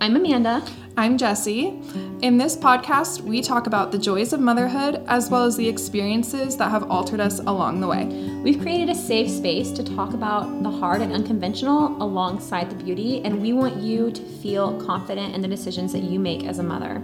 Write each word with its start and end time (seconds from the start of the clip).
I'm 0.00 0.14
Amanda. 0.14 0.64
I'm 0.96 1.18
Jessie. 1.18 1.82
In 2.22 2.38
this 2.38 2.56
podcast, 2.56 3.20
we 3.20 3.42
talk 3.42 3.66
about 3.66 3.90
the 3.90 3.98
joys 3.98 4.32
of 4.32 4.38
motherhood 4.38 5.02
as 5.08 5.28
well 5.28 5.42
as 5.42 5.56
the 5.56 5.68
experiences 5.68 6.56
that 6.58 6.70
have 6.70 6.88
altered 6.88 7.18
us 7.18 7.40
along 7.40 7.80
the 7.80 7.88
way. 7.88 8.04
We've 8.44 8.60
created 8.60 8.90
a 8.90 8.94
safe 8.94 9.28
space 9.28 9.72
to 9.72 9.82
talk 9.82 10.14
about 10.14 10.62
the 10.62 10.70
hard 10.70 11.02
and 11.02 11.12
unconventional 11.12 12.00
alongside 12.00 12.70
the 12.70 12.76
beauty, 12.76 13.22
and 13.24 13.42
we 13.42 13.52
want 13.52 13.78
you 13.78 14.12
to 14.12 14.22
feel 14.22 14.80
confident 14.80 15.34
in 15.34 15.42
the 15.42 15.48
decisions 15.48 15.92
that 15.94 16.04
you 16.04 16.20
make 16.20 16.44
as 16.44 16.60
a 16.60 16.62
mother. 16.62 17.02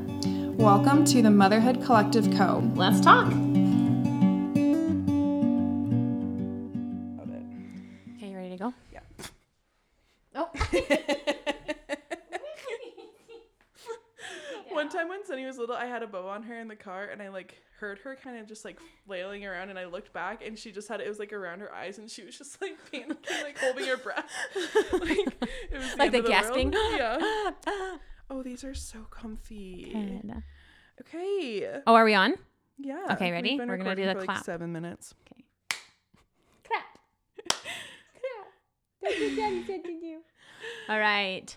Welcome 0.56 1.04
to 1.06 1.20
the 1.20 1.32
Motherhood 1.32 1.82
Collective 1.82 2.30
Co. 2.36 2.62
Let's 2.76 3.00
talk. 3.00 3.32
On 16.34 16.42
her 16.44 16.58
in 16.58 16.68
the 16.68 16.76
car, 16.76 17.04
and 17.06 17.22
I 17.22 17.28
like 17.28 17.54
heard 17.80 17.98
her 18.00 18.16
kind 18.16 18.38
of 18.38 18.46
just 18.46 18.64
like 18.64 18.78
flailing 19.06 19.44
around, 19.46 19.70
and 19.70 19.78
I 19.78 19.86
looked 19.86 20.12
back, 20.12 20.44
and 20.46 20.58
she 20.58 20.72
just 20.72 20.88
had 20.88 21.00
it 21.00 21.08
was 21.08 21.18
like 21.18 21.32
around 21.32 21.60
her 21.60 21.72
eyes, 21.74 21.98
and 21.98 22.10
she 22.10 22.24
was 22.24 22.36
just 22.36 22.60
like 22.60 22.76
panicking, 22.92 23.42
like 23.42 23.58
holding 23.58 23.86
her 23.86 23.96
breath, 23.96 24.30
like 24.92 25.18
it 25.72 25.78
was 25.78 25.90
the 25.92 25.96
Like 25.98 26.12
the 26.12 26.18
of 26.20 26.26
gasping? 26.26 26.70
world. 26.70 26.92
Yeah. 26.96 27.18
Ah, 27.22 27.52
ah. 27.66 27.98
Oh, 28.30 28.42
these 28.42 28.64
are 28.64 28.74
so 28.74 29.00
comfy. 29.10 29.90
Good. 29.92 30.42
Okay. 31.02 31.80
Oh, 31.86 31.94
are 31.94 32.04
we 32.04 32.14
on? 32.14 32.34
Yeah. 32.78 33.06
Okay, 33.12 33.30
ready? 33.30 33.58
We're 33.58 33.76
gonna 33.76 33.94
do 33.94 34.06
the 34.06 34.14
clap. 34.14 34.28
Like 34.28 34.44
seven 34.44 34.72
minutes. 34.72 35.14
Okay. 35.32 35.44
Clap. 36.66 36.98
Clap. 37.48 38.46
That's 39.02 39.20
what 39.20 39.36
Daddy 39.36 39.64
said 39.66 39.84
to 39.84 40.00
do. 40.00 40.18
All 40.88 40.98
right. 40.98 41.56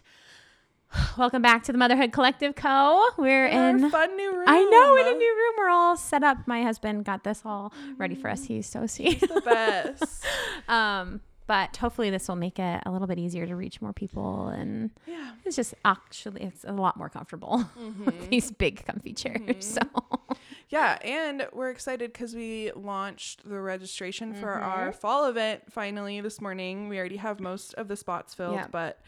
Welcome 1.17 1.41
back 1.41 1.63
to 1.63 1.71
the 1.71 1.77
Motherhood 1.77 2.11
Collective 2.11 2.55
Co. 2.55 3.03
We're 3.17 3.47
In 3.47 3.83
in. 3.83 3.89
fun 3.89 4.15
new 4.15 4.31
room. 4.35 4.45
I 4.47 4.63
know 4.63 4.95
in 4.97 5.07
a 5.15 5.17
new 5.17 5.35
room. 5.35 5.53
We're 5.57 5.69
all 5.69 5.97
set 5.97 6.23
up. 6.23 6.37
My 6.47 6.61
husband 6.63 7.05
got 7.05 7.23
this 7.23 7.41
all 7.45 7.73
ready 7.97 8.15
for 8.15 8.29
us. 8.29 8.45
He's 8.45 8.67
so 8.67 8.85
sweet. 8.87 9.19
The 9.21 9.41
best. 9.43 10.25
um, 10.67 11.21
but 11.47 11.77
hopefully 11.77 12.09
this 12.09 12.27
will 12.27 12.35
make 12.35 12.59
it 12.59 12.83
a 12.85 12.91
little 12.91 13.07
bit 13.07 13.17
easier 13.17 13.45
to 13.47 13.55
reach 13.55 13.81
more 13.81 13.93
people, 13.93 14.49
and 14.49 14.91
yeah. 15.05 15.31
it's 15.45 15.55
just 15.55 15.73
actually 15.85 16.41
it's 16.43 16.63
a 16.65 16.73
lot 16.73 16.97
more 16.97 17.09
comfortable 17.09 17.63
with 18.05 18.29
these 18.29 18.51
big 18.51 18.85
comfy 18.85 19.13
chairs. 19.13 19.65
So 19.65 19.81
Yeah, 20.69 20.97
and 21.03 21.47
we're 21.53 21.69
excited 21.69 22.11
because 22.11 22.35
we 22.35 22.71
launched 22.75 23.47
the 23.49 23.59
registration 23.61 24.33
for 24.33 24.47
Mm-hmm. 24.55 24.69
our 24.69 24.91
fall 24.91 25.25
event 25.29 25.61
finally 25.71 26.19
this 26.21 26.41
morning. 26.41 26.89
We 26.89 26.99
already 26.99 27.17
have 27.17 27.39
most 27.39 27.73
of 27.75 27.87
the 27.87 27.95
spots 27.95 28.33
filled, 28.33 28.55
Yeah. 28.55 28.67
but 28.69 28.99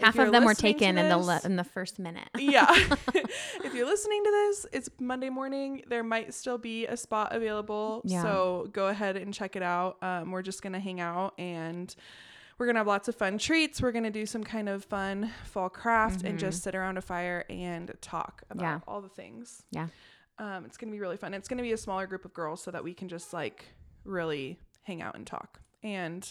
half 0.00 0.18
of 0.18 0.32
them 0.32 0.44
were 0.44 0.54
taken 0.54 0.98
in 0.98 1.08
the 1.08 1.16
le- 1.18 1.40
in 1.44 1.56
the 1.56 1.64
first 1.64 1.98
minute. 1.98 2.28
yeah. 2.38 2.66
if 3.14 3.74
you're 3.74 3.86
listening 3.86 4.22
to 4.24 4.30
this, 4.30 4.66
it's 4.72 4.90
Monday 5.00 5.28
morning. 5.30 5.82
There 5.88 6.02
might 6.02 6.34
still 6.34 6.58
be 6.58 6.86
a 6.86 6.96
spot 6.96 7.34
available. 7.34 8.02
Yeah. 8.04 8.22
So 8.22 8.68
go 8.72 8.88
ahead 8.88 9.16
and 9.16 9.32
check 9.32 9.56
it 9.56 9.62
out. 9.62 9.96
Um, 10.02 10.30
we're 10.30 10.42
just 10.42 10.62
going 10.62 10.72
to 10.74 10.80
hang 10.80 11.00
out 11.00 11.34
and 11.38 11.94
we're 12.58 12.66
going 12.66 12.74
to 12.76 12.80
have 12.80 12.86
lots 12.86 13.08
of 13.08 13.14
fun 13.14 13.36
treats. 13.38 13.82
We're 13.82 13.92
going 13.92 14.04
to 14.04 14.10
do 14.10 14.24
some 14.26 14.42
kind 14.44 14.68
of 14.68 14.84
fun 14.84 15.30
fall 15.44 15.68
craft 15.68 16.22
and 16.24 16.38
just 16.38 16.62
sit 16.62 16.74
around 16.74 16.96
a 16.98 17.02
fire 17.02 17.44
and 17.50 17.92
talk 18.00 18.42
about 18.50 18.64
Mm-hmm. 18.66 18.72
Yeah. 18.76 18.80
all 18.88 19.00
the 19.02 19.08
things. 19.10 19.62
Yeah. 19.70 19.88
Um, 20.38 20.64
it's 20.66 20.76
going 20.76 20.90
to 20.90 20.92
be 20.94 21.00
really 21.00 21.16
fun. 21.16 21.34
It's 21.34 21.48
going 21.48 21.58
to 21.58 21.62
be 21.62 21.72
a 21.72 21.76
smaller 21.78 22.06
group 22.06 22.24
of 22.24 22.32
girls 22.34 22.62
so 22.62 22.70
that 22.70 22.82
we 22.84 22.94
can 22.94 23.08
just 23.08 23.32
like 23.32 23.64
really 24.04 24.58
hang 24.82 25.02
out 25.02 25.16
and 25.16 25.26
talk. 25.26 25.60
And 25.82 26.30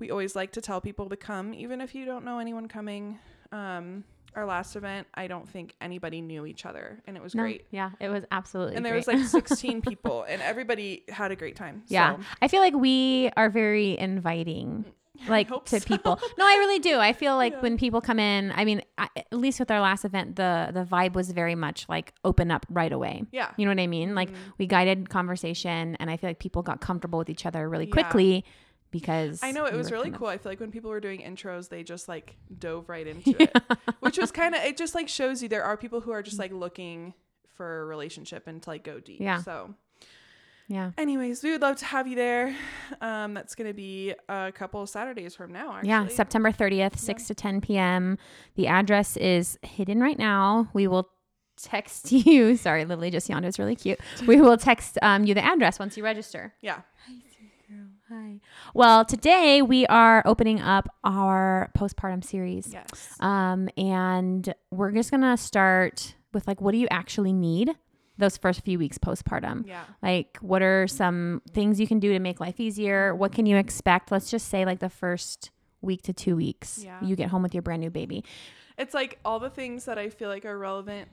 we 0.00 0.10
always 0.10 0.34
like 0.34 0.52
to 0.52 0.60
tell 0.60 0.80
people 0.80 1.08
to 1.10 1.16
come, 1.16 1.54
even 1.54 1.80
if 1.80 1.94
you 1.94 2.04
don't 2.04 2.24
know 2.24 2.38
anyone 2.38 2.66
coming. 2.68 3.18
Um, 3.52 4.04
our 4.36 4.46
last 4.46 4.76
event, 4.76 5.08
I 5.12 5.26
don't 5.26 5.48
think 5.48 5.74
anybody 5.80 6.20
knew 6.20 6.46
each 6.46 6.64
other, 6.64 7.02
and 7.06 7.16
it 7.16 7.22
was 7.22 7.34
No, 7.34 7.42
great. 7.42 7.66
Yeah, 7.72 7.90
it 7.98 8.08
was 8.10 8.22
absolutely. 8.30 8.76
And 8.76 8.86
there 8.86 8.92
great. 8.92 9.06
was 9.08 9.34
like 9.34 9.46
16 9.48 9.82
people, 9.82 10.22
and 10.28 10.40
everybody 10.40 11.02
had 11.08 11.32
a 11.32 11.36
great 11.36 11.56
time. 11.56 11.82
Yeah. 11.88 12.14
So, 12.16 12.22
I 12.40 12.46
feel 12.46 12.60
like 12.60 12.74
we 12.74 13.30
are 13.36 13.50
very 13.50 13.98
inviting 13.98 14.84
like 15.28 15.48
to 15.64 15.80
so. 15.80 15.84
people. 15.84 16.20
No, 16.38 16.46
I 16.46 16.54
really 16.58 16.78
do. 16.78 16.98
I 17.00 17.12
feel 17.12 17.34
like 17.34 17.54
Yeah. 17.54 17.60
when 17.60 17.76
people 17.76 18.00
come 18.00 18.20
in, 18.20 18.52
I 18.54 18.64
mean, 18.64 18.82
I, 18.96 19.08
at 19.16 19.32
least 19.32 19.58
with 19.58 19.68
our 19.72 19.80
last 19.80 20.04
event, 20.04 20.36
the 20.36 20.70
the 20.72 20.84
vibe 20.84 21.14
was 21.14 21.32
very 21.32 21.56
much 21.56 21.88
like 21.88 22.14
open 22.24 22.52
up 22.52 22.64
right 22.70 22.92
away. 22.92 23.24
yeah. 23.32 23.50
You 23.56 23.64
know 23.66 23.72
what 23.72 23.80
I 23.80 23.88
mean? 23.88 24.14
Like 24.14 24.30
Mm-hmm. 24.30 24.50
we 24.58 24.66
guided 24.68 25.10
conversation 25.10 25.96
and 25.98 26.08
I 26.08 26.16
feel 26.16 26.30
like 26.30 26.38
people 26.38 26.62
got 26.62 26.80
comfortable 26.80 27.18
with 27.18 27.28
each 27.30 27.44
other 27.46 27.68
really 27.68 27.86
Yeah. 27.86 27.90
quickly 27.92 28.44
because 28.90 29.42
I 29.42 29.52
know 29.52 29.64
it 29.66 29.72
we 29.72 29.78
was 29.78 29.90
really 29.92 30.04
kind 30.04 30.14
of- 30.14 30.18
cool. 30.20 30.28
I 30.28 30.38
feel 30.38 30.52
like 30.52 30.60
when 30.60 30.70
people 30.72 30.90
were 30.90 31.00
doing 31.00 31.20
intros, 31.20 31.68
they 31.68 31.82
just 31.82 32.08
like 32.08 32.36
dove 32.58 32.88
right 32.88 33.06
into 33.06 33.34
it, 33.42 33.56
which 34.00 34.18
was 34.18 34.30
kind 34.30 34.54
of 34.54 34.62
it. 34.62 34.76
Just 34.76 34.94
like 34.94 35.08
shows 35.08 35.42
you 35.42 35.48
there 35.48 35.64
are 35.64 35.76
people 35.76 36.00
who 36.00 36.10
are 36.12 36.22
just 36.22 36.38
like 36.38 36.52
looking 36.52 37.14
for 37.54 37.82
a 37.82 37.84
relationship 37.84 38.46
and 38.46 38.62
to 38.62 38.70
like 38.70 38.84
go 38.84 39.00
deep. 39.00 39.20
Yeah. 39.20 39.38
So, 39.42 39.74
Yeah. 40.68 40.92
anyways, 40.96 41.42
we 41.42 41.50
would 41.52 41.60
love 41.62 41.76
to 41.76 41.84
have 41.84 42.06
you 42.06 42.16
there. 42.16 42.56
Um, 43.00 43.34
that's 43.34 43.54
gonna 43.54 43.74
be 43.74 44.14
a 44.28 44.50
couple 44.52 44.80
of 44.82 44.88
Saturdays 44.88 45.34
from 45.34 45.52
now. 45.52 45.74
Actually. 45.74 45.88
Yeah, 45.90 46.08
September 46.08 46.52
30th, 46.52 46.96
6 46.98 47.26
to 47.26 47.34
10 47.34 47.60
p.m. 47.60 48.18
The 48.54 48.66
address 48.68 49.16
is 49.16 49.58
hidden 49.62 50.00
right 50.00 50.18
now. 50.18 50.68
We 50.72 50.86
will 50.86 51.10
text 51.62 52.10
you. 52.12 52.56
Sorry, 52.56 52.84
Lily 52.86 53.10
just 53.10 53.28
yawned. 53.28 53.44
It's 53.44 53.58
really 53.58 53.76
cute. 53.76 53.98
We 54.26 54.40
will 54.40 54.56
text 54.56 54.96
um, 55.02 55.24
you 55.24 55.34
the 55.34 55.44
address 55.44 55.78
once 55.78 55.96
you 55.98 56.02
register. 56.04 56.54
Yeah. 56.62 56.80
Hi. 58.10 58.40
Well, 58.74 59.04
today 59.04 59.62
we 59.62 59.86
are 59.86 60.22
opening 60.26 60.60
up 60.60 60.88
our 61.04 61.70
postpartum 61.78 62.24
series. 62.24 62.68
Yes. 62.72 63.14
Um, 63.20 63.68
and 63.76 64.52
we're 64.72 64.90
just 64.90 65.12
going 65.12 65.20
to 65.20 65.36
start 65.36 66.16
with 66.34 66.48
like, 66.48 66.60
what 66.60 66.72
do 66.72 66.78
you 66.78 66.88
actually 66.90 67.32
need 67.32 67.70
those 68.18 68.36
first 68.36 68.64
few 68.64 68.80
weeks 68.80 68.98
postpartum? 68.98 69.64
Yeah. 69.64 69.84
Like, 70.02 70.38
what 70.40 70.60
are 70.60 70.88
some 70.88 71.40
things 71.52 71.78
you 71.78 71.86
can 71.86 72.00
do 72.00 72.12
to 72.12 72.18
make 72.18 72.40
life 72.40 72.58
easier? 72.58 73.14
What 73.14 73.30
can 73.32 73.46
you 73.46 73.56
expect? 73.56 74.10
Let's 74.10 74.28
just 74.28 74.48
say, 74.48 74.64
like, 74.64 74.80
the 74.80 74.90
first 74.90 75.50
week 75.80 76.02
to 76.02 76.12
two 76.12 76.34
weeks, 76.34 76.82
Yeah. 76.84 76.98
you 77.02 77.14
get 77.14 77.28
home 77.30 77.42
with 77.44 77.54
your 77.54 77.62
brand 77.62 77.80
new 77.80 77.90
baby. 77.90 78.24
It's 78.76 78.92
like 78.92 79.20
all 79.24 79.38
the 79.38 79.50
things 79.50 79.84
that 79.84 79.98
I 79.98 80.08
feel 80.08 80.28
like 80.28 80.44
are 80.44 80.58
relevant 80.58 81.08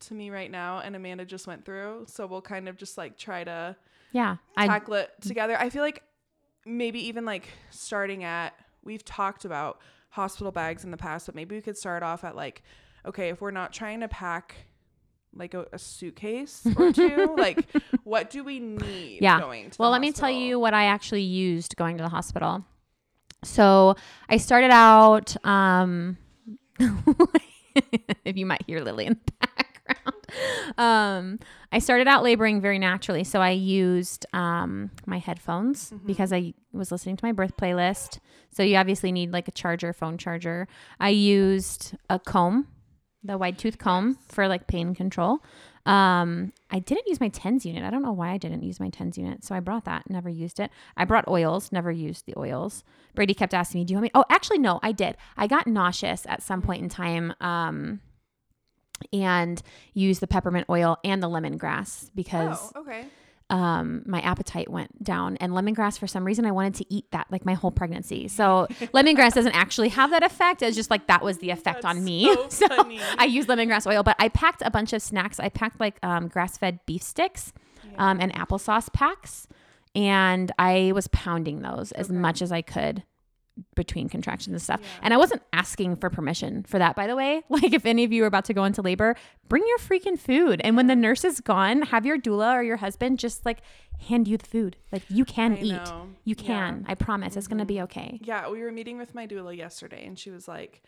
to 0.00 0.14
me 0.14 0.30
right 0.30 0.50
now, 0.50 0.78
and 0.78 0.96
Amanda 0.96 1.26
just 1.26 1.46
went 1.46 1.66
through. 1.66 2.06
So 2.08 2.26
we'll 2.26 2.40
kind 2.40 2.66
of 2.66 2.78
just 2.78 2.96
like 2.96 3.18
try 3.18 3.44
to 3.44 3.76
Yeah. 4.12 4.36
I, 4.56 4.66
tackle 4.66 4.94
it 4.94 5.10
together. 5.20 5.54
I 5.60 5.68
feel 5.68 5.82
like 5.82 6.02
maybe 6.76 7.06
even 7.08 7.24
like 7.24 7.48
starting 7.70 8.24
at 8.24 8.54
we've 8.82 9.04
talked 9.04 9.44
about 9.44 9.80
hospital 10.10 10.50
bags 10.52 10.84
in 10.84 10.90
the 10.90 10.96
past, 10.96 11.26
but 11.26 11.34
maybe 11.34 11.54
we 11.54 11.62
could 11.62 11.76
start 11.76 12.02
off 12.02 12.24
at 12.24 12.34
like, 12.34 12.62
okay, 13.06 13.28
if 13.28 13.40
we're 13.40 13.50
not 13.50 13.72
trying 13.72 14.00
to 14.00 14.08
pack 14.08 14.54
like 15.34 15.54
a, 15.54 15.66
a 15.72 15.78
suitcase 15.78 16.66
or 16.76 16.92
two, 16.92 17.34
like 17.38 17.64
what 18.04 18.30
do 18.30 18.42
we 18.42 18.58
need 18.58 19.18
Yeah. 19.22 19.38
going 19.38 19.70
to 19.70 19.76
the 19.76 19.82
well, 19.82 19.90
let 19.90 20.00
me 20.00 20.12
tell 20.12 20.30
you 20.30 20.58
what 20.58 20.74
I 20.74 20.84
actually 20.86 21.22
used 21.22 21.76
going 21.76 21.96
to 21.98 22.02
the 22.02 22.08
hospital. 22.08 22.64
So 23.44 23.94
I 24.28 24.36
started 24.38 24.70
out, 24.70 25.36
um, 25.46 26.18
if 28.24 28.36
you 28.36 28.46
might 28.46 28.62
hear 28.66 28.80
Lily 28.80 29.06
in 29.06 29.12
the 29.12 29.32
background, 29.39 29.39
um, 30.78 31.38
I 31.72 31.78
started 31.78 32.08
out 32.08 32.22
laboring 32.22 32.60
very 32.60 32.78
naturally. 32.78 33.24
So 33.24 33.40
I 33.40 33.50
used 33.50 34.26
um, 34.32 34.90
my 35.06 35.18
headphones 35.18 35.92
because 36.06 36.32
I 36.32 36.54
was 36.72 36.90
listening 36.92 37.16
to 37.16 37.24
my 37.24 37.32
birth 37.32 37.56
playlist. 37.56 38.18
So 38.52 38.62
you 38.62 38.76
obviously 38.76 39.12
need 39.12 39.32
like 39.32 39.48
a 39.48 39.52
charger, 39.52 39.92
phone 39.92 40.18
charger. 40.18 40.66
I 40.98 41.10
used 41.10 41.94
a 42.08 42.18
comb, 42.18 42.66
the 43.22 43.38
wide 43.38 43.58
tooth 43.58 43.78
comb 43.78 44.18
for 44.28 44.48
like 44.48 44.66
pain 44.66 44.94
control. 44.94 45.40
Um, 45.86 46.52
I 46.70 46.78
didn't 46.78 47.06
use 47.06 47.20
my 47.20 47.28
TENS 47.28 47.64
unit. 47.64 47.84
I 47.84 47.90
don't 47.90 48.02
know 48.02 48.12
why 48.12 48.30
I 48.30 48.38
didn't 48.38 48.62
use 48.62 48.78
my 48.80 48.90
TENS 48.90 49.16
unit. 49.16 49.44
So 49.44 49.54
I 49.54 49.60
brought 49.60 49.86
that, 49.86 50.08
never 50.10 50.28
used 50.28 50.60
it. 50.60 50.70
I 50.96 51.04
brought 51.04 51.26
oils, 51.26 51.72
never 51.72 51.90
used 51.90 52.26
the 52.26 52.34
oils. 52.36 52.84
Brady 53.14 53.34
kept 53.34 53.54
asking 53.54 53.80
me, 53.80 53.84
"Do 53.84 53.92
you 53.92 53.96
want 53.96 54.04
me?" 54.04 54.10
Oh, 54.14 54.24
actually, 54.28 54.58
no, 54.58 54.78
I 54.82 54.92
did. 54.92 55.16
I 55.36 55.46
got 55.46 55.66
nauseous 55.66 56.26
at 56.26 56.42
some 56.42 56.62
point 56.62 56.82
in 56.82 56.88
time. 56.88 57.34
Um, 57.40 58.00
and 59.12 59.60
use 59.94 60.18
the 60.20 60.26
peppermint 60.26 60.66
oil 60.70 60.98
and 61.04 61.22
the 61.22 61.28
lemongrass 61.28 62.10
because 62.14 62.58
Oh, 62.74 62.80
okay. 62.82 63.04
um, 63.48 64.02
my 64.06 64.20
appetite 64.20 64.70
went 64.70 65.02
down. 65.02 65.36
And 65.38 65.52
lemongrass, 65.52 65.98
for 65.98 66.06
some 66.06 66.24
reason, 66.24 66.44
I 66.46 66.52
wanted 66.52 66.74
to 66.76 66.86
eat 66.94 67.06
that 67.10 67.26
like 67.30 67.44
my 67.44 67.54
whole 67.54 67.70
pregnancy. 67.70 68.28
So 68.28 68.66
lemongrass 68.94 69.32
doesn't 69.34 69.54
actually 69.54 69.88
have 69.90 70.10
that 70.10 70.22
effect. 70.22 70.62
It's 70.62 70.76
just 70.76 70.90
like 70.90 71.06
that 71.08 71.22
was 71.22 71.38
the 71.38 71.50
effect 71.50 71.84
on 71.84 72.04
me. 72.04 72.32
so 72.48 72.66
So. 72.68 72.98
I 73.18 73.24
used 73.24 73.48
lemongrass 73.48 73.86
oil, 73.90 74.02
but 74.02 74.16
I 74.18 74.28
packed 74.28 74.62
a 74.64 74.70
bunch 74.70 74.92
of 74.92 75.02
snacks. 75.02 75.40
I 75.40 75.48
packed 75.48 75.80
like 75.80 75.98
um, 76.02 76.28
grass 76.28 76.56
fed 76.58 76.78
beef 76.86 77.02
sticks 77.02 77.52
um, 77.98 78.20
and 78.20 78.32
applesauce 78.34 78.92
packs. 78.92 79.48
And 79.96 80.52
I 80.58 80.92
was 80.94 81.08
pounding 81.08 81.62
those 81.62 81.90
as 81.92 82.10
much 82.10 82.42
as 82.42 82.52
I 82.52 82.62
could 82.62 83.02
between 83.74 84.08
contractions 84.08 84.54
and 84.54 84.62
stuff. 84.62 84.80
And 85.02 85.12
I 85.12 85.16
wasn't 85.16 85.42
asking 85.52 85.96
for 85.96 86.10
permission 86.10 86.62
for 86.64 86.78
that, 86.78 86.96
by 86.96 87.06
the 87.06 87.16
way. 87.16 87.42
Like, 87.50 87.72
if 87.74 87.84
any 87.84 88.04
of 88.04 88.12
you 88.12 88.24
are 88.24 88.26
about 88.26 88.46
to 88.46 88.54
go 88.54 88.64
into 88.64 88.80
labor, 88.80 89.16
bring 89.48 89.62
your 89.66 89.78
freaking 89.78 90.18
food. 90.18 90.60
And 90.64 90.76
when 90.76 90.86
the 90.86 90.96
nurse 90.96 91.24
is 91.24 91.40
gone, 91.40 91.82
have 91.82 92.06
your 92.06 92.18
doula 92.18 92.54
or 92.54 92.62
your 92.62 92.78
husband 92.78 93.18
just 93.18 93.44
like 93.44 93.58
hand 94.08 94.26
you 94.26 94.38
the 94.38 94.46
food. 94.46 94.76
Like, 94.92 95.02
you 95.08 95.24
can 95.24 95.54
I 95.54 95.60
eat. 95.60 95.72
know. 95.72 96.08
You 96.24 96.34
Yeah. 96.38 96.46
can. 96.46 96.86
I 96.88 96.94
promise. 96.94 97.36
It's 97.36 97.48
going 97.48 97.58
to 97.58 97.64
be 97.66 97.74
mm-hmm. 97.74 97.84
okay. 97.84 98.20
Yeah, 98.22 98.48
we 98.48 98.62
were 98.62 98.72
meeting 98.72 98.96
with 98.96 99.14
my 99.14 99.26
doula 99.26 99.54
yesterday, 99.56 100.06
and 100.06 100.18
she 100.18 100.30
was 100.30 100.48
like, 100.48 100.82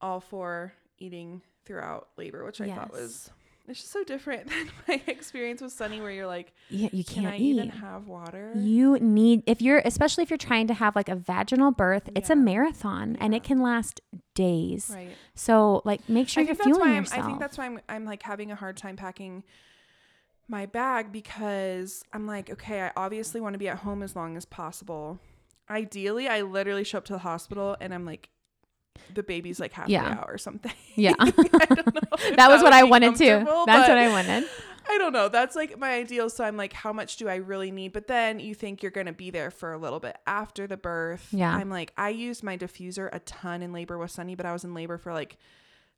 all 0.00 0.20
for 0.20 0.72
eating 0.98 1.42
throughout 1.64 2.08
labor, 2.16 2.44
which 2.44 2.60
I 2.60 2.72
thought 2.74 2.92
was 2.92 3.30
it's 3.70 3.80
just 3.80 3.92
so 3.92 4.04
different 4.04 4.48
than 4.50 4.70
my 4.88 5.00
experience 5.06 5.62
with 5.62 5.72
Sunny, 5.72 6.00
where 6.00 6.10
you're 6.10 6.26
like, 6.26 6.52
Yeah, 6.68 6.88
you 6.92 7.04
can 7.04 7.22
can't 7.22 7.34
I 7.34 7.38
eat. 7.38 7.56
even 7.56 7.68
have 7.70 8.06
water? 8.08 8.52
You 8.56 8.98
need 9.00 9.42
if 9.46 9.62
you're 9.62 9.80
especially 9.84 10.22
if 10.24 10.30
you're 10.30 10.36
trying 10.36 10.66
to 10.66 10.74
have 10.74 10.94
like 10.96 11.08
a 11.08 11.16
vaginal 11.16 11.70
birth, 11.70 12.08
it's 12.14 12.28
a 12.30 12.34
Yeah. 12.34 12.40
marathon 12.42 13.16
and 13.20 13.34
it 13.34 13.42
can 13.44 13.60
last 13.62 14.00
days. 14.34 14.90
Right. 14.94 15.16
So 15.34 15.82
like 15.84 16.08
make 16.08 16.28
sure 16.28 16.42
I 16.42 16.46
you're 16.46 16.54
fueling 16.54 16.94
yourself. 16.94 17.22
I 17.24 17.26
think 17.26 17.38
that's 17.38 17.56
why 17.56 17.66
I'm, 17.66 17.80
I'm 17.88 18.04
like 18.04 18.22
having 18.22 18.50
a 18.50 18.56
hard 18.56 18.76
time 18.76 18.96
packing 18.96 19.44
my 20.48 20.66
bag 20.66 21.12
because 21.12 22.02
I'm 22.12 22.26
like, 22.26 22.50
okay, 22.50 22.82
I 22.82 22.92
obviously 22.96 23.40
want 23.40 23.54
to 23.54 23.58
be 23.58 23.68
at 23.68 23.78
home 23.78 24.02
as 24.02 24.16
long 24.16 24.36
as 24.36 24.44
possible. 24.44 25.20
Ideally, 25.68 26.26
I 26.26 26.40
literally 26.42 26.82
show 26.82 26.98
up 26.98 27.04
to 27.04 27.12
the 27.12 27.20
hospital 27.20 27.76
and 27.80 27.94
I'm 27.94 28.04
like, 28.04 28.30
the 29.14 29.22
baby's 29.22 29.58
like 29.60 29.72
halfway 29.72 29.94
Yeah. 29.94 30.18
out 30.20 30.26
or 30.28 30.38
something. 30.38 30.72
Yeah. 30.96 31.14
I 31.18 31.30
don't 31.30 31.94
know 31.94 32.00
if 32.18 32.36
that 32.36 32.48
was 32.50 32.62
what 32.62 32.72
I 32.72 32.82
wanted 32.84 33.16
too. 33.16 33.44
That's 33.66 33.88
what 33.88 33.96
I 33.98 34.08
wanted. 34.10 34.44
I 34.88 34.98
don't 34.98 35.12
know. 35.12 35.28
That's 35.28 35.54
like 35.54 35.78
my 35.78 35.92
ideal. 35.92 36.28
So 36.28 36.42
I'm 36.44 36.56
like, 36.56 36.72
how 36.72 36.92
much 36.92 37.16
do 37.16 37.28
I 37.28 37.36
really 37.36 37.70
need? 37.70 37.92
But 37.92 38.08
then 38.08 38.40
you 38.40 38.54
think 38.54 38.82
you're 38.82 38.90
going 38.90 39.06
to 39.06 39.12
be 39.12 39.30
there 39.30 39.50
for 39.50 39.72
a 39.72 39.78
little 39.78 40.00
bit 40.00 40.16
after 40.26 40.66
the 40.66 40.76
birth. 40.76 41.28
Yeah. 41.32 41.54
I'm 41.54 41.70
like, 41.70 41.92
I 41.96 42.08
used 42.10 42.42
my 42.42 42.56
diffuser 42.58 43.08
a 43.12 43.20
ton 43.20 43.62
in 43.62 43.72
labor 43.72 43.98
with 43.98 44.10
Sunny, 44.10 44.34
but 44.34 44.46
I 44.46 44.52
was 44.52 44.64
in 44.64 44.74
labor 44.74 44.98
for 44.98 45.12
like 45.12 45.36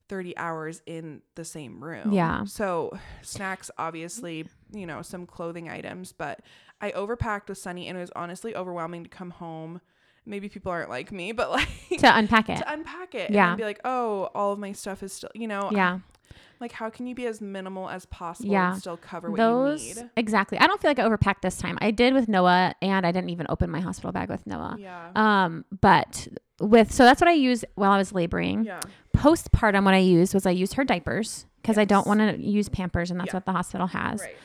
30 0.08 0.36
hours 0.36 0.82
in 0.84 1.22
the 1.36 1.44
same 1.44 1.82
room. 1.82 2.12
Yeah. 2.12 2.44
So 2.44 2.96
snacks, 3.22 3.70
obviously, 3.78 4.46
you 4.72 4.84
know, 4.86 5.00
some 5.00 5.26
clothing 5.26 5.70
items, 5.70 6.12
but 6.12 6.40
I 6.80 6.90
overpacked 6.90 7.48
with 7.48 7.58
Sunny 7.58 7.88
and 7.88 7.96
it 7.96 8.00
was 8.02 8.10
honestly 8.14 8.54
overwhelming 8.54 9.04
to 9.04 9.08
come 9.08 9.30
home. 9.30 9.80
Maybe 10.24 10.48
people 10.48 10.70
aren't 10.72 10.88
like 10.90 11.10
me, 11.12 11.32
but 11.32 11.50
like 11.50 11.68
To 11.98 12.16
unpack 12.16 12.48
it. 12.50 12.58
to 12.58 12.72
unpack 12.72 13.14
it 13.14 13.30
Yeah. 13.30 13.48
and 13.50 13.56
be 13.58 13.64
like, 13.64 13.80
oh, 13.84 14.30
all 14.34 14.52
of 14.52 14.58
my 14.58 14.72
stuff 14.72 15.02
is 15.02 15.12
still, 15.12 15.30
you 15.34 15.48
know, 15.48 15.68
Yeah. 15.72 15.98
like 16.60 16.70
how 16.72 16.90
can 16.90 17.06
you 17.08 17.14
be 17.14 17.26
as 17.26 17.40
minimal 17.40 17.88
as 17.90 18.06
possible 18.06 18.52
Yeah. 18.52 18.72
and 18.72 18.80
still 18.80 18.96
cover 18.96 19.30
what 19.30 19.36
Those 19.36 19.84
you 19.84 19.94
need? 19.96 20.10
exactly. 20.16 20.58
I 20.58 20.66
don't 20.68 20.80
feel 20.80 20.90
like 20.90 21.00
I 21.00 21.04
overpacked 21.08 21.40
this 21.42 21.56
time. 21.58 21.76
I 21.80 21.90
did 21.90 22.14
with 22.14 22.28
Noah 22.28 22.74
and 22.80 23.04
I 23.04 23.10
didn't 23.10 23.30
even 23.30 23.46
open 23.48 23.68
my 23.70 23.80
hospital 23.80 24.12
bag 24.12 24.28
with 24.28 24.46
Noah. 24.46 24.76
Yeah. 24.78 25.10
Um, 25.16 25.64
but 25.80 26.28
with 26.60 26.92
so 26.92 27.02
that's 27.04 27.20
what 27.20 27.28
I 27.28 27.32
used 27.34 27.64
while 27.74 27.90
I 27.90 27.98
was 27.98 28.12
laboring. 28.12 28.64
yeah. 28.64 28.78
Postpartum, 29.16 29.84
what 29.84 29.94
I 29.94 29.98
used 29.98 30.34
was 30.34 30.46
I 30.46 30.50
used 30.52 30.74
her 30.74 30.84
diapers 30.84 31.46
because 31.60 31.78
I 31.78 31.84
don't 31.84 32.06
want 32.06 32.20
to 32.20 32.40
use 32.40 32.68
Pampers, 32.68 33.10
and 33.10 33.20
that's 33.20 33.28
Yeah. 33.28 33.34
what 33.34 33.44
the 33.46 33.52
hospital 33.52 33.86
has. 33.88 34.20
Right. 34.22 34.36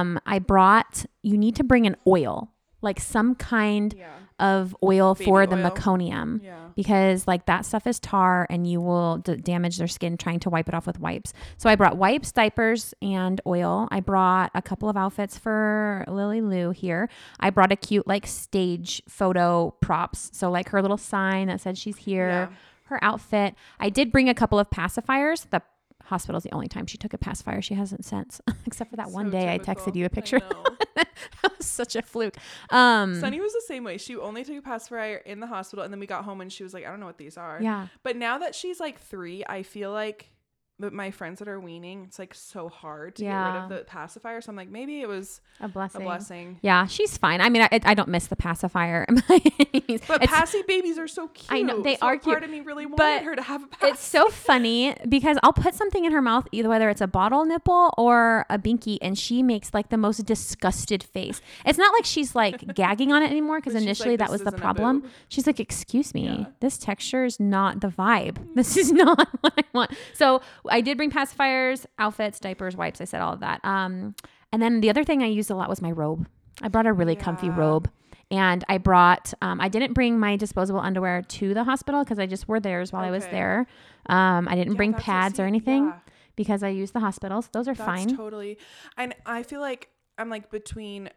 Um, 0.00 0.20
I 0.26 0.38
brought. 0.38 1.06
You 1.22 1.38
need 1.38 1.56
to 1.56 1.64
bring 1.64 1.86
an 1.86 1.96
oil, 2.06 2.52
like 2.82 3.00
some 3.00 3.34
kind 3.34 3.94
Yeah. 3.96 4.10
Of 4.38 4.76
oil 4.82 5.14
Baby 5.14 5.24
for 5.24 5.46
the 5.46 5.56
oil. 5.56 5.70
meconium. 5.70 6.42
Yeah. 6.44 6.68
Because 6.74 7.26
like 7.26 7.46
that 7.46 7.64
stuff 7.64 7.86
is 7.86 7.98
tar 7.98 8.46
and 8.50 8.66
you 8.66 8.80
will 8.80 9.18
d- 9.18 9.36
damage 9.36 9.78
their 9.78 9.88
skin 9.88 10.16
trying 10.18 10.40
to 10.40 10.50
wipe 10.50 10.68
it 10.68 10.74
off 10.74 10.86
with 10.86 11.00
wipes. 11.00 11.32
So 11.56 11.70
I 11.70 11.74
brought 11.76 11.96
wipes, 11.96 12.32
diapers, 12.32 12.92
and 13.00 13.40
oil. 13.46 13.88
I 13.90 14.00
brought 14.00 14.50
a 14.54 14.60
couple 14.60 14.88
of 14.90 14.96
outfits 14.96 15.38
for 15.38 16.04
Lily 16.06 16.42
Lou 16.42 16.70
here. 16.70 17.08
I 17.40 17.48
brought 17.50 17.72
a 17.72 17.76
cute 17.76 18.06
like 18.06 18.26
stage 18.26 19.02
photo 19.08 19.74
props. 19.80 20.30
So 20.34 20.50
like 20.50 20.68
her 20.68 20.82
little 20.82 20.98
sign 20.98 21.46
that 21.48 21.60
said 21.62 21.78
she's 21.78 21.96
here, 21.96 22.28
Yeah. 22.28 22.48
her 22.84 23.02
outfit. 23.02 23.54
I 23.80 23.88
did 23.88 24.12
bring 24.12 24.28
a 24.28 24.34
couple 24.34 24.58
of 24.58 24.68
pacifiers. 24.68 25.48
The 25.48 25.62
hospital's 26.06 26.44
the 26.44 26.52
only 26.54 26.68
time 26.68 26.86
she 26.86 26.98
took 26.98 27.12
a 27.12 27.18
pacifier. 27.18 27.60
She 27.62 27.74
hasn't 27.74 28.04
since, 28.04 28.40
except 28.66 28.90
for 28.90 28.96
that 28.96 29.10
one 29.10 29.26
So 29.26 29.32
day 29.32 29.52
I 29.52 29.58
texted 29.58 29.94
you 29.94 30.04
a 30.04 30.10
picture. 30.10 30.40
that 30.94 31.58
was 31.58 31.66
such 31.66 31.96
a 31.96 32.02
fluke. 32.02 32.36
Um, 32.70 33.20
Sunny 33.20 33.40
was 33.40 33.52
the 33.52 33.64
same 33.66 33.84
way. 33.84 33.98
She 33.98 34.16
only 34.16 34.44
took 34.44 34.56
a 34.56 34.62
pacifier 34.62 35.16
in 35.16 35.40
the 35.40 35.46
hospital, 35.46 35.84
and 35.84 35.92
then 35.92 36.00
we 36.00 36.06
got 36.06 36.24
home, 36.24 36.40
and 36.40 36.52
she 36.52 36.62
was 36.62 36.72
like, 36.74 36.86
"I 36.86 36.90
don't 36.90 37.00
know 37.00 37.06
what 37.06 37.18
these 37.18 37.36
are." 37.36 37.58
yeah. 37.60 37.88
But 38.02 38.16
now 38.16 38.38
that 38.38 38.54
she's 38.54 38.80
like 38.80 39.00
three, 39.00 39.44
I 39.46 39.62
feel 39.62 39.92
like, 39.92 40.30
but 40.78 40.92
my 40.92 41.10
friends 41.10 41.38
that 41.38 41.48
are 41.48 41.58
weaning, 41.58 42.04
it's 42.04 42.18
like 42.18 42.34
so 42.34 42.68
hard 42.68 43.16
to 43.16 43.22
get 43.22 43.34
rid 43.34 43.62
of 43.62 43.68
the 43.70 43.84
pacifier. 43.86 44.40
So 44.40 44.50
I'm 44.50 44.56
like, 44.56 44.68
maybe 44.68 45.00
it 45.00 45.08
was 45.08 45.40
A 45.60 45.68
blessing. 45.68 46.02
a 46.02 46.04
blessing. 46.04 46.58
Yeah, 46.62 46.86
she's 46.86 47.16
fine. 47.16 47.40
I 47.40 47.48
mean, 47.48 47.62
I, 47.62 47.68
I 47.84 47.94
don't 47.94 48.08
miss 48.08 48.26
the 48.26 48.36
pacifier. 48.36 49.06
by 49.28 49.40
any 49.58 49.84
means. 49.88 50.02
But 50.06 50.22
it's, 50.22 50.32
passy 50.32 50.62
babies 50.68 50.98
are 50.98 51.08
so 51.08 51.28
cute. 51.28 51.50
I 51.50 51.62
know, 51.62 51.82
they 51.82 51.96
so 51.96 52.06
are 52.06 52.18
Part 52.18 52.22
cute, 52.40 52.42
of 52.44 52.50
me 52.50 52.60
really 52.60 52.84
wanted 52.86 52.96
but 52.98 53.22
her 53.24 53.34
to 53.36 53.42
have 53.42 53.62
a 53.62 53.66
pacifier. 53.68 53.90
it's 53.92 54.04
so 54.04 54.28
funny 54.28 54.94
because 55.08 55.38
I'll 55.42 55.52
put 55.54 55.74
something 55.74 56.04
in 56.04 56.12
her 56.12 56.20
mouth, 56.22 56.46
either 56.52 56.68
whether 56.68 56.90
it's 56.90 57.00
a 57.00 57.06
bottle 57.06 57.44
nipple 57.46 57.94
or 57.96 58.44
a 58.50 58.58
binky, 58.58 58.98
and 59.00 59.18
she 59.18 59.42
makes 59.42 59.72
like 59.72 59.88
the 59.88 59.96
most 59.96 60.24
disgusted 60.26 61.02
face. 61.02 61.40
It's 61.64 61.78
not 61.78 61.92
like 61.94 62.04
she's 62.04 62.34
like 62.34 62.74
gagging 62.74 63.12
on 63.12 63.22
it 63.22 63.30
anymore 63.30 63.58
because 63.60 63.74
initially 63.74 64.10
like, 64.10 64.18
that 64.20 64.30
was 64.30 64.42
the 64.42 64.52
problem. 64.52 65.04
She's 65.28 65.46
like, 65.46 65.58
"Excuse 65.60 66.12
me, 66.14 66.26
Yeah. 66.26 66.44
this 66.60 66.76
texture 66.78 67.24
is 67.24 67.40
not 67.40 67.80
the 67.80 67.88
vibe. 67.88 68.36
This 68.54 68.76
is 68.76 68.92
not 68.92 69.26
what 69.40 69.52
I 69.56 69.62
want." 69.72 69.90
So 70.14 70.40
I 70.70 70.80
did 70.80 70.96
bring 70.96 71.10
pacifiers, 71.10 71.86
outfits, 71.98 72.38
diapers, 72.40 72.76
wipes. 72.76 73.00
I 73.00 73.04
said 73.04 73.20
all 73.20 73.32
of 73.32 73.40
that. 73.40 73.64
Um, 73.64 74.14
and 74.52 74.62
then 74.62 74.80
the 74.80 74.90
other 74.90 75.04
thing 75.04 75.22
I 75.22 75.26
used 75.26 75.50
a 75.50 75.54
lot 75.54 75.68
was 75.68 75.82
my 75.82 75.90
robe. 75.90 76.28
I 76.62 76.68
brought 76.68 76.86
a 76.86 76.92
really 76.92 77.16
comfy 77.16 77.50
robe. 77.50 77.90
And 78.30 78.64
I 78.68 78.78
brought, 78.78 79.32
um, 79.40 79.60
I 79.60 79.68
didn't 79.68 79.92
bring 79.92 80.18
my 80.18 80.34
disposable 80.36 80.80
underwear 80.80 81.22
to 81.22 81.54
the 81.54 81.62
hospital 81.62 82.02
because 82.02 82.18
I 82.18 82.26
just 82.26 82.48
wore 82.48 82.58
theirs 82.58 82.92
while 82.92 83.04
I 83.04 83.10
was 83.12 83.24
there. 83.26 83.66
Um, 84.06 84.48
I 84.48 84.56
didn't 84.56 84.72
Yeah, 84.72 84.76
bring 84.78 84.94
pads 84.94 85.38
or 85.38 85.44
anything 85.44 85.84
yeah. 85.86 85.98
because 86.34 86.64
I 86.64 86.70
used 86.70 86.92
the 86.92 86.98
hospitals. 87.00 87.48
Those 87.52 87.68
are 87.68 87.74
That's 87.74 87.86
fine. 87.86 88.16
totally. 88.16 88.58
And 88.96 89.14
I 89.26 89.44
feel 89.44 89.60
like 89.60 89.90
I'm 90.18 90.28
like 90.28 90.50
between 90.50 91.10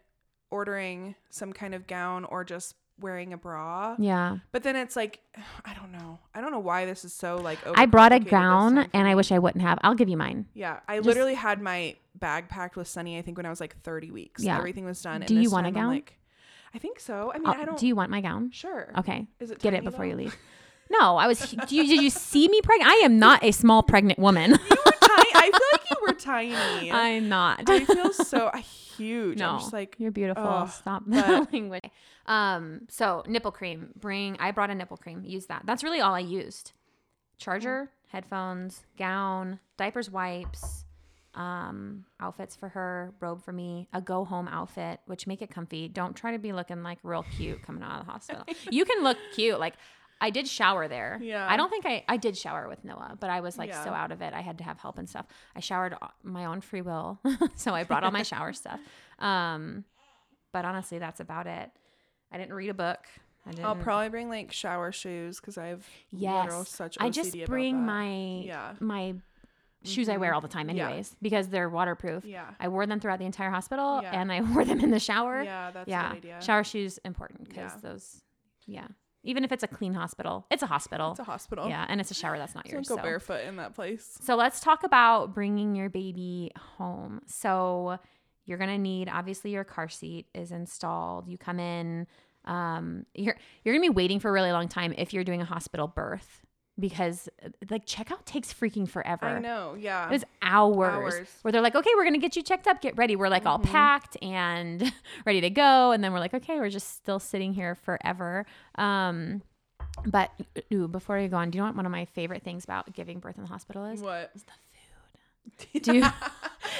ordering 0.51 1.15
some 1.31 1.51
kind 1.53 1.73
of 1.73 1.87
gown 1.87 2.25
or 2.25 2.43
just 2.43 2.75
wearing 3.01 3.33
a 3.33 3.37
bra. 3.37 3.95
yeah. 3.99 4.37
But 4.51 4.63
then 4.63 4.75
it's 4.75 4.95
like 4.95 5.19
I 5.65 5.73
don't 5.73 5.91
know. 5.91 6.19
I 6.33 6.41
don't 6.41 6.51
know 6.51 6.59
why 6.59 6.85
this 6.85 7.03
is 7.05 7.13
so 7.13 7.37
like 7.37 7.59
I 7.65 7.85
brought 7.85 8.11
a 8.11 8.19
gown 8.19 8.79
and 8.93 9.07
I 9.07 9.15
wish 9.15 9.31
I 9.31 9.39
wouldn't 9.39 9.61
have. 9.61 9.79
I'll 9.81 9.95
give 9.95 10.09
you 10.09 10.17
mine. 10.17 10.45
Yeah, 10.53 10.79
I 10.87 10.97
just- 10.97 11.07
literally 11.07 11.35
had 11.35 11.61
my 11.61 11.95
bag 12.15 12.49
packed 12.49 12.75
with 12.75 12.87
Sunny. 12.87 13.17
I 13.17 13.21
think 13.21 13.37
when 13.37 13.45
I 13.45 13.49
was 13.49 13.59
like 13.61 13.75
30 13.83 14.11
weeks. 14.11 14.43
Yeah. 14.43 14.57
everything 14.57 14.85
was 14.85 15.01
done. 15.01 15.21
Do 15.25 15.35
you 15.35 15.49
want 15.49 15.67
a 15.67 15.71
time 15.71 15.77
I'm 15.77 15.83
gown? 15.83 15.93
like, 15.93 16.13
I 16.73 16.77
think 16.77 16.99
so. 16.99 17.31
I 17.33 17.37
mean, 17.39 17.47
I'll- 17.47 17.53
I 17.61 17.65
don't. 17.65 17.79
do 17.79 17.87
you 17.87 17.95
want 17.95 18.11
my 18.11 18.21
gown? 18.21 18.51
Sure. 18.51 18.91
Okay. 18.99 19.27
Is 19.39 19.51
it 19.51 19.59
Get 19.59 19.73
it 19.73 19.83
before 19.83 20.05
you 20.05 20.15
leave. 20.15 20.35
No, 20.91 21.17
I 21.17 21.27
was. 21.27 21.39
Do 21.67 21.75
you, 21.75 21.85
did 21.87 22.01
you 22.01 22.09
see 22.09 22.47
me 22.47 22.61
pregnant? 22.63 22.89
I 22.91 22.95
am 23.05 23.19
not 23.19 23.43
a 23.43 23.51
small 23.51 23.83
pregnant 23.83 24.17
woman. 24.17 24.51
Tiny- 24.57 24.65
I 25.35 25.51
feel 25.53 25.67
like 25.73 25.78
you 25.91 25.97
were 26.07 26.13
tiny. 26.13 26.91
I'm 26.91 27.29
not. 27.29 27.69
I 27.69 27.85
feel 27.85 28.13
so 28.13 28.51
huge. 28.97 29.37
no, 29.39 29.49
I'm 29.51 29.59
just 29.59 29.73
like 29.73 29.95
you're 29.99 30.11
beautiful. 30.11 30.43
ugh, 30.43 30.69
Stop 30.69 31.03
but- 31.07 31.51
language. 31.53 31.83
Um. 32.25 32.81
So 32.89 33.23
nipple 33.27 33.51
cream. 33.51 33.89
Bring. 33.99 34.37
I 34.39 34.51
brought 34.51 34.69
a 34.69 34.75
nipple 34.75 34.97
cream. 34.97 35.23
Use 35.25 35.47
that. 35.47 35.63
That's 35.65 35.83
really 35.83 35.99
all 36.01 36.13
I 36.13 36.19
used. 36.19 36.73
Charger, 37.37 37.89
headphones, 38.07 38.83
gown, 38.97 39.59
diapers, 39.77 40.09
wipes, 40.11 40.83
um, 41.35 42.03
outfits 42.19 42.53
for 42.55 42.67
her, 42.69 43.13
robe 43.21 43.41
for 43.41 43.53
me, 43.53 43.87
a 43.93 44.01
go 44.01 44.25
home 44.25 44.49
outfit, 44.49 44.99
which 45.05 45.25
make 45.25 45.41
it 45.41 45.49
comfy. 45.49 45.87
Don't 45.87 46.15
try 46.17 46.33
to 46.33 46.37
be 46.39 46.51
looking 46.51 46.83
like 46.83 46.97
real 47.01 47.23
cute 47.37 47.61
coming 47.63 47.81
out 47.81 48.01
of 48.01 48.05
the 48.05 48.11
hospital. 48.11 48.43
you 48.69 48.83
can 48.83 49.03
look 49.03 49.17
cute. 49.33 49.57
Like 49.59 49.75
I 50.21 50.29
did 50.31 50.47
shower 50.47 50.87
there. 50.87 51.19
Yeah. 51.21 51.47
I 51.49 51.55
don't 51.57 51.69
think 51.69 51.85
I 51.85 52.03
I 52.07 52.17
did 52.17 52.35
shower 52.37 52.67
with 52.67 52.83
Noah, 52.83 53.17
but 53.19 53.29
I 53.29 53.39
was 53.41 53.57
like 53.57 53.73
so 53.73 53.91
out 53.91 54.11
of 54.11 54.21
it. 54.21 54.33
I 54.33 54.41
had 54.41 54.57
to 54.57 54.63
have 54.63 54.77
help 54.77 54.97
and 54.97 55.09
stuff. 55.09 55.25
I 55.55 55.59
showered 55.59 55.95
my 56.23 56.45
own 56.45 56.61
free 56.61 56.81
will, 56.81 57.19
so 57.55 57.73
I 57.73 57.83
brought 57.83 58.03
all 58.03 58.11
my 58.11 58.23
shower 58.33 58.53
stuff. 58.53 58.79
Um, 59.19 59.85
but 60.51 60.65
honestly, 60.65 60.99
that's 60.99 61.19
about 61.19 61.47
it. 61.47 61.71
I 62.31 62.37
didn't 62.37 62.53
read 62.53 62.69
a 62.69 62.73
book. 62.73 62.99
I 63.45 63.51
didn't. 63.51 63.65
I'll 63.65 63.75
probably 63.75 64.09
bring 64.09 64.29
like 64.29 64.51
shower 64.51 64.91
shoes 64.91 65.39
because 65.39 65.57
I 65.57 65.67
have 65.67 65.85
yes. 66.11 66.43
literal 66.45 66.65
such 66.65 66.97
OCD 66.97 67.03
I 67.05 67.09
just 67.09 67.45
bring 67.45 67.85
my 67.85 68.41
Yeah. 68.45 68.73
my 68.79 69.15
shoes 69.85 70.09
I 70.09 70.17
wear 70.17 70.33
all 70.33 70.41
the 70.41 70.49
time, 70.49 70.69
Yeah. 70.69 70.87
anyways, 70.87 71.15
because 71.21 71.47
they're 71.47 71.69
waterproof. 71.69 72.25
Yeah. 72.25 72.49
I 72.59 72.67
wore 72.67 72.85
them 72.85 72.99
throughout 72.99 73.19
the 73.19 73.25
entire 73.25 73.49
hospital, 73.49 74.01
Yeah. 74.03 74.19
and 74.19 74.31
I 74.31 74.41
wore 74.53 74.65
them 74.65 74.81
in 74.81 74.91
the 74.91 74.99
shower. 74.99 75.41
Yeah, 75.43 75.71
that's 75.71 75.87
a 75.87 75.89
yeah. 75.89 76.09
good 76.09 76.17
idea. 76.17 76.41
Shower 76.41 76.63
shoes 76.65 76.99
important 77.05 77.47
because 77.47 77.71
Yeah. 77.75 77.89
those. 77.89 78.21
Yeah. 78.67 78.87
Even 79.23 79.43
if 79.43 79.51
it's 79.51 79.63
a 79.63 79.67
clean 79.67 79.93
hospital, 79.93 80.45
it's 80.49 80.63
a 80.63 80.67
hospital. 80.67 81.11
It's 81.11 81.19
a 81.19 81.23
hospital. 81.25 81.67
yeah, 81.67 81.85
and 81.89 81.99
it's 81.99 82.11
a 82.11 82.13
shower 82.13 82.37
that's 82.37 82.55
not 82.55 82.63
Don't 82.65 82.73
yours. 82.73 82.87
go 82.87 82.95
so. 82.95 83.01
barefoot 83.01 83.43
in 83.45 83.57
that 83.57 83.75
place. 83.75 84.17
So 84.21 84.35
let's 84.35 84.59
talk 84.61 84.83
about 84.83 85.33
bringing 85.33 85.75
your 85.75 85.89
baby 85.89 86.51
home. 86.77 87.21
So 87.25 87.99
you're 88.45 88.57
gonna 88.57 88.77
need 88.77 89.09
obviously 89.09 89.51
your 89.51 89.63
car 89.63 89.89
seat 89.89 90.27
is 90.33 90.51
installed. 90.51 91.27
You 91.27 91.37
come 91.37 91.59
in. 91.59 92.07
Um, 92.45 93.05
you're 93.13 93.35
you're 93.63 93.75
gonna 93.75 93.85
be 93.85 93.93
waiting 93.93 94.19
for 94.19 94.29
a 94.29 94.31
really 94.31 94.51
long 94.51 94.69
time 94.69 94.93
if 94.97 95.13
you're 95.13 95.25
doing 95.25 95.41
a 95.41 95.45
hospital 95.45 95.87
birth 95.87 96.45
because 96.79 97.27
uh, 97.45 97.49
like 97.69 97.85
checkout 97.85 98.25
takes 98.25 98.53
freaking 98.53 98.87
forever. 98.87 99.25
I 99.25 99.39
know. 99.39 99.75
Yeah. 99.77 100.07
It 100.07 100.11
was 100.11 100.23
hours, 100.41 100.93
Hours. 100.93 101.13
Mm-hmm. 101.15 101.23
where 101.41 101.51
they're 101.51 101.61
like, 101.61 101.75
okay, 101.75 101.89
we're 101.95 102.03
gonna 102.05 102.17
get 102.17 102.35
you 102.35 102.43
checked 102.43 102.67
up, 102.67 102.81
get 102.81 102.97
ready. 102.97 103.15
We're 103.15 103.29
like 103.29 103.45
all 103.45 103.59
packed 103.59 104.17
and 104.21 104.91
ready 105.25 105.41
to 105.41 105.49
go, 105.49 105.91
and 105.91 106.03
then 106.03 106.13
we're 106.13 106.19
like, 106.19 106.33
okay, 106.33 106.57
we're 106.59 106.69
just 106.69 106.95
still 106.95 107.19
sitting 107.19 107.53
here 107.53 107.75
forever. 107.75 108.45
Um, 108.75 109.41
but 110.05 110.31
ooh, 110.73 110.87
before 110.87 111.19
you 111.19 111.27
go 111.27 111.37
on, 111.37 111.49
do 111.49 111.57
you 111.57 111.61
know 111.61 111.67
what 111.67 111.75
one 111.75 111.85
of 111.85 111.91
my 111.91 112.05
favorite 112.05 112.43
things 112.43 112.63
about 112.63 112.93
giving 112.93 113.19
birth 113.19 113.37
in 113.37 113.43
the 113.43 113.49
hospital 113.49 113.85
is? 113.85 114.01
what? 114.01 114.31
It's 114.33 114.43
the. 114.43 114.51
Dude, 115.73 116.03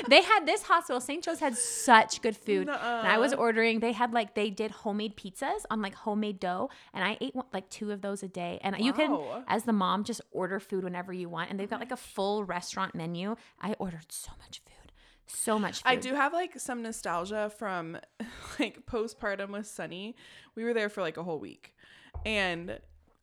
they 0.08 0.22
had 0.22 0.46
this 0.46 0.64
hospital, 0.64 1.00
St. 1.02 1.24
Joe's 1.24 1.40
had 1.40 1.56
such 1.58 2.22
good 2.22 2.36
food. 2.36 2.70
And 2.70 3.08
I 3.08 3.18
was 3.18 3.34
ordering, 3.34 3.80
they 3.80 3.92
had 3.92 4.14
like, 4.14 4.36
they 4.36 4.50
did 4.50 4.72
homemade 4.72 5.16
pizzas 5.16 5.66
on 5.70 5.82
like 5.82 5.96
homemade 5.96 6.40
dough. 6.40 6.70
And 6.94 7.04
I 7.04 7.18
ate 7.22 7.34
like 7.54 7.70
two 7.70 7.92
of 7.92 8.02
those 8.02 8.24
a 8.24 8.28
day. 8.28 8.60
And 8.62 8.78
you 8.80 8.94
can, 8.94 9.18
as 9.48 9.64
the 9.64 9.74
mom, 9.74 10.04
just 10.04 10.22
order 10.32 10.60
food 10.60 10.84
whenever 10.84 11.14
you 11.14 11.30
want. 11.30 11.50
And 11.50 11.60
they've 11.60 11.70
got 11.70 11.80
like 11.80 11.92
a 11.92 11.94
oh 11.94 11.98
full 11.98 12.44
restaurant 12.44 12.96
menu. 12.96 13.36
I 13.62 13.74
ordered 13.80 14.12
so 14.12 14.32
much 14.40 14.62
food. 14.66 14.92
So 15.28 15.60
much 15.60 15.84
food. 15.84 15.90
I 15.90 15.96
do 15.96 16.16
have 16.16 16.34
like 16.34 16.60
some 16.60 16.82
nostalgia 16.82 17.52
from 17.58 17.98
like 18.60 18.86
postpartum 18.86 19.50
with 19.52 19.68
Sunny. 19.68 20.16
We 20.56 20.64
were 20.64 20.74
there 20.74 20.90
for 20.90 21.02
like 21.02 21.18
a 21.18 21.24
whole 21.24 21.40
week. 21.40 21.76
And 22.26 22.80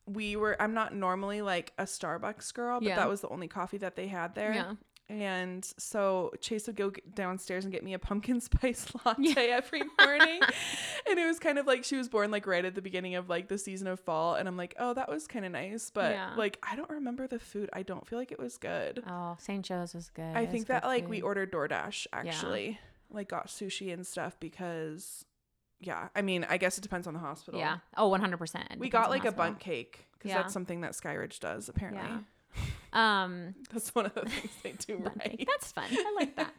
we 0.07 0.37
were 0.37 0.61
I'm 0.63 0.73
not 0.73 0.95
normally 0.95 1.43
like 1.43 1.73
a 1.79 1.83
Starbucks 1.85 2.55
girl, 2.55 2.81
but 2.81 2.87
Yeah. 2.89 2.97
that 2.97 3.09
was 3.09 3.21
the 3.23 3.29
only 3.29 3.49
coffee 3.49 3.79
that 3.79 3.97
they 3.97 4.07
had 4.07 4.35
there. 4.35 4.55
Yeah. 4.55 4.75
And 5.09 5.65
so 5.79 6.33
Chase 6.41 6.67
would 6.67 6.75
go 6.75 6.91
downstairs 7.15 7.65
and 7.65 7.73
get 7.73 7.85
me 7.85 7.95
a 7.95 7.99
pumpkin 7.99 8.41
spice 8.41 8.87
latte 9.05 9.51
every 9.51 9.83
morning. 10.01 10.41
and 11.09 11.19
it 11.19 11.25
was 11.27 11.39
kind 11.39 11.59
of 11.59 11.67
like 11.67 11.85
she 11.85 11.97
was 11.97 12.09
born 12.09 12.31
like 12.33 12.45
right 12.47 12.65
at 12.65 12.75
the 12.75 12.83
beginning 12.83 13.15
of 13.15 13.29
like 13.29 13.47
the 13.49 13.57
season 13.59 13.87
of 13.87 14.01
fall. 14.01 14.35
And 14.35 14.49
I'm 14.49 14.57
like, 14.57 14.75
oh, 14.81 14.95
that 14.95 15.09
was 15.09 15.27
kind 15.29 15.45
of 15.45 15.53
nice. 15.53 15.91
But 15.95 16.13
Yeah. 16.13 16.35
like, 16.37 16.59
I 16.69 16.75
don't 16.75 16.91
remember 16.91 17.27
the 17.29 17.39
food. 17.39 17.71
I 17.73 17.83
don't 17.83 18.05
feel 18.07 18.19
like 18.19 18.33
it 18.33 18.39
was 18.41 18.57
good. 18.59 19.03
Oh, 19.07 19.37
St. 19.39 19.65
Joe's 19.65 19.95
was 19.95 20.11
good. 20.11 20.37
I 20.37 20.41
It 20.43 20.51
think 20.51 20.67
that 20.67 20.85
like 20.85 21.09
we 21.09 21.23
ordered 21.23 21.53
DoorDash 21.53 22.09
actually, 22.13 22.81
like 23.11 23.29
got 23.29 23.47
sushi 23.47 23.93
and 23.93 24.05
stuff 24.05 24.37
because, 24.41 25.25
yeah, 25.79 26.09
I 26.17 26.23
mean, 26.23 26.45
I 26.49 26.57
guess 26.57 26.79
it 26.79 26.81
depends 26.81 27.07
on 27.07 27.15
the 27.15 27.21
hospital. 27.21 27.61
Yeah. 27.61 27.79
Oh, 27.97 28.11
100%. 28.11 28.79
we 28.79 28.89
got 28.89 29.11
like 29.11 29.25
a 29.25 29.31
bundt 29.31 29.61
cake 29.61 30.07
because 30.15 30.31
Yeah. 30.31 30.39
that's 30.39 30.53
something 30.53 30.81
that 30.81 30.93
Skyridge 30.93 31.39
does 31.39 31.69
apparently. 31.69 32.25
Um, 32.93 33.55
That's 33.73 33.95
one 33.95 34.07
of 34.07 34.15
the 34.15 34.23
things 34.23 34.53
they 34.63 34.73
do 34.73 34.97
right. 35.17 35.45
That's 35.47 35.73
fun. 35.73 35.85
I 35.91 36.15
like 36.17 36.37
that. 36.37 36.53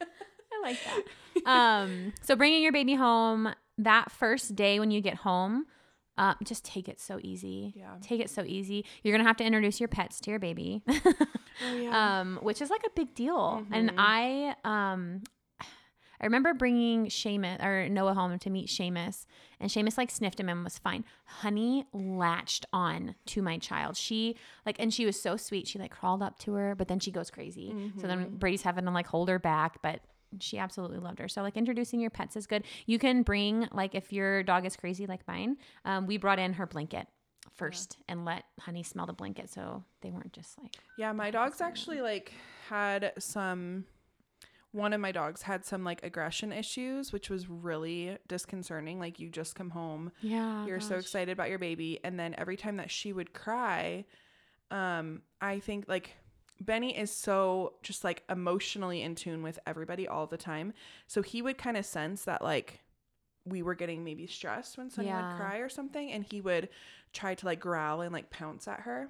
I 0.53 0.61
like 0.61 0.77
that. 0.83 1.03
Um, 1.45 2.13
so 2.21 2.35
bringing 2.35 2.61
your 2.63 2.71
baby 2.73 2.95
home 2.95 3.53
that 3.77 4.11
first 4.11 4.55
day 4.55 4.79
when 4.79 4.91
you 4.91 5.01
get 5.01 5.15
home, 5.15 5.65
uh, 6.17 6.33
just 6.43 6.65
take 6.65 6.89
it 6.89 6.99
so 6.99 7.19
easy. 7.21 7.73
Yeah. 7.75 7.95
Take 8.01 8.19
it 8.21 8.29
so 8.29 8.43
easy. 8.43 8.83
You're 9.03 9.15
gonna 9.15 9.27
have 9.27 9.37
to 9.37 9.43
introduce 9.45 9.79
your 9.79 9.87
pets 9.87 10.19
to 10.21 10.31
your 10.31 10.39
baby, 10.39 10.81
Oh 10.87 11.75
yeah. 11.75 12.19
um, 12.21 12.39
which 12.41 12.61
is 12.61 12.69
like 12.69 12.81
a 12.85 12.89
big 12.95 13.13
deal. 13.15 13.63
And 13.71 13.91
Mhm. 13.91 13.95
I, 13.97 14.55
um, 14.65 15.21
I 16.19 16.25
remember 16.25 16.53
bringing 16.53 17.07
Seamus 17.07 17.63
or 17.63 17.87
Noah 17.89 18.13
home 18.13 18.37
to 18.39 18.49
meet 18.49 18.69
Seamus, 18.69 19.25
and 19.59 19.69
Seamus 19.69 19.97
like 19.97 20.09
sniffed 20.11 20.39
him 20.39 20.49
and 20.49 20.63
was 20.63 20.77
fine. 20.77 21.05
Honey 21.25 21.85
latched 21.93 22.65
on 22.73 23.15
to 23.27 23.41
my 23.41 23.57
child. 23.57 23.95
She 23.97 24.35
like, 24.65 24.77
and 24.79 24.93
she 24.93 25.05
was 25.05 25.19
so 25.21 25.37
sweet. 25.37 25.67
She 25.67 25.77
like 25.79 25.91
crawled 25.91 26.23
up 26.23 26.39
to 26.39 26.53
her, 26.53 26.75
but 26.75 26.87
then 26.87 26.99
she 26.99 27.11
goes 27.11 27.29
crazy. 27.29 27.75
So 28.01 28.07
then 28.07 28.37
Brady's 28.37 28.63
having 28.63 28.85
to 28.85 28.91
like 28.91 29.07
hold 29.07 29.29
her 29.29 29.39
back, 29.39 29.81
but 29.81 30.01
she 30.39 30.57
absolutely 30.57 30.97
loved 30.99 31.19
her. 31.19 31.27
So 31.27 31.41
like 31.41 31.55
introducing 31.55 31.99
your 31.99 32.09
pets 32.09 32.35
is 32.35 32.47
good. 32.47 32.63
You 32.85 32.99
can 32.99 33.21
bring 33.23 33.67
like 33.71 33.95
if 33.95 34.11
your 34.11 34.43
dog 34.43 34.65
is 34.65 34.75
crazy 34.75 35.05
like 35.05 35.25
mine, 35.27 35.57
um, 35.85 36.05
we 36.07 36.17
brought 36.17 36.39
in 36.39 36.53
her 36.53 36.65
blanket 36.65 37.07
first 37.55 37.97
and 38.09 38.25
let 38.25 38.43
Honey 38.59 38.83
smell 38.83 39.05
the 39.05 39.13
blanket, 39.13 39.49
so 39.49 39.83
they 40.01 40.11
weren't 40.11 40.33
just 40.33 40.57
like 40.61 40.73
yeah, 40.97 41.11
my 41.13 41.31
dogs 41.31 41.61
actually 41.61 42.01
like 42.01 42.33
had 42.69 43.13
some. 43.19 43.85
One 44.77 44.93
of 44.93 45.01
my 45.01 45.11
dogs 45.11 45.41
had 45.41 45.65
some 45.65 45.83
like 45.83 46.03
aggression 46.03 46.51
issues, 46.53 47.11
which 47.11 47.29
was 47.29 47.49
really 47.49 48.17
disconcerting. 48.27 48.99
Like 48.99 49.19
you 49.19 49.29
just 49.29 49.55
come 49.55 49.71
home, 49.71 50.11
yeah. 50.21 50.65
you're 50.65 50.79
so 50.79 50.95
excited 50.95 51.31
about 51.31 51.49
your 51.49 51.59
baby 51.59 51.99
and 52.03 52.19
then 52.19 52.35
every 52.37 52.57
time 52.57 52.77
that 52.77 52.91
she 52.91 53.11
would 53.13 53.33
cry 53.33 54.05
um 54.69 55.21
i 55.41 55.59
think 55.59 55.85
like 55.87 56.17
benny 56.59 56.97
is 56.97 57.09
so 57.09 57.73
just 57.83 58.03
like 58.03 58.21
emotionally 58.29 59.01
in 59.01 59.15
tune 59.15 59.41
with 59.41 59.57
everybody 59.65 60.05
all 60.09 60.27
the 60.27 60.35
time 60.35 60.73
so 61.07 61.21
he 61.21 61.41
would 61.41 61.57
kind 61.57 61.77
of 61.77 61.85
sense 61.85 62.25
that 62.25 62.41
like 62.41 62.81
we 63.45 63.61
were 63.61 63.75
getting 63.75 64.03
maybe 64.03 64.27
stressed 64.27 64.77
when 64.77 64.89
someone 64.89 65.13
Yeah. 65.15 65.29
would 65.29 65.37
cry 65.37 65.57
or 65.59 65.69
something 65.69 66.11
and 66.11 66.25
he 66.25 66.41
would 66.41 66.67
try 67.13 67.33
to 67.35 67.45
like 67.45 67.61
growl 67.61 68.01
and 68.01 68.11
like 68.11 68.29
pounce 68.29 68.67
at 68.67 68.81
her 68.81 69.09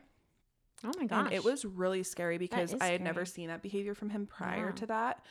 Oh 0.86 0.91
my 1.00 1.05
gosh. 1.07 1.25
and 1.25 1.33
it 1.33 1.43
was 1.43 1.65
really 1.65 2.03
scary 2.03 2.38
because 2.38 2.75
I 2.79 2.89
had 2.89 3.01
never 3.01 3.25
seen 3.25 3.47
that 3.47 3.63
behavior 3.63 3.95
from 3.95 4.12
him 4.12 4.27
prior 4.27 4.67
Yeah. 4.67 4.71
to 4.74 4.86
that. 4.86 5.25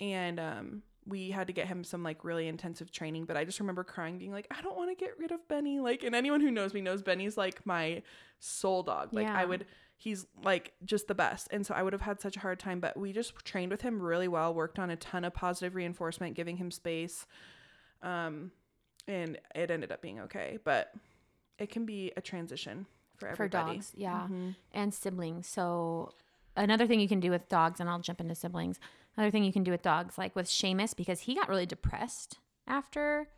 And 0.00 0.40
um 0.40 0.82
we 1.06 1.30
had 1.30 1.46
to 1.48 1.52
get 1.52 1.66
him 1.66 1.82
some 1.82 2.02
like 2.02 2.24
really 2.24 2.46
intensive 2.46 2.92
training, 2.92 3.24
but 3.24 3.36
I 3.36 3.44
just 3.44 3.58
remember 3.58 3.82
crying 3.82 4.18
being 4.18 4.32
like, 4.32 4.46
I 4.50 4.60
don't 4.62 4.76
want 4.76 4.90
to 4.90 4.94
get 5.04 5.18
rid 5.18 5.32
of 5.32 5.46
Benny. 5.48 5.80
Like 5.80 6.02
and 6.04 6.14
anyone 6.14 6.40
who 6.40 6.50
knows 6.50 6.72
me 6.74 6.80
knows 6.80 7.02
Benny's 7.02 7.36
like 7.36 7.64
my 7.66 8.02
soul 8.38 8.82
dog. 8.82 9.12
Like 9.12 9.26
I 9.28 9.44
would 9.44 9.66
he's 9.96 10.26
like 10.44 10.72
just 10.84 11.08
the 11.08 11.14
best. 11.14 11.48
And 11.50 11.66
so 11.66 11.74
I 11.74 11.82
would 11.82 11.92
have 11.92 12.02
had 12.02 12.20
such 12.20 12.36
a 12.36 12.40
hard 12.40 12.58
time, 12.58 12.80
but 12.80 12.96
we 12.96 13.12
just 13.12 13.34
trained 13.44 13.70
with 13.70 13.82
him 13.82 14.00
really 14.00 14.28
well, 14.28 14.54
worked 14.54 14.78
on 14.78 14.88
a 14.90 14.96
ton 14.96 15.24
of 15.24 15.34
positive 15.34 15.74
reinforcement, 15.74 16.34
giving 16.36 16.56
him 16.58 16.70
space. 16.70 17.26
Um 18.02 18.52
and 19.08 19.38
it 19.54 19.70
ended 19.70 19.90
up 19.92 20.00
being 20.02 20.20
okay, 20.20 20.58
but 20.64 20.92
it 21.58 21.70
can 21.70 21.84
be 21.86 22.12
a 22.16 22.20
transition 22.20 22.86
for 23.16 23.28
everybody 23.28 23.72
for 23.72 23.74
dogs, 23.74 23.92
yeah, 23.96 24.28
Mhm. 24.30 24.54
and 24.72 24.94
siblings. 24.94 25.46
So 25.46 26.12
another 26.56 26.86
thing 26.86 27.00
you 27.00 27.08
can 27.08 27.20
do 27.20 27.30
with 27.30 27.48
dogs, 27.48 27.80
and 27.80 27.88
I'll 27.90 27.98
jump 28.00 28.20
into 28.20 28.34
siblings. 28.34 28.78
Another 29.16 29.30
thing 29.30 29.44
you 29.44 29.52
can 29.52 29.64
do 29.64 29.70
with 29.70 29.82
dogs, 29.82 30.16
like 30.16 30.34
with 30.36 30.46
Seamus, 30.46 30.96
because 30.96 31.20
he 31.20 31.34
got 31.34 31.48
really 31.48 31.66
depressed 31.66 32.38
after 32.66 33.28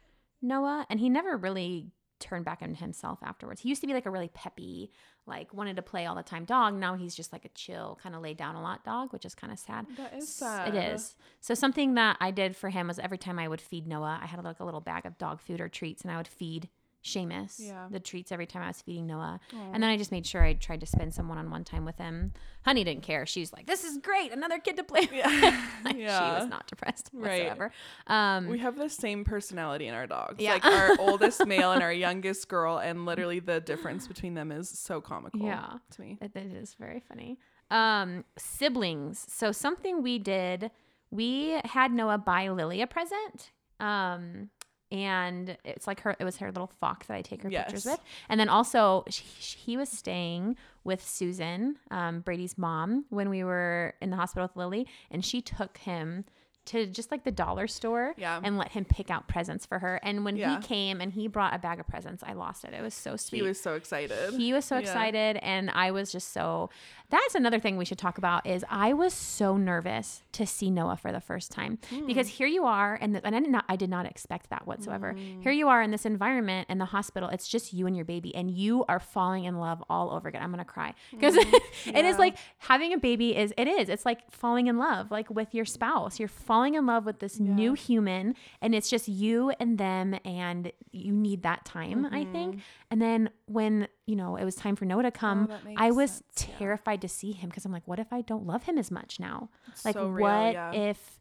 Noah, 0.41 0.87
and 0.91 1.01
he 1.01 1.09
never 1.09 1.37
really 1.37 1.93
turned 2.21 2.45
back 2.45 2.63
into 2.63 2.77
himself 2.77 3.19
afterwards. 3.25 3.61
He 3.61 3.69
used 3.69 3.81
to 3.81 3.87
be 3.87 3.95
like 3.95 4.07
a 4.07 4.11
really 4.11 4.31
peppy, 4.33 4.93
like 5.27 5.53
wanted 5.53 5.77
to 5.77 5.83
play 5.83 6.07
all 6.07 6.15
the 6.15 6.23
time 6.23 6.45
dog. 6.45 6.75
Now 6.75 6.95
he's 6.95 7.17
just 7.17 7.33
like 7.33 7.45
a 7.45 7.49
chill, 7.49 7.99
kind 8.01 8.15
of 8.15 8.23
lay 8.23 8.33
down 8.33 8.55
a 8.55 8.63
lot 8.63 8.85
dog, 8.85 9.13
which 9.13 9.25
is 9.25 9.35
kind 9.35 9.53
of 9.53 9.59
sad. 9.59 9.87
That 9.97 10.15
is 10.15 10.29
sad. 10.29 10.73
It 10.73 10.79
is. 10.79 11.17
So 11.41 11.55
something 11.55 11.95
that 11.95 12.17
I 12.21 12.31
did 12.31 12.55
for 12.55 12.71
him 12.71 12.87
was 12.87 13.01
every 13.01 13.19
time 13.19 13.41
I 13.41 13.49
would 13.49 13.61
feed 13.61 13.89
Noah, 13.89 14.21
I 14.23 14.27
had 14.27 14.43
like 14.45 14.61
a 14.61 14.65
little 14.65 14.81
bag 14.81 15.05
of 15.05 15.19
dog 15.19 15.41
food 15.41 15.61
or 15.61 15.69
treats, 15.69 16.03
and 16.03 16.13
I 16.13 16.17
would 16.17 16.29
feed 16.29 16.69
Seamus 17.05 17.57
Yeah. 17.59 17.89
the 17.91 17.99
treats 17.99 18.31
every 18.31 18.47
time 18.47 18.63
I 18.63 18.69
was 18.69 18.81
feeding 18.81 19.07
Noah. 19.07 19.41
And 19.73 19.83
then 19.83 19.91
I 19.91 19.97
just 19.97 20.13
made 20.13 20.27
sure 20.27 20.43
I 20.43 20.53
tried 20.55 20.81
to 20.81 20.87
spend 20.87 21.13
some 21.15 21.29
one-on-one 21.29 21.65
time 21.65 21.85
with 21.85 21.99
him. 21.99 22.33
Honey 22.65 22.85
didn't 22.85 23.03
care. 23.03 23.27
She 23.27 23.41
was 23.41 23.53
like, 23.53 23.67
"This 23.67 23.83
is 23.85 23.99
great, 23.99 24.33
another 24.33 24.59
kid 24.61 24.77
to 24.77 24.85
play 24.85 25.09
with." 25.11 25.25
like, 25.85 25.97
She 25.97 26.05
was 26.05 26.49
not 26.49 26.67
depressed 26.69 27.11
Right. 27.13 27.41
whatsoever. 27.43 27.73
Um, 28.07 28.47
We 28.47 28.59
have 28.61 28.77
the 28.77 28.89
same 28.89 29.25
personality 29.25 29.89
in 29.89 29.95
our 29.95 30.07
dogs. 30.07 30.37
Yeah. 30.39 30.53
Like 30.55 30.65
our 30.65 30.97
oldest 31.01 31.45
male 31.47 31.73
and 31.73 31.83
our 31.83 31.93
youngest 31.93 32.49
girl, 32.49 32.79
and 32.79 33.05
literally 33.05 33.41
the 33.41 33.61
difference 33.61 34.07
between 34.13 34.35
them 34.35 34.53
is 34.53 34.69
so 34.69 35.01
comical. 35.01 35.41
Yeah. 35.41 35.79
To 35.93 36.01
me. 36.01 36.19
It, 36.21 36.31
it 36.37 36.53
is 36.55 36.75
very 36.75 37.01
funny. 37.01 37.39
Um, 37.71 38.25
siblings. 38.39 39.25
So 39.29 39.51
something 39.51 40.03
we 40.03 40.19
did, 40.19 40.71
we 41.11 41.59
had 41.65 41.91
Noah 41.93 42.19
buy 42.19 42.49
Lily 42.49 42.81
a 42.81 42.87
present. 42.87 43.51
Um, 43.81 44.51
and 44.93 45.57
it's 45.65 45.87
like 45.87 46.01
her, 46.01 46.15
it 46.21 46.25
was 46.25 46.37
her 46.37 46.53
little 46.53 46.71
fox 46.79 47.07
that 47.07 47.15
I 47.15 47.23
take 47.23 47.43
her 47.43 47.49
pictures 47.65 47.87
with. 47.87 48.01
And 48.29 48.39
then 48.39 48.49
also 48.51 49.05
she, 49.09 49.25
he 49.25 49.77
was 49.77 49.89
staying 49.89 50.57
with 50.85 51.03
Susan, 51.03 51.77
um, 51.91 52.21
Brady's 52.21 52.59
mom, 52.59 53.07
when 53.09 53.31
we 53.31 53.43
were 53.43 53.95
in 54.03 54.11
the 54.11 54.17
hospital 54.17 54.47
with 54.47 54.57
Lily, 54.57 54.87
and 55.11 55.25
she 55.25 55.41
took 55.41 55.79
him 55.79 56.25
to 56.67 56.87
just 56.87 57.11
like 57.11 57.25
the 57.25 57.31
dollar 57.33 57.67
store 57.67 58.15
Yeah. 58.17 58.41
and 58.43 58.57
let 58.57 58.73
him 58.73 58.85
pick 58.85 59.11
out 59.11 59.29
presents 59.29 59.67
for 59.67 59.81
her. 59.81 59.99
And 60.03 60.25
when 60.25 60.37
Yeah. 60.37 60.57
he 60.61 60.67
came 60.67 61.01
and 61.01 61.13
he 61.13 61.27
brought 61.27 61.55
a 61.55 61.59
bag 61.59 61.81
of 61.81 61.87
presents, 61.87 62.23
I 62.25 62.35
lost 62.35 62.65
it. 62.65 62.73
It 62.73 62.83
was 62.83 62.95
so 62.95 63.17
sweet. 63.17 63.39
He 63.39 63.43
was 63.43 63.61
so 63.61 63.75
excited. 63.75 64.35
He 64.35 64.53
was 64.53 64.65
so 64.65 64.77
Yeah. 64.77 64.83
excited, 64.83 65.37
and 65.39 65.71
I 65.71 65.91
was 65.91 66.13
just 66.13 66.33
so. 66.33 66.71
That's 67.11 67.35
another 67.35 67.59
thing 67.59 67.77
we 67.77 67.85
should 67.85 67.99
talk 67.99 68.17
about. 68.17 68.47
Is 68.47 68.65
I 68.71 68.95
was 68.95 69.13
so 69.13 69.57
nervous 69.59 70.23
to 70.33 70.47
see 70.47 70.71
Noah 70.71 70.97
for 70.97 71.13
the 71.13 71.21
first 71.21 71.51
time 71.53 71.79
hmm. 71.91 72.07
because 72.07 72.27
here 72.29 72.47
you 72.47 72.65
are, 72.65 72.97
and 73.01 73.21
and 73.23 73.37
I 73.37 73.41
did 73.41 73.51
not 73.51 73.65
I 73.69 73.77
did 73.77 73.91
not 73.91 74.07
expect 74.07 74.51
that 74.51 74.67
whatsoever. 74.67 75.13
Hmm. 75.13 75.43
Here 75.43 75.53
you 75.53 75.69
are 75.69 75.83
in 75.83 75.91
this 75.91 76.07
environment 76.07 76.69
in 76.71 76.79
the 76.79 76.87
hospital. 76.87 77.29
It's 77.29 77.49
just 77.49 77.73
you 77.73 77.87
and 77.87 77.95
your 77.97 78.05
baby, 78.05 78.35
and 78.35 78.51
you 78.51 78.85
are 78.89 79.01
falling 79.01 79.45
in 79.45 79.59
love 79.59 79.83
all 79.91 80.11
over 80.11 80.29
again. 80.29 80.43
I'm 80.43 80.51
gonna 80.51 80.65
cry 80.65 80.95
hmm. 81.11 81.17
because 81.19 81.37
it 81.87 82.05
is 82.05 82.19
like 82.19 82.37
having 82.59 82.93
a 82.93 82.99
baby 82.99 83.37
is 83.37 83.53
it 83.59 83.69
is 83.69 83.89
it's 83.89 84.07
like 84.07 84.31
falling 84.31 84.69
in 84.69 84.79
love 84.79 85.11
like 85.11 85.29
with 85.29 85.55
your 85.55 85.65
spouse. 85.65 86.19
You're 86.19 86.29
falling 86.53 86.75
in 86.75 86.85
love 86.85 87.07
with 87.07 87.19
this 87.19 87.41
new 87.41 87.73
human, 87.73 88.35
and 88.61 88.75
it's 88.75 88.91
just 88.91 89.09
you 89.09 89.51
and 89.59 89.79
them, 89.79 90.15
and 90.25 90.71
you 90.91 91.13
need 91.13 91.43
that 91.45 91.65
time. 91.65 92.07
I 92.13 92.25
think. 92.27 92.61
And 92.91 93.01
then 93.01 93.31
when 93.47 93.89
you 94.07 94.17
know 94.17 94.37
it 94.37 94.45
was 94.45 94.55
time 94.55 94.77
for 94.77 94.85
Noah 94.85 95.05
to 95.05 95.11
come, 95.11 95.47
that 95.47 95.61
I 95.77 95.91
was 95.91 96.11
sense, 96.11 96.47
yeah. 96.49 96.59
terrified 96.59 97.01
to 97.03 97.09
see 97.09 97.33
him 97.33 97.49
because 97.49 97.65
I'm 97.65 97.73
like, 97.73 97.89
what 97.89 97.99
if 97.99 98.13
I 98.13 98.21
don't 98.21 98.47
love 98.47 98.65
him 98.65 98.77
as 98.77 98.91
much 98.91 99.19
now? 99.19 99.49
like, 99.85 99.95
so 99.95 100.07
real, 100.09 100.27
what 100.27 100.53
yeah. 100.53 100.73
if 100.91 101.19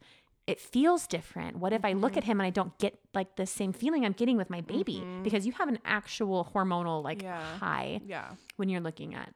it 0.48 0.60
feels 0.60 1.08
different? 1.08 1.58
What 1.60 1.72
if 1.72 1.86
I 1.86 1.94
look 1.94 2.12
Mm-hmm. 2.12 2.18
at 2.18 2.24
him 2.26 2.40
and 2.42 2.48
I 2.48 2.50
don't 2.50 2.78
get 2.78 3.00
like 3.14 3.36
the 3.38 3.46
same 3.46 3.72
feeling 3.72 4.04
I'm 4.04 4.12
getting 4.12 4.36
with 4.38 4.50
my 4.50 4.62
baby 4.62 5.02
because 5.24 5.46
you 5.46 5.54
have 5.54 5.70
an 5.70 5.80
actual 5.86 6.50
hormonal 6.54 7.04
like 7.04 7.22
Yeah. 7.22 7.42
high 7.60 8.02
yeah. 8.06 8.32
when 8.58 8.68
you're 8.68 8.82
looking 8.82 9.16
at 9.16 9.30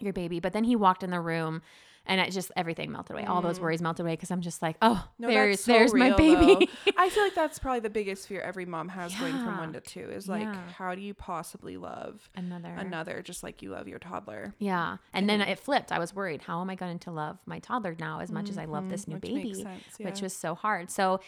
your 0.00 0.12
baby. 0.14 0.40
But 0.40 0.52
then 0.54 0.64
he 0.64 0.74
walked 0.76 1.02
in 1.02 1.10
the 1.10 1.20
room 1.20 1.60
and 2.08 2.20
it 2.20 2.32
just 2.32 2.50
everything 2.56 2.90
melted 2.90 3.14
away. 3.14 3.24
All 3.26 3.42
those 3.42 3.60
worries 3.60 3.80
melted 3.80 4.04
away 4.04 4.14
because 4.14 4.30
I'm 4.30 4.40
just 4.40 4.62
like, 4.62 4.76
oh, 4.82 5.06
No, 5.18 5.28
there's 5.28 5.60
so 5.60 5.72
there's 5.72 5.94
my 5.94 6.10
baby. 6.16 6.68
I 6.96 7.08
feel 7.10 7.22
like 7.22 7.34
that's 7.34 7.58
probably 7.58 7.80
the 7.80 7.90
biggest 7.90 8.26
fear 8.26 8.40
every 8.40 8.64
mom 8.66 8.88
has 8.88 9.14
going 9.14 9.34
from 9.34 9.58
one 9.58 9.72
to 9.74 9.80
two 9.80 10.10
is 10.10 10.28
like, 10.28 10.42
Yeah. 10.42 10.56
how 10.76 10.94
do 10.94 11.00
you 11.02 11.14
possibly 11.14 11.76
love 11.76 12.28
Another. 12.34 12.70
another 12.70 13.22
just 13.22 13.42
like 13.42 13.62
you 13.62 13.70
love 13.70 13.86
your 13.86 13.98
toddler? 13.98 14.54
Yeah. 14.58 14.96
And 15.12 15.28
then 15.28 15.40
it 15.42 15.58
flipped. 15.58 15.92
I 15.92 15.98
was 15.98 16.14
worried. 16.14 16.42
How 16.42 16.60
am 16.60 16.70
I 16.70 16.74
going 16.74 16.98
to 17.00 17.10
love 17.10 17.38
my 17.46 17.58
toddler 17.60 17.94
now 17.98 18.20
as 18.20 18.32
much 18.32 18.48
as 18.50 18.58
I 18.58 18.64
love 18.64 18.88
this 18.88 19.04
Mhm, 19.04 19.08
new 19.08 19.14
which 19.16 19.22
baby? 19.22 19.54
sense, 19.62 19.82
Which 20.00 20.22
was 20.22 20.32
so 20.34 20.54
hard. 20.54 20.90
So 20.90 21.20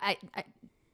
I, 0.00 0.16
I 0.34 0.44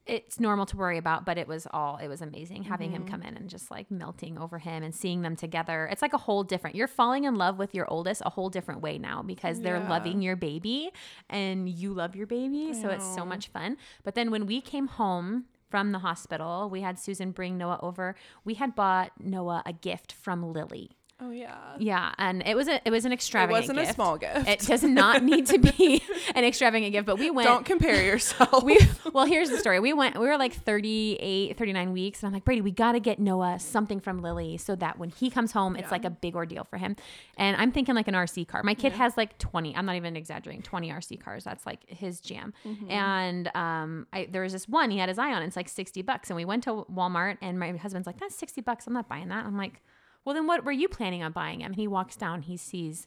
it's 0.07 0.39
normal 0.39 0.67
to 0.67 0.77
worry 0.77 0.99
about, 0.99 1.25
but 1.25 1.39
it 1.39 1.49
was 1.49 1.67
all 1.73 1.97
it 1.97 2.09
was 2.09 2.21
amazing 2.21 2.65
having 2.65 2.91
him 2.91 3.03
Mm-hmm. 3.05 3.11
come 3.11 3.23
in 3.23 3.37
and 3.37 3.49
just 3.49 3.71
like 3.71 3.91
melting 3.91 4.37
over 4.39 4.59
him 4.59 4.83
and 4.83 4.95
seeing 4.95 5.23
them 5.23 5.35
together. 5.37 5.89
It's 5.91 6.03
like 6.03 6.13
a 6.13 6.19
whole 6.19 6.45
different. 6.45 6.77
You're 6.77 6.89
falling 6.89 7.25
in 7.25 7.37
love 7.37 7.59
with 7.59 7.75
your 7.75 7.91
oldest 7.91 8.21
a 8.27 8.31
whole 8.31 8.51
different 8.51 8.83
way 8.83 8.99
now 8.99 9.23
because 9.23 9.61
they're 9.63 9.79
Yeah. 9.79 9.89
loving 9.89 10.21
your 10.23 10.37
baby 10.37 10.91
and 11.31 11.69
you 11.69 11.95
love 11.95 12.15
your 12.15 12.27
baby, 12.27 12.75
so 12.75 12.91
it's 12.91 13.15
so 13.15 13.25
much 13.25 13.49
fun. 13.49 13.77
But 14.03 14.15
then 14.15 14.31
when 14.31 14.47
we 14.47 14.61
came 14.61 14.89
home 14.89 15.47
from 15.71 15.93
the 15.93 15.99
hospital, 16.01 16.69
we 16.71 16.83
had 16.83 16.99
Susan 16.99 17.33
bring 17.33 17.57
Noah 17.59 17.81
over. 17.83 18.15
We 18.45 18.55
had 18.55 18.75
bought 18.75 19.13
Noah 19.19 19.63
a 19.67 19.73
gift 19.73 20.13
from 20.13 20.53
Lily. 20.53 20.91
Oh 21.21 21.31
yeah. 21.31 21.57
Yeah, 21.79 22.13
and 22.19 22.43
it 22.45 22.57
was 22.57 22.67
a 22.67 22.81
it 22.85 22.91
was 22.91 23.05
an 23.05 23.13
extravagant. 23.13 23.57
It 23.57 23.61
wasn't 23.63 23.79
a 23.79 23.83
gift. 23.83 23.95
small 23.95 24.19
gift. 24.19 24.49
It 24.49 24.59
does 24.61 24.83
not 24.83 25.23
need 25.23 25.47
to 25.47 25.59
be 25.59 26.03
an 26.35 26.45
extravagant 26.45 26.91
gift, 26.93 27.07
but 27.07 27.19
we 27.21 27.31
went. 27.31 27.47
Don't 27.47 27.65
compare 27.65 28.03
yourself. 28.05 28.65
we 28.65 28.79
well, 29.13 29.25
here's 29.25 29.49
the 29.49 29.59
story. 29.59 29.79
We 29.79 29.93
went. 29.93 30.19
We 30.19 30.27
were 30.27 30.37
like 30.37 30.53
38, 30.53 31.57
39 31.57 31.93
weeks, 31.93 32.21
and 32.23 32.27
I'm 32.29 32.33
like 32.33 32.45
Brady, 32.45 32.63
we 32.63 32.73
got 32.73 32.93
to 32.93 33.01
get 33.01 33.21
Noah 33.21 33.59
something 33.61 34.01
from 34.01 34.23
Lily 34.23 34.57
so 34.57 34.75
that 34.77 34.99
when 34.99 35.11
he 35.11 35.31
comes 35.31 35.53
home, 35.53 35.77
it's 35.77 35.85
Yeah. 35.85 35.91
like 35.91 36.05
a 36.05 36.11
big 36.11 36.35
ordeal 36.35 36.65
for 36.65 36.79
him. 36.79 36.97
And 37.37 37.57
I'm 37.57 37.71
thinking 37.71 37.95
like 37.95 38.09
an 38.09 38.15
RC 38.15 38.49
car. 38.49 38.63
My 38.65 38.75
kid 38.75 38.93
has 38.93 39.17
like 39.17 39.39
20. 39.39 39.77
I'm 39.77 39.87
not 39.87 39.95
even 39.95 40.17
exaggerating. 40.17 40.63
20 40.63 40.91
RC 40.91 41.21
cars. 41.23 41.45
That's 41.45 41.65
like 41.65 41.89
his 41.89 42.21
jam. 42.21 42.53
Mm-hmm. 42.67 42.91
And 42.91 43.51
um, 43.55 44.07
I, 44.13 44.27
there 44.31 44.43
was 44.43 44.53
this 44.53 44.69
one 44.69 44.91
he 44.91 44.99
had 44.99 45.09
his 45.09 45.19
eye 45.19 45.33
on. 45.33 45.43
It's 45.45 45.57
like 45.57 45.69
60 45.69 46.03
bucks, 46.03 46.29
and 46.29 46.37
we 46.37 46.45
went 46.45 46.65
to 46.65 46.85
Walmart, 46.93 47.39
and 47.41 47.59
my 47.59 47.71
husband's 47.77 48.07
like, 48.07 48.19
"That's 48.19 48.35
60 48.35 48.61
bucks. 48.63 48.87
I'm 48.89 48.93
not 48.95 49.09
buying 49.09 49.29
that." 49.29 49.45
I'm 49.47 49.57
like, 49.57 49.81
"Well, 50.25 50.35
then 50.35 50.47
what 50.47 50.65
were 50.65 50.73
you 50.73 50.89
planning 50.89 51.23
on 51.23 51.33
buying 51.33 51.61
him?" 51.61 51.67
And 51.67 51.77
he 51.77 51.87
walks 51.87 52.17
down. 52.17 52.43
He 52.43 52.57
sees 52.57 53.07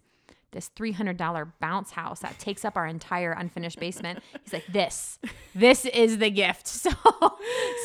this 0.51 0.71
$300 0.77 1.51
bounce 1.59 1.91
house 1.91 2.21
that 2.21 2.39
takes 2.39 2.63
up 2.63 2.77
our 2.77 2.88
entire 2.88 3.33
unfinished 3.33 3.79
basement. 3.79 4.19
He's 4.43 4.53
like, 4.53 4.65
this, 4.67 5.19
this 5.53 5.86
is 5.86 6.19
the 6.19 6.29
gift. 6.29 6.67
So, 6.88 6.91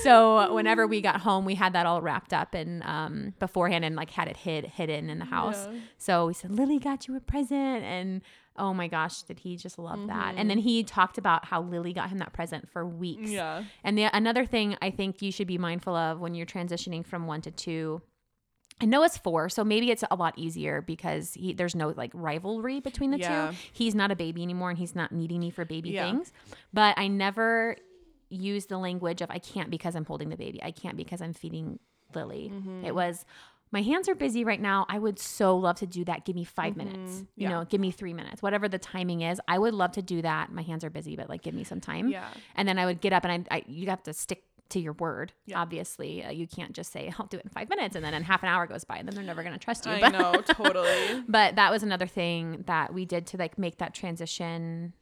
so 0.04 0.54
whenever 0.54 0.86
we 0.86 1.00
got 1.00 1.20
home, 1.20 1.44
we 1.44 1.54
had 1.56 1.72
that 1.72 1.86
all 1.86 2.00
wrapped 2.00 2.32
up 2.32 2.54
and, 2.54 2.82
um, 2.84 3.34
beforehand 3.40 3.84
and 3.84 3.96
like 3.96 4.10
had 4.10 4.28
it 4.28 4.36
hid, 4.36 4.64
hidden 4.64 5.10
in 5.10 5.18
the 5.18 5.24
house. 5.24 5.66
Yeah. 5.70 5.80
So 5.98 6.26
we 6.26 6.34
said, 6.34 6.52
Lily 6.52 6.78
got 6.78 7.08
you 7.08 7.16
a 7.16 7.20
present. 7.20 7.84
And 7.84 8.22
oh 8.56 8.72
my 8.72 8.86
gosh, 8.86 9.22
did 9.22 9.40
he 9.40 9.56
just 9.56 9.78
love 9.78 10.06
that? 10.06 10.34
And 10.36 10.48
then 10.48 10.58
he 10.58 10.84
talked 10.84 11.18
about 11.18 11.46
how 11.46 11.62
Lily 11.62 11.92
got 11.92 12.10
him 12.10 12.18
that 12.18 12.32
present 12.32 12.68
for 12.70 12.86
weeks. 12.86 13.30
yeah. 13.30 13.64
And 13.82 13.98
the 13.98 14.04
another 14.16 14.46
thing 14.46 14.76
I 14.80 14.90
think 14.90 15.20
you 15.20 15.32
should 15.32 15.48
be 15.48 15.58
mindful 15.58 15.96
of 15.96 16.20
when 16.20 16.34
you're 16.34 16.46
transitioning 16.46 17.04
from 17.04 17.26
one 17.26 17.40
to 17.42 17.50
two. 17.50 18.02
I 18.80 18.84
know 18.86 19.02
it's 19.04 19.16
four, 19.16 19.48
so 19.48 19.62
maybe 19.64 19.90
it's 19.90 20.02
a 20.10 20.16
lot 20.16 20.34
easier 20.36 20.82
because 20.82 21.34
he, 21.34 21.52
there's 21.52 21.74
no 21.74 21.90
like 21.96 22.10
rivalry 22.14 22.80
between 22.80 23.10
the 23.12 23.18
Yeah. 23.18 23.50
two. 23.52 23.56
He's 23.72 23.94
not 23.94 24.10
a 24.10 24.16
baby 24.16 24.42
anymore, 24.42 24.70
and 24.70 24.78
he's 24.78 24.94
not 24.96 25.12
needing 25.12 25.40
me 25.40 25.50
for 25.50 25.64
baby 25.64 25.90
Yeah. 25.90 26.10
things. 26.10 26.32
But 26.72 26.98
I 26.98 27.06
never 27.08 27.76
use 28.28 28.66
the 28.66 28.78
language 28.78 29.20
of 29.20 29.30
I 29.30 29.38
can't 29.38 29.70
because 29.70 29.94
I'm 29.94 30.04
holding 30.04 30.30
the 30.30 30.36
baby. 30.36 30.60
I 30.62 30.70
can't 30.72 30.96
because 30.96 31.20
I'm 31.22 31.32
feeding 31.32 31.78
Lily. 32.14 32.50
Mm-hmm. 32.52 32.84
It 32.86 32.94
was 32.94 33.24
my 33.70 33.80
hands 33.82 34.06
are 34.08 34.14
busy 34.14 34.44
right 34.44 34.60
now. 34.60 34.84
I 34.88 34.98
would 34.98 35.18
so 35.18 35.56
love 35.56 35.76
to 35.76 35.86
do 35.86 36.04
that. 36.04 36.26
Give 36.26 36.36
me 36.36 36.44
5 36.44 36.76
minutes. 36.76 36.98
You 36.98 37.04
Mm-hmm. 37.06 37.24
Yeah. 37.40 37.48
know, 37.50 37.64
give 37.64 37.80
me 37.80 37.90
three 37.90 38.12
minutes, 38.12 38.42
whatever 38.42 38.68
the 38.68 38.78
timing 38.78 39.22
is. 39.22 39.40
I 39.48 39.58
would 39.58 39.72
love 39.74 39.92
to 39.92 40.02
do 40.02 40.20
that. 40.22 40.52
My 40.52 40.60
hands 40.62 40.84
are 40.84 40.90
busy, 40.90 41.16
but 41.16 41.28
like 41.30 41.42
give 41.42 41.54
me 41.54 41.64
some 41.64 41.80
time. 41.80 42.08
Yeah. 42.08 42.26
And 42.54 42.68
then 42.68 42.78
I 42.78 42.84
would 42.86 43.00
get 43.00 43.12
up 43.14 43.24
and 43.24 43.46
I, 43.50 43.56
I 43.56 43.62
you 43.66 43.88
have 43.88 44.02
to 44.02 44.12
stick 44.12 44.42
to 44.72 44.80
your 44.80 44.92
word. 44.94 45.32
Yeah. 45.46 45.60
Obviously, 45.60 46.22
uh, 46.24 46.30
you 46.30 46.46
can't 46.46 46.72
just 46.72 46.92
say 46.92 47.12
I'll 47.18 47.26
do 47.26 47.38
it 47.38 47.44
in 47.44 47.50
five 47.50 47.68
minutes 47.68 47.96
and 47.96 48.04
then 48.04 48.14
in 48.14 48.22
half 48.22 48.42
an 48.42 48.48
hour 48.48 48.66
goes 48.66 48.84
by 48.84 48.96
and 48.96 49.06
then 49.08 49.14
they're 49.14 49.24
never 49.24 49.42
going 49.42 49.54
to 49.54 49.58
trust 49.58 49.86
you. 49.86 49.92
I 49.92 50.00
But, 50.00 50.12
know, 50.12 50.32
totally. 50.42 51.22
but 51.28 51.56
that 51.56 51.70
was 51.70 51.82
another 51.82 52.06
thing 52.06 52.64
that 52.66 52.92
we 52.92 53.04
did 53.04 53.26
to 53.28 53.36
like 53.36 53.58
make 53.58 53.78
that 53.78 53.94
transition 53.94 54.92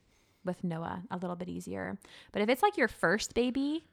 with 0.45 0.63
Noah 0.65 1.03
a 1.11 1.17
little 1.17 1.37
bit 1.37 1.49
easier. 1.49 1.99
But 2.33 2.43
if 2.43 2.49
it's 2.49 2.63
like 2.63 2.77
your 2.77 2.89
first 2.89 3.35
baby, 3.35 3.85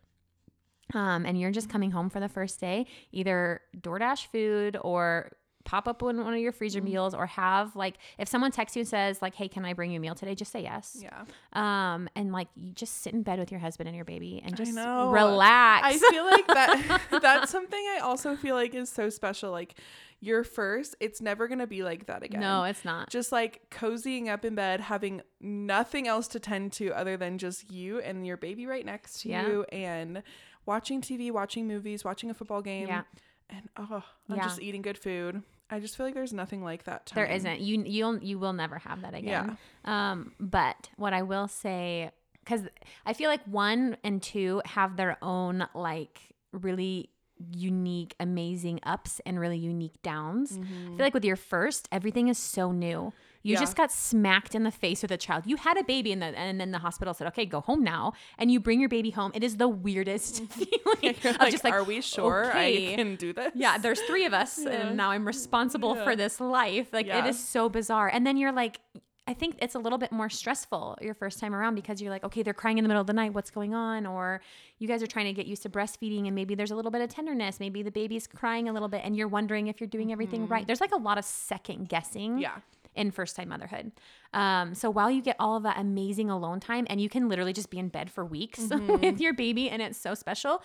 um, 0.93 1.25
and 1.25 1.39
you're 1.39 1.51
just 1.51 1.69
coming 1.69 1.91
home 1.91 2.09
for 2.09 2.19
the 2.21 2.29
first 2.29 2.61
day, 2.61 2.85
either 3.11 3.59
DoorDash 3.77 4.27
food 4.27 4.77
or 4.81 5.31
pop 5.67 5.85
up 5.87 6.01
one, 6.01 6.23
one 6.23 6.33
of 6.33 6.39
your 6.39 6.53
freezer 6.53 6.81
meals 6.81 7.13
or 7.13 7.25
have 7.25 7.75
like 7.75 7.95
if 8.17 8.27
someone 8.29 8.51
texts 8.51 8.75
you 8.77 8.79
and 8.79 8.87
says 8.87 9.21
like 9.21 9.35
hey 9.35 9.49
can 9.49 9.65
i 9.65 9.73
bring 9.73 9.91
you 9.91 9.97
a 9.97 9.99
meal 9.99 10.15
today 10.15 10.33
just 10.33 10.49
say 10.51 10.61
yes 10.63 10.97
Yeah. 11.01 11.25
um 11.51 12.07
and 12.15 12.31
like 12.31 12.47
you 12.55 12.71
just 12.71 13.01
sit 13.01 13.13
in 13.13 13.21
bed 13.21 13.37
with 13.37 13.51
your 13.51 13.59
husband 13.59 13.87
and 13.89 13.95
your 13.95 14.05
baby 14.05 14.41
and 14.45 14.55
just 14.55 14.73
know. 14.73 15.11
relax 15.11 15.85
I 15.85 15.97
feel 16.11 16.23
like 16.25 16.47
that 16.47 17.01
that's 17.21 17.51
something 17.51 17.79
I 17.95 17.99
also 18.01 18.35
feel 18.37 18.55
like 18.55 18.73
is 18.73 18.89
so 18.89 19.09
special. 19.09 19.51
Like 19.51 19.75
your 20.19 20.43
first, 20.43 20.95
it's 20.99 21.21
never 21.21 21.47
gonna 21.49 21.67
be 21.67 21.83
like 21.83 22.05
that 22.07 22.23
again. 22.23 22.39
no 22.39 22.63
it's 22.63 22.83
not 22.85 23.09
Just 23.09 23.31
like 23.33 23.61
cozying 23.69 24.29
up 24.29 24.45
in 24.45 24.55
bed, 24.55 24.79
having 24.79 25.21
nothing 25.41 26.07
else 26.07 26.27
to 26.29 26.39
tend 26.39 26.71
to 26.73 26.91
other 26.93 27.17
than 27.17 27.37
just 27.37 27.69
you 27.69 27.99
and 27.99 28.25
your 28.25 28.37
baby 28.37 28.65
right 28.65 28.85
next 28.85 29.21
to 29.21 29.29
Yeah. 29.29 29.47
you 29.47 29.63
and 29.71 30.23
watching 30.65 31.01
TV, 31.01 31.29
watching 31.31 31.67
movies, 31.67 32.03
watching 32.05 32.29
a 32.29 32.33
football 32.33 32.61
game. 32.61 32.87
Yeah. 32.87 33.03
And 33.49 33.69
oh, 33.77 34.03
I'm 34.29 34.37
Yeah. 34.37 34.43
just 34.43 34.61
eating 34.61 34.81
good 34.81 34.97
food. 34.97 35.43
I 35.69 35.79
just 35.79 35.97
feel 35.97 36.05
like 36.05 36.15
there's 36.15 36.33
nothing 36.33 36.63
like 36.63 36.83
that 36.85 37.05
time. 37.05 37.15
There 37.15 37.33
isn't. 37.33 37.59
You 37.59 37.83
you'll 37.85 38.17
you 38.19 38.39
will 38.39 38.53
never 38.53 38.77
have 38.79 39.01
that 39.01 39.13
again. 39.13 39.57
Yeah. 39.85 40.11
Um, 40.11 40.33
but 40.39 40.89
what 40.95 41.13
I 41.13 41.23
will 41.23 41.47
say, 41.47 42.11
because 42.43 42.63
I 43.05 43.13
feel 43.13 43.29
like 43.29 43.43
one 43.45 43.97
and 44.03 44.21
two 44.21 44.61
have 44.65 44.95
their 44.95 45.17
own 45.21 45.67
like 45.73 46.21
really 46.51 47.09
unique, 47.51 48.15
amazing 48.19 48.79
ups 48.83 49.21
and 49.25 49.39
really 49.39 49.57
unique 49.57 50.01
downs. 50.01 50.53
I 50.53 50.55
feel 50.55 50.63
mm-hmm. 50.63 50.97
like 50.97 51.13
with 51.13 51.25
your 51.25 51.35
first, 51.35 51.87
everything 51.91 52.27
is 52.27 52.37
so 52.37 52.71
new. 52.71 53.13
You 53.43 53.53
Yeah. 53.53 53.59
just 53.59 53.77
got 53.77 53.91
smacked 53.91 54.55
in 54.55 54.63
the 54.63 54.71
face 54.71 55.01
with 55.01 55.11
a 55.11 55.17
child. 55.17 55.43
You 55.45 55.55
had 55.55 55.77
a 55.77 55.83
baby, 55.83 56.11
and, 56.11 56.21
the, 56.21 56.37
and 56.37 56.59
then 56.59 56.71
the 56.71 56.79
hospital 56.79 57.13
said, 57.13 57.27
"Okay, 57.27 57.45
go 57.45 57.61
home 57.61 57.83
now." 57.83 58.13
And 58.37 58.51
you 58.51 58.59
bring 58.59 58.79
your 58.79 58.89
baby 58.89 59.11
home. 59.11 59.31
It 59.33 59.43
is 59.43 59.57
the 59.57 59.67
weirdest 59.67 60.43
mm-hmm. 60.43 60.63
feeling 61.01 61.15
You're 61.23 61.33
of 61.33 61.39
like, 61.39 61.51
just 61.51 61.63
like, 61.63 61.73
are 61.73 61.83
we 61.83 62.01
sure 62.01 62.49
okay. 62.49 62.93
I 62.93 62.95
can 62.95 63.15
do 63.15 63.31
this? 63.33 63.51
yeah, 63.55 63.77
there's 63.77 64.01
three 64.01 64.25
of 64.25 64.33
us, 64.33 64.59
Yeah. 64.61 64.69
and 64.71 64.97
now 64.97 65.11
I'm 65.11 65.25
responsible 65.25 65.95
Yeah. 65.95 66.03
for 66.03 66.15
this 66.15 66.39
life. 66.39 66.91
Like 66.91 67.07
it 67.07 67.25
is 67.25 67.39
so 67.39 67.69
bizarre. 67.69 68.09
And 68.09 68.25
then 68.27 68.35
you're 68.37 68.51
like, 68.51 68.79
I 69.27 69.33
think 69.33 69.57
it's 69.61 69.75
a 69.75 69.79
little 69.79 69.97
bit 69.97 70.11
more 70.11 70.29
stressful 70.29 70.97
your 71.01 71.13
first 71.13 71.39
time 71.39 71.53
around 71.53 71.75
because 71.75 72.01
you're 72.01 72.09
like, 72.11 72.23
okay, 72.23 72.43
they're 72.43 72.53
crying 72.53 72.77
in 72.77 72.83
the 72.83 72.87
middle 72.87 73.01
of 73.01 73.07
the 73.07 73.13
night. 73.13 73.33
What's 73.33 73.51
going 73.51 73.73
on? 73.73 74.05
Or 74.05 74.41
you 74.79 74.87
guys 74.87 75.03
are 75.03 75.07
trying 75.07 75.25
to 75.25 75.33
get 75.33 75.45
used 75.47 75.63
to 75.63 75.69
breastfeeding, 75.69 76.25
and 76.27 76.33
maybe 76.35 76.55
there's 76.55 76.71
a 76.71 76.75
little 76.75 76.91
bit 76.91 77.01
of 77.01 77.09
tenderness. 77.09 77.59
Maybe 77.59 77.83
the 77.83 77.91
baby's 77.91 78.25
crying 78.25 78.69
a 78.69 78.73
little 78.73 78.87
bit, 78.87 79.01
and 79.03 79.15
you're 79.17 79.27
wondering 79.27 79.67
if 79.67 79.81
you're 79.81 79.87
doing 79.89 80.11
everything 80.11 80.47
right. 80.47 80.65
There's 80.65 80.81
like 80.81 80.93
a 80.93 80.97
lot 80.97 81.17
of 81.17 81.25
second 81.25 81.89
guessing 81.89 82.31
Mm-hmm. 82.31 82.39
Yeah. 82.41 82.55
in 82.95 83.11
first 83.11 83.35
time 83.35 83.49
motherhood. 83.49 83.91
Um, 84.33 84.73
so 84.73 84.89
while 84.89 85.09
you 85.11 85.21
get 85.21 85.35
all 85.39 85.55
of 85.57 85.63
that 85.63 85.77
amazing 85.77 86.29
alone 86.29 86.59
time 86.59 86.85
and 86.89 86.99
you 86.99 87.09
can 87.09 87.29
literally 87.29 87.53
just 87.53 87.69
be 87.69 87.77
in 87.79 87.89
bed 87.89 88.09
for 88.09 88.25
weeks 88.25 88.59
Mm-hmm. 88.59 88.97
with 89.01 89.19
your 89.21 89.33
baby 89.33 89.69
and 89.69 89.81
it's 89.81 89.97
so 89.99 90.13
special, 90.15 90.61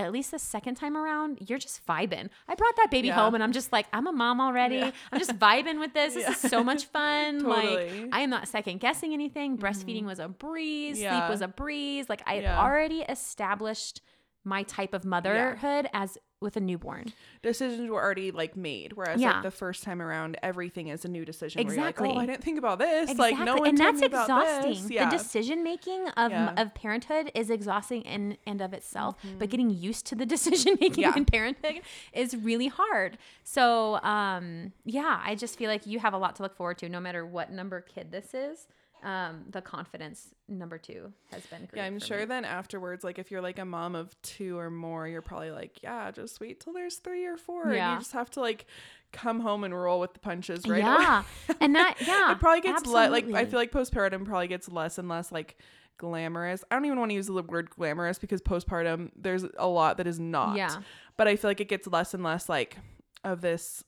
at 0.00 0.12
least 0.12 0.30
the 0.30 0.38
second 0.38 0.74
time 0.76 0.96
around, 0.96 1.38
you're 1.48 1.58
just 1.58 1.84
vibing. 1.86 2.28
I 2.48 2.54
brought 2.54 2.76
that 2.76 2.90
baby 2.90 3.08
Yeah. 3.08 3.14
home 3.14 3.34
and 3.34 3.42
I'm 3.42 3.52
just 3.52 3.72
like, 3.72 3.86
I'm 3.92 4.06
a 4.06 4.12
mom 4.12 4.40
already. 4.40 4.76
Yeah. 4.76 4.90
I'm 5.12 5.18
just 5.18 5.38
vibing 5.38 5.78
with 5.78 5.92
this. 5.94 6.14
This 6.14 6.24
Yeah. 6.24 6.30
is 6.30 6.38
so 6.38 6.64
much 6.64 6.84
fun. 6.96 7.40
Totally. 7.40 7.56
Mm-hmm. 7.66 8.00
Like 8.04 8.08
I 8.14 8.20
am 8.20 8.30
not 8.30 8.48
second 8.48 8.80
guessing 8.80 9.12
anything. 9.12 9.58
Breastfeeding 9.58 10.04
was 10.04 10.18
a 10.18 10.28
breeze. 10.28 10.98
Sleep 10.98 11.28
was 11.28 11.40
a 11.42 11.48
breeze. 11.48 12.08
Like 12.08 12.22
I 12.26 12.34
had 12.36 12.46
already 12.46 13.00
established 13.02 14.00
my 14.44 14.62
type 14.62 14.94
of 14.94 15.04
motherhood 15.04 15.88
as 15.92 16.16
with 16.40 16.56
a 16.56 16.60
newborn. 16.60 17.12
Decisions 17.42 17.90
were 17.90 18.02
already 18.02 18.30
like 18.30 18.56
made, 18.56 18.94
whereas 18.94 19.20
Yeah. 19.20 19.34
like 19.34 19.42
the 19.42 19.50
first 19.50 19.82
time 19.84 20.00
around, 20.00 20.38
everything 20.42 20.88
is 20.88 21.04
a 21.04 21.08
new 21.08 21.24
decision. 21.24 21.58
Where 21.66 21.74
Exactly. 21.74 22.08
like, 22.08 22.16
oh, 22.16 22.20
I 22.20 22.26
didn't 22.26 22.42
think 22.42 22.58
about 22.58 22.78
this. 22.78 23.14
Like 23.18 23.38
no 23.38 23.56
one 23.56 23.68
and 23.68 23.78
that's 23.78 24.00
exhausting. 24.00 24.90
Yeah. 24.90 25.10
The 25.10 25.16
decision 25.18 25.62
making 25.62 26.08
of 26.16 26.30
Yeah. 26.30 26.54
of 26.56 26.72
parenthood 26.74 27.30
is 27.34 27.50
exhausting 27.50 28.02
in 28.02 28.38
and 28.46 28.60
of 28.62 28.72
itself, 28.72 29.16
but 29.38 29.50
getting 29.50 29.68
used 29.70 30.06
to 30.06 30.14
the 30.14 30.26
decision 30.36 30.76
making 30.80 31.04
Mm-hmm. 31.04 31.18
In 31.18 31.24
parenthood 31.24 31.80
is 32.12 32.36
really 32.36 32.68
hard. 32.68 33.16
So, 33.42 33.96
um, 34.02 34.72
yeah, 34.84 35.20
I 35.24 35.34
just 35.34 35.56
feel 35.58 35.68
like 35.70 35.86
you 35.86 35.98
have 35.98 36.12
a 36.14 36.18
lot 36.18 36.36
to 36.36 36.42
look 36.42 36.54
forward 36.54 36.78
to, 36.78 36.88
no 36.88 37.00
matter 37.00 37.24
what 37.26 37.50
number 37.52 37.80
kid 37.80 38.12
this 38.12 38.32
is. 38.34 38.66
Um, 39.02 39.44
the 39.48 39.62
confidence 39.62 40.28
number 40.48 40.76
two 40.76 41.12
has 41.32 41.46
been 41.46 41.60
great. 41.60 41.76
yeah, 41.80 41.84
I'm 41.86 41.98
sure 42.00 42.18
me. 42.18 42.24
then 42.26 42.44
afterwards, 42.44 43.02
like 43.02 43.18
if 43.18 43.30
you're 43.30 43.40
like 43.40 43.58
a 43.58 43.64
mom 43.64 43.94
of 43.94 44.14
two 44.20 44.58
or 44.58 44.70
more, 44.70 45.08
you're 45.08 45.22
probably 45.22 45.50
like, 45.50 45.82
yeah, 45.82 46.10
just 46.10 46.38
wait 46.38 46.60
till 46.60 46.72
there's 46.74 46.96
three 46.96 47.24
or 47.24 47.36
four. 47.38 47.64
And 47.68 47.74
Yeah. 47.76 47.92
you 47.94 47.98
just 48.00 48.12
have 48.12 48.28
to 48.32 48.40
like 48.40 48.66
come 49.12 49.40
home 49.40 49.64
and 49.64 49.74
roll 49.74 50.00
with 50.00 50.12
the 50.12 50.20
punches 50.20 50.68
right 50.68 50.82
yeah, 50.84 51.22
and 51.60 51.74
that 51.74 51.96
yeah, 52.06 52.32
it 52.32 52.38
probably 52.40 52.60
gets 52.60 52.84
le- 52.86 53.08
like 53.08 53.26
I 53.32 53.44
feel 53.46 53.58
like 53.58 53.72
postpartum 53.72 54.24
probably 54.26 54.48
gets 54.48 54.68
less 54.68 54.98
and 54.98 55.08
less 55.08 55.32
like 55.32 55.56
glamorous. 55.98 56.62
I 56.70 56.74
don't 56.74 56.84
even 56.84 56.98
want 56.98 57.10
to 57.10 57.14
use 57.14 57.26
the 57.26 57.42
word 57.42 57.70
glamorous 57.70 58.18
because 58.18 58.40
postpartum 58.42 59.10
there's 59.16 59.44
a 59.58 59.66
lot 59.68 59.96
that 59.96 60.06
is 60.06 60.20
not. 60.20 60.56
Yeah. 60.56 60.76
But 61.16 61.26
I 61.28 61.36
feel 61.36 61.48
like 61.50 61.60
it 61.60 61.68
gets 61.68 61.86
less 61.86 62.12
and 62.14 62.22
less 62.22 62.48
like 62.48 62.76
of 63.24 63.40
this 63.40 63.82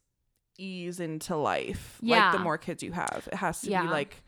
ease 0.58 1.00
into 1.00 1.36
life. 1.36 1.98
Yeah. 2.02 2.24
Like 2.30 2.32
the 2.32 2.38
more 2.44 2.58
kids 2.58 2.82
you 2.82 2.92
have, 2.92 3.28
it 3.30 3.36
has 3.36 3.60
to 3.62 3.70
Yeah. 3.70 3.82
be 3.82 3.88
like, 3.88 4.22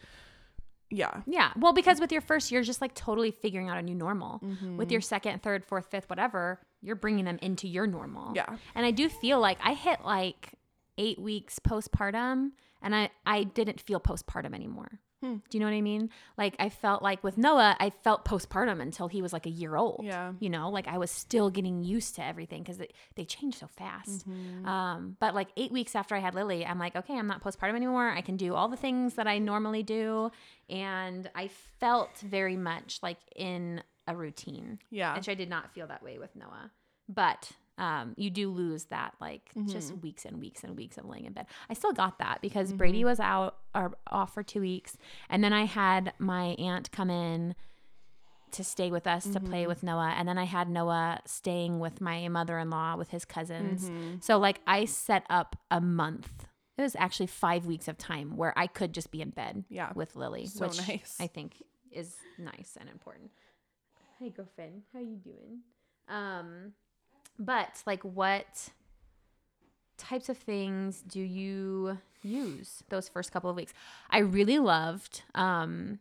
yeah. 0.94 1.22
Yeah. 1.26 1.50
Well, 1.56 1.72
because 1.72 2.00
with 2.00 2.12
your 2.12 2.20
first, 2.20 2.52
you're 2.52 2.62
just 2.62 2.80
like 2.80 2.94
totally 2.94 3.30
figuring 3.30 3.68
out 3.68 3.78
a 3.78 3.82
new 3.82 3.94
normal. 3.94 4.40
Mm-hmm. 4.44 4.76
With 4.76 4.92
your 4.92 5.00
second, 5.00 5.42
third, 5.42 5.64
fourth, 5.64 5.90
fifth, 5.90 6.08
whatever, 6.08 6.60
you're 6.80 6.96
bringing 6.96 7.24
them 7.24 7.38
into 7.42 7.66
your 7.66 7.86
normal. 7.86 8.32
Yeah. 8.34 8.56
And 8.74 8.86
I 8.86 8.90
do 8.90 9.08
feel 9.08 9.40
like 9.40 9.58
I 9.62 9.74
hit 9.74 10.00
like 10.04 10.54
eight 10.96 11.18
weeks 11.18 11.58
postpartum 11.58 12.50
and 12.80 12.94
I, 12.94 13.10
I 13.26 13.44
didn't 13.44 13.80
feel 13.80 13.98
postpartum 13.98 14.54
anymore. 14.54 15.00
Hmm. 15.24 15.36
Do 15.48 15.56
you 15.56 15.60
know 15.60 15.66
what 15.66 15.74
I 15.74 15.80
mean? 15.80 16.10
Like 16.36 16.54
I 16.58 16.68
felt 16.68 17.02
like 17.02 17.24
with 17.24 17.38
Noah, 17.38 17.76
I 17.80 17.88
felt 17.90 18.26
postpartum 18.26 18.80
until 18.82 19.08
he 19.08 19.22
was 19.22 19.32
like 19.32 19.46
a 19.46 19.50
year 19.50 19.74
old. 19.74 20.02
Yeah. 20.04 20.32
You 20.38 20.50
know, 20.50 20.68
like 20.68 20.86
I 20.86 20.98
was 20.98 21.10
still 21.10 21.48
getting 21.48 21.82
used 21.82 22.14
to 22.16 22.24
everything 22.24 22.62
because 22.62 22.78
they 23.14 23.24
change 23.24 23.56
so 23.56 23.66
fast. 23.66 24.28
Mm-hmm. 24.28 24.66
Um, 24.68 25.16
but 25.18 25.34
like 25.34 25.48
eight 25.56 25.72
weeks 25.72 25.94
after 25.94 26.14
I 26.14 26.18
had 26.18 26.34
Lily, 26.34 26.66
I'm 26.66 26.78
like, 26.78 26.94
okay, 26.94 27.16
I'm 27.18 27.26
not 27.26 27.42
postpartum 27.42 27.74
anymore. 27.76 28.10
I 28.10 28.20
can 28.20 28.36
do 28.36 28.54
all 28.54 28.68
the 28.68 28.76
things 28.76 29.14
that 29.14 29.26
I 29.26 29.38
normally 29.38 29.82
do. 29.82 30.30
And 30.68 31.30
I 31.34 31.48
felt 31.80 32.18
very 32.18 32.56
much 32.56 32.98
like 33.02 33.18
in 33.34 33.82
a 34.06 34.14
routine 34.14 34.78
Yeah. 34.90 35.16
which 35.16 35.30
I 35.30 35.34
did 35.34 35.48
not 35.48 35.72
feel 35.72 35.86
that 35.86 36.02
way 36.02 36.18
with 36.18 36.36
Noah. 36.36 36.70
But 37.08 37.52
um, 37.78 38.14
you 38.16 38.30
do 38.30 38.50
lose 38.50 38.84
that 38.86 39.14
like 39.20 39.50
just 39.66 39.96
weeks 39.98 40.24
and 40.24 40.40
weeks 40.40 40.62
and 40.64 40.76
weeks 40.76 40.96
of 40.98 41.04
laying 41.06 41.24
in 41.24 41.32
bed. 41.32 41.46
I 41.68 41.74
still 41.74 41.92
got 41.92 42.18
that 42.18 42.40
because 42.40 42.72
Brady 42.72 43.04
was 43.04 43.18
out 43.20 43.56
or 43.74 43.92
off 44.06 44.34
for 44.34 44.42
two 44.42 44.60
weeks, 44.60 44.96
and 45.28 45.42
then 45.42 45.52
I 45.52 45.64
had 45.64 46.12
my 46.18 46.54
aunt 46.58 46.90
come 46.92 47.10
in 47.10 47.54
to 48.52 48.62
stay 48.62 48.88
with 48.92 49.06
us 49.08 49.24
to 49.24 49.40
play 49.40 49.66
with 49.66 49.82
Noah, 49.82 50.14
and 50.16 50.28
then 50.28 50.38
I 50.38 50.44
had 50.44 50.68
Noah 50.68 51.18
staying 51.26 51.80
with 51.80 52.00
my 52.00 52.28
mother-in-law 52.28 52.96
with 52.96 53.10
his 53.10 53.24
cousins. 53.24 53.90
So 54.20 54.38
like 54.38 54.60
I 54.66 54.84
set 54.84 55.24
up 55.28 55.56
a 55.72 55.80
month. 55.80 56.46
It 56.78 56.82
was 56.82 56.94
actually 56.96 57.26
five 57.26 57.66
weeks 57.66 57.88
of 57.88 57.98
time 57.98 58.36
where 58.36 58.56
I 58.56 58.66
could 58.68 58.92
just 58.92 59.10
be 59.10 59.20
in 59.20 59.30
bed 59.30 59.64
Yeah. 59.68 59.90
with 59.94 60.14
Lily, 60.16 60.46
So 60.46 60.66
which 60.68 60.86
nice. 60.88 61.16
I 61.20 61.26
think 61.28 61.62
is 61.90 62.14
nice 62.38 62.76
and 62.78 62.88
important. 62.88 63.30
Hey, 64.20 64.30
girlfriend, 64.30 64.82
how 64.92 65.00
you 65.00 65.16
doing? 65.16 65.60
Um, 66.08 66.72
but 67.38 67.82
like, 67.86 68.02
what 68.02 68.68
types 69.96 70.28
of 70.28 70.36
things 70.36 71.02
do 71.06 71.20
you 71.20 71.98
use 72.22 72.82
those 72.88 73.08
first 73.08 73.32
couple 73.32 73.50
of 73.50 73.56
weeks? 73.56 73.72
I 74.10 74.18
really 74.18 74.58
loved 74.58 75.22
um 75.34 75.98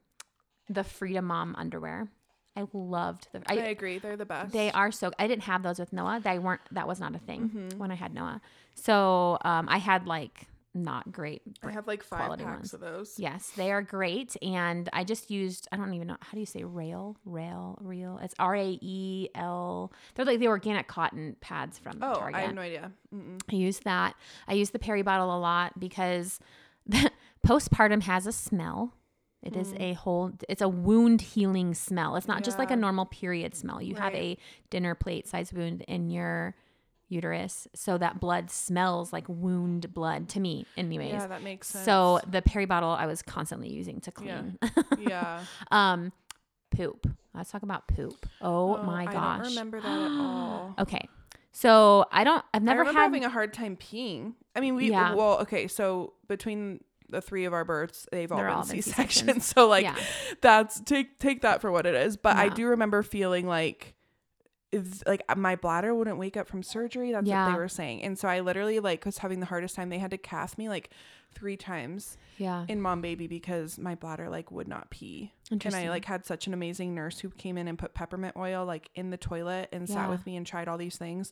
the 0.70 0.84
Frida 0.84 1.22
Mom 1.22 1.56
underwear. 1.58 2.08
I 2.56 2.66
loved 2.72 3.28
the. 3.32 3.42
I, 3.48 3.54
I, 3.56 3.64
agree. 3.66 3.98
They're 3.98 4.16
the 4.16 4.26
best. 4.26 4.54
they 4.54 4.72
are 4.72 4.92
so. 4.92 5.12
I 5.18 5.28
didn't 5.28 5.44
have 5.44 5.64
those 5.64 5.80
with 5.80 5.92
Noah. 5.92 6.22
They 6.24 6.38
weren't. 6.38 6.62
That 6.72 6.88
was 6.88 7.00
not 7.00 7.16
a 7.16 7.20
thing 7.20 7.50
Mm-hmm. 7.50 7.80
when 7.80 7.92
I 7.92 7.96
had 7.96 8.14
Noah. 8.14 8.42
So 8.76 9.40
um, 9.44 9.68
I 9.70 9.78
had 9.80 10.06
like 10.06 10.48
not 10.76 11.12
great 11.12 11.42
I 11.64 11.72
have 11.72 11.88
like 11.88 12.04
five 12.04 12.38
packs 12.40 12.44
ones. 12.44 12.74
of 12.74 12.80
those. 12.80 13.16
Yes, 13.18 13.52
they 13.56 13.72
are 13.72 13.82
great. 13.82 14.36
And 14.42 14.90
I 14.94 15.04
just 15.04 15.30
used, 15.30 15.68
I 15.72 15.78
don't 15.78 15.94
even 15.94 16.08
know, 16.08 16.18
how 16.20 16.32
do 16.34 16.40
you 16.40 16.46
say 16.46 16.64
rail? 16.64 17.18
Rail, 17.26 17.78
real? 17.82 18.20
It's 18.22 18.36
R 18.40 18.56
A 18.56 18.78
E 18.82 19.30
L. 19.36 19.92
They're 20.16 20.26
like 20.26 20.40
the 20.40 20.48
organic 20.48 20.88
cotton 20.88 21.36
pads 21.42 21.80
from 21.80 22.00
Oh, 22.02 22.16
Target. 22.16 22.36
I 22.36 22.42
have 22.42 22.56
no 22.56 22.62
idea. 22.62 22.92
Mm-mm. 23.14 23.42
I 23.52 23.56
use 23.56 23.80
that. 23.80 24.16
I 24.48 24.54
use 24.54 24.72
the 24.72 24.80
peri 24.80 25.02
bottle 25.02 25.36
a 25.36 25.40
lot 25.40 25.80
because 25.80 26.40
the 26.86 27.12
postpartum 27.48 28.04
has 28.04 28.28
a 28.28 28.32
smell. 28.32 28.94
It 29.42 29.58
is 29.58 29.74
mm. 29.74 29.82
a 29.82 29.94
whole, 29.94 30.32
it's 30.48 30.62
a 30.62 30.70
wound 30.70 31.22
healing 31.22 31.74
smell. 31.74 32.16
It's 32.16 32.28
not 32.28 32.44
just 32.44 32.58
like 32.60 32.72
a. 32.72 32.78
Normal 32.84 33.06
period 33.06 33.56
smell. 33.56 33.82
You 33.82 33.96
have 33.96 34.14
a 34.14 34.38
dinner 34.70 34.94
plate 34.94 35.26
size 35.28 35.54
wound 35.54 35.84
in 35.88 36.10
your 36.10 36.54
uterus. 37.10 37.68
So 37.76 37.98
that 37.98 38.20
blood 38.20 38.50
smells 38.50 39.14
like 39.14 39.26
wound 39.28 39.94
blood 39.94 40.30
to 40.30 40.40
me, 40.40 40.66
anyways. 40.78 41.12
Yeah, 41.12 41.28
that 41.28 41.44
makes 41.44 41.68
sense. 41.68 41.86
So 41.86 42.20
the 42.28 42.42
peri 42.42 42.66
bottle 42.66 42.90
I 42.90 43.06
was 43.06 43.22
constantly 43.22 43.70
using 43.70 44.02
to 44.02 44.12
clean. 44.12 44.58
yeah. 45.00 45.44
um, 45.72 46.12
poop. 46.76 47.08
Let's 47.36 47.52
talk 47.52 47.64
about 47.64 47.88
poop. 47.88 48.28
Oh, 48.42 48.78
my 48.84 49.06
gosh. 49.06 49.16
I 49.16 49.38
don't 49.38 49.48
remember 49.50 49.82
that 49.82 49.88
at 49.88 50.12
all. 50.12 50.76
Okay. 50.80 51.08
So 51.56 52.06
I 52.12 52.24
don't. 52.24 52.44
I've 52.52 52.64
never 52.64 52.84
had. 52.84 52.96
having 52.96 53.24
a 53.26 53.30
hard 53.30 53.54
time 53.54 53.78
peeing. 53.78 54.34
I 54.56 54.60
mean, 54.60 54.76
we 54.76 54.90
Yeah. 54.90 55.14
well, 55.14 55.40
okay, 55.42 55.68
so 55.68 56.14
between 56.28 56.84
the 57.10 57.22
three 57.22 57.46
of 57.46 57.54
our 57.54 57.64
births, 57.64 58.08
they've 58.12 58.32
all 58.32 58.40
They're 58.40 58.48
been 58.48 58.56
all 58.56 58.64
been 58.66 58.82
C-sections. 58.82 59.14
C-sections. 59.14 59.46
So 59.54 59.68
like 59.68 59.84
Yeah. 59.84 59.96
that's 60.42 60.80
take 60.82 61.20
take 61.20 61.42
that 61.42 61.62
for 61.62 61.72
what 61.72 61.86
it 61.86 61.94
is. 61.94 62.18
But 62.18 62.38
I 62.38 62.50
do 62.50 62.66
remember 62.70 63.04
feeling 63.04 63.46
like 63.46 63.94
like 65.06 65.24
uh, 65.30 65.36
my 65.36 65.56
bladder 65.56 65.94
wouldn't 65.94 66.18
wake 66.18 66.38
up 66.38 66.48
from 66.48 66.64
surgery. 66.64 67.12
That's 67.12 67.28
what 67.28 67.52
they 67.52 67.58
were 67.58 67.68
saying. 67.68 68.04
And 68.04 68.18
so 68.18 68.28
I 68.28 68.40
literally 68.40 68.80
like 68.80 69.06
was 69.06 69.20
having 69.20 69.40
the 69.40 69.46
hardest 69.46 69.76
time. 69.76 69.90
They 69.90 70.00
had 70.00 70.12
to 70.12 70.18
cath 70.18 70.58
me 70.58 70.70
like 70.70 70.90
three 71.34 71.58
times 71.58 72.18
yeah. 72.38 72.66
in 72.68 72.80
mom 72.82 73.02
baby 73.02 73.28
because 73.28 73.78
my 73.78 73.96
bladder 73.96 74.30
like 74.30 74.52
would 74.52 74.68
not 74.68 74.90
pee. 74.90 75.34
And 75.52 75.76
I 75.76 75.90
like 75.90 76.06
had 76.06 76.26
such 76.26 76.48
an 76.48 76.54
amazing 76.54 76.94
nurse 76.94 77.20
who 77.20 77.30
came 77.30 77.58
in 77.58 77.68
and 77.68 77.78
put 77.78 77.94
peppermint 77.94 78.36
oil 78.38 78.66
like 78.66 78.90
in 78.96 79.10
the 79.10 79.18
toilet 79.18 79.70
and 79.72 79.88
Yeah. 79.88 79.96
sat 79.96 80.10
with 80.10 80.26
me 80.26 80.36
and 80.36 80.46
tried 80.46 80.68
all 80.68 80.78
these 80.78 80.98
things 80.98 81.32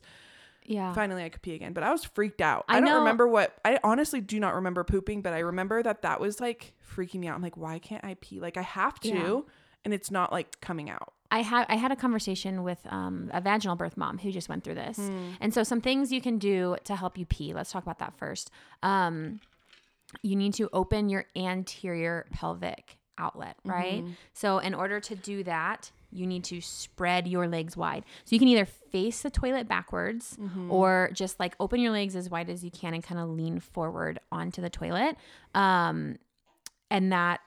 yeah. 0.64 0.92
finally 0.92 1.24
I 1.24 1.28
could 1.28 1.42
pee 1.42 1.54
again. 1.54 1.72
But 1.72 1.84
I 1.84 1.90
was 1.90 2.04
freaked 2.04 2.40
out. 2.40 2.64
I 2.68 2.76
I, 2.76 2.80
don't 2.80 2.88
know- 2.88 2.98
remember 2.98 3.26
what 3.26 3.58
I 3.64 3.78
honestly 3.82 4.20
do 4.20 4.38
not 4.40 4.54
remember 4.54 4.84
pooping, 4.84 5.22
but 5.22 5.32
I 5.32 5.40
remember 5.40 5.82
that 5.82 6.02
that 6.02 6.20
was 6.20 6.40
like 6.40 6.72
freaking 6.94 7.20
me 7.20 7.28
out. 7.28 7.34
I'm 7.36 7.42
like, 7.42 7.56
why 7.56 7.78
can't 7.78 8.04
I 8.04 8.16
pee? 8.20 8.40
Like 8.40 8.56
I 8.56 8.62
have 8.62 8.98
to, 9.00 9.08
Yeah. 9.08 9.40
and 9.84 9.94
it's 9.94 10.10
not 10.10 10.32
like 10.32 10.60
coming 10.60 10.90
out. 10.90 11.12
I 11.32 11.40
had 11.42 11.66
I 11.68 11.74
had 11.76 11.90
a 11.90 11.96
conversation 11.96 12.62
with 12.62 12.78
um, 12.90 13.30
a 13.32 13.40
vaginal 13.40 13.74
birth 13.74 13.96
mom 13.96 14.18
who 14.18 14.30
just 14.30 14.48
went 14.48 14.62
through 14.62 14.76
this, 14.76 14.98
Hmm. 14.98 15.30
and 15.40 15.52
so 15.54 15.62
some 15.64 15.80
things 15.80 16.12
you 16.12 16.20
can 16.20 16.38
do 16.38 16.76
to 16.84 16.94
help 16.94 17.18
you 17.18 17.26
pee. 17.26 17.52
Let's 17.54 17.72
talk 17.72 17.82
about 17.82 17.98
that 17.98 18.12
first. 18.18 18.50
Um, 18.82 19.40
you 20.22 20.36
need 20.36 20.52
to 20.54 20.68
open 20.72 21.08
your 21.08 21.24
anterior 21.34 22.26
pelvic 22.32 22.98
outlet, 23.18 23.56
right? 23.64 24.02
Mm-hmm. 24.04 24.12
So 24.34 24.58
in 24.58 24.74
order 24.74 25.00
to 25.00 25.14
do 25.14 25.42
that, 25.44 25.90
you 26.10 26.26
need 26.26 26.44
to 26.44 26.60
spread 26.60 27.26
your 27.26 27.48
legs 27.48 27.76
wide. 27.76 28.04
So 28.24 28.34
you 28.34 28.38
can 28.38 28.48
either 28.48 28.66
face 28.66 29.22
the 29.22 29.30
toilet 29.30 29.66
backwards 29.68 30.36
Mm-hmm. 30.40 30.70
or 30.70 31.10
just 31.14 31.40
like 31.40 31.54
open 31.58 31.80
your 31.80 31.92
legs 31.92 32.14
as 32.16 32.28
wide 32.28 32.50
as 32.50 32.62
you 32.64 32.70
can 32.70 32.92
and 32.94 33.02
kind 33.02 33.20
of 33.20 33.28
lean 33.30 33.58
forward 33.60 34.18
onto 34.30 34.60
the 34.60 34.68
toilet. 34.70 35.16
Um, 35.54 36.18
and 36.90 37.10
that 37.12 37.40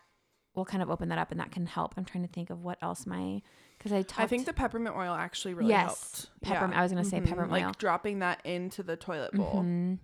will 0.56 0.66
kind 0.66 0.82
of 0.82 0.90
open 0.90 1.10
that 1.10 1.20
up 1.20 1.30
and 1.32 1.40
that 1.40 1.52
can 1.52 1.66
help. 1.68 1.94
I'm 1.98 2.06
trying 2.06 2.26
to 2.26 2.32
think 2.34 2.50
of 2.50 2.64
what 2.64 2.78
else 2.82 3.06
my 3.06 3.42
because 3.86 4.00
I 4.00 4.02
talked 4.02 4.20
I 4.22 4.28
think 4.28 4.48
the 4.48 4.54
peppermint 4.54 4.96
oil 4.96 5.14
actually 5.14 5.54
really 5.54 5.70
yes, 5.70 5.86
helped. 5.86 6.42
peppermint. 6.42 6.80
I 6.80 6.82
was 6.82 6.92
gonna 6.92 7.06
say 7.06 7.20
Mhm. 7.20 7.26
peppermint 7.28 7.52
like 7.52 7.66
oil. 7.66 7.72
dropping 7.78 8.20
that 8.20 8.44
into 8.44 8.82
the 8.82 8.96
toilet 8.98 9.32
bowl. 9.34 9.62
Mhm. 9.64 10.00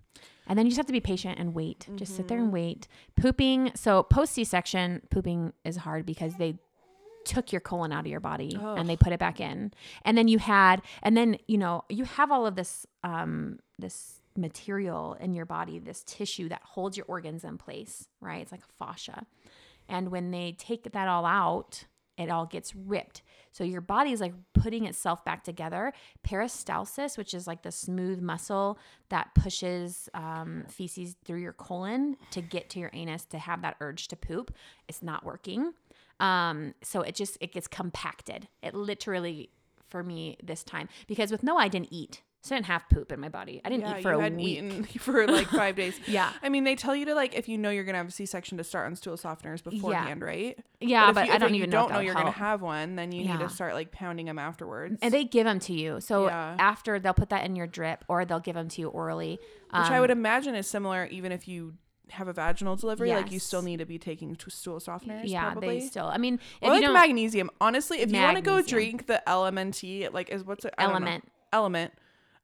And 0.45 0.59
then 0.59 0.65
you 0.67 0.69
just 0.69 0.77
have 0.77 0.85
to 0.85 0.93
be 0.93 0.99
patient 0.99 1.39
and 1.39 1.55
wait. 1.55 1.87
Just 1.95 2.15
sit 2.15 2.27
there 2.27 2.37
Mm-hmm. 2.37 2.43
and 2.45 2.53
wait. 2.53 2.87
Pooping. 3.15 3.71
So 3.75 4.03
post 4.03 4.33
C 4.33 4.43
section, 4.43 5.01
pooping 5.09 5.53
is 5.63 5.77
hard 5.77 6.05
because 6.05 6.35
they 6.35 6.59
took 7.25 7.51
your 7.51 7.61
colon 7.61 7.91
out 7.91 8.01
of 8.01 8.07
your 8.07 8.19
body 8.19 8.55
and 8.55 8.87
they 8.89 8.97
put 8.97 9.13
it 9.13 9.19
back 9.19 9.39
in. 9.39 9.71
And 10.03 10.15
then 10.17 10.27
you 10.27 10.37
had, 10.39 10.81
and 11.01 11.17
then 11.17 11.37
you 11.47 11.57
know 11.57 11.85
you 11.89 12.03
have 12.05 12.31
all 12.31 12.45
of 12.45 12.55
this, 12.55 12.85
um, 13.03 13.59
this 13.79 14.21
material 14.37 15.15
in 15.19 15.33
your 15.33 15.45
body, 15.45 15.79
this 15.79 16.03
tissue 16.03 16.49
that 16.49 16.61
holds 16.63 16.97
your 16.97 17.05
organs 17.07 17.43
in 17.43 17.57
place, 17.57 18.07
right? 18.19 18.41
It's 18.41 18.51
like 18.51 18.61
a 18.63 18.85
fascia. 18.85 19.25
And 19.89 20.09
when 20.11 20.29
they 20.31 20.51
take 20.53 20.83
that 20.91 21.07
all 21.07 21.25
out, 21.25 21.85
it 22.17 22.29
all 22.29 22.45
gets 22.45 22.75
ripped. 22.75 23.21
So 23.51 23.63
your 23.63 23.81
body 23.81 24.11
is 24.11 24.21
like 24.21 24.33
putting 24.53 24.85
itself 24.85 25.23
back 25.25 25.43
together. 25.43 25.93
Peristalsis, 26.25 27.17
which 27.17 27.33
is 27.33 27.47
like 27.47 27.63
the 27.63 27.71
smooth 27.71 28.21
muscle 28.21 28.79
that 29.09 29.33
pushes 29.35 30.09
um, 30.13 30.63
feces 30.67 31.15
through 31.25 31.39
your 31.41 31.53
colon 31.53 32.17
to 32.31 32.41
get 32.41 32.69
to 32.71 32.79
your 32.79 32.89
anus 32.93 33.25
to 33.25 33.37
have 33.37 33.61
that 33.61 33.75
urge 33.81 34.07
to 34.09 34.15
poop, 34.15 34.55
it's 34.87 35.03
not 35.03 35.25
working. 35.25 35.73
Um, 36.19 36.75
so 36.81 37.01
it 37.01 37.15
just 37.15 37.37
it 37.41 37.51
gets 37.51 37.67
compacted. 37.67 38.47
It 38.61 38.73
literally 38.73 39.49
for 39.89 40.03
me 40.03 40.37
this 40.41 40.63
time 40.63 40.87
because 41.07 41.31
with 41.31 41.43
Noah, 41.43 41.61
I 41.61 41.67
didn't 41.67 41.91
eat. 41.91 42.21
So 42.43 42.55
I 42.55 42.57
didn't 42.57 42.67
have 42.67 42.89
poop 42.89 43.11
in 43.11 43.19
my 43.19 43.29
body. 43.29 43.61
I 43.63 43.69
didn't 43.69 43.83
Yeah, 43.83 43.97
eat 43.99 44.01
for 44.01 44.13
you 44.13 44.17
a 44.19 44.21
hadn't 44.23 44.37
week. 44.39 44.47
eaten 44.57 44.83
for 44.99 45.27
like 45.27 45.47
five 45.47 45.75
days. 45.75 45.99
Yeah. 46.07 46.31
I 46.41 46.49
mean, 46.49 46.63
they 46.63 46.75
tell 46.75 46.95
you 46.95 47.05
to 47.05 47.13
like 47.13 47.35
if 47.35 47.47
you 47.47 47.57
know 47.57 47.69
you're 47.69 47.83
gonna 47.83 47.99
have 47.99 48.07
a 48.07 48.11
C-section 48.11 48.57
to 48.57 48.63
start 48.63 48.87
on 48.87 48.95
stool 48.95 49.15
softeners 49.15 49.63
beforehand, 49.63 50.21
right? 50.23 50.57
Yeah, 50.79 51.09
if 51.09 51.15
but, 51.15 51.27
you, 51.27 51.33
I 51.33 51.37
don't 51.37 51.49
even 51.53 51.59
you 51.61 51.67
know. 51.67 51.81
don't 51.83 51.91
know 51.91 51.99
you're 51.99 52.15
would 52.15 52.21
gonna 52.21 52.31
have 52.31 52.61
one, 52.63 52.95
then 52.95 53.11
you 53.11 53.25
need 53.25 53.39
to 53.39 53.49
start 53.49 53.75
like 53.75 53.91
pounding 53.91 54.25
them 54.25 54.39
afterwards. 54.39 54.97
And 55.03 55.13
they 55.13 55.23
give 55.23 55.45
them 55.45 55.59
to 55.59 55.73
you. 55.73 56.01
So 56.01 56.25
Yeah. 56.25 56.55
after 56.57 56.99
they'll 56.99 57.13
put 57.13 57.29
that 57.29 57.45
in 57.45 57.55
your 57.55 57.67
drip 57.67 58.03
or 58.07 58.25
they'll 58.25 58.39
give 58.39 58.55
them 58.55 58.69
to 58.69 58.81
you 58.81 58.87
orally. 58.89 59.39
which 59.69 59.81
I 59.83 59.95
Um, 59.95 60.01
would 60.01 60.09
imagine 60.09 60.55
is 60.55 60.65
similar 60.67 61.05
even 61.05 61.31
if 61.31 61.47
you 61.47 61.75
have 62.09 62.27
a 62.27 62.33
vaginal 62.33 62.75
delivery. 62.75 63.11
Like 63.11 63.31
you 63.31 63.39
still 63.39 63.61
need 63.61 63.77
to 63.77 63.85
be 63.85 63.99
taking 63.99 64.35
t- 64.35 64.49
stool 64.49 64.79
softeners. 64.79 65.21
yeah, 65.25 65.51
probably. 65.51 65.79
they 65.79 65.85
still. 65.85 66.07
I 66.07 66.17
mean, 66.17 66.39
if 66.59 66.63
or 66.63 66.65
you 66.65 66.71
like 66.73 66.81
don't 66.81 66.93
magnesium. 66.93 67.49
Honestly, 67.61 67.99
if 68.01 68.11
you 68.11 68.19
want 68.19 68.35
to 68.37 68.41
go 68.41 68.61
drink 68.63 69.05
the 69.05 69.21
LMNT, 69.27 70.11
like 70.11 70.29
is 70.29 70.43
what's 70.43 70.65
it? 70.65 70.73
I 70.77 70.83
don't 70.83 70.91
know. 70.93 70.97
element. 71.07 71.31
Element. 71.53 71.93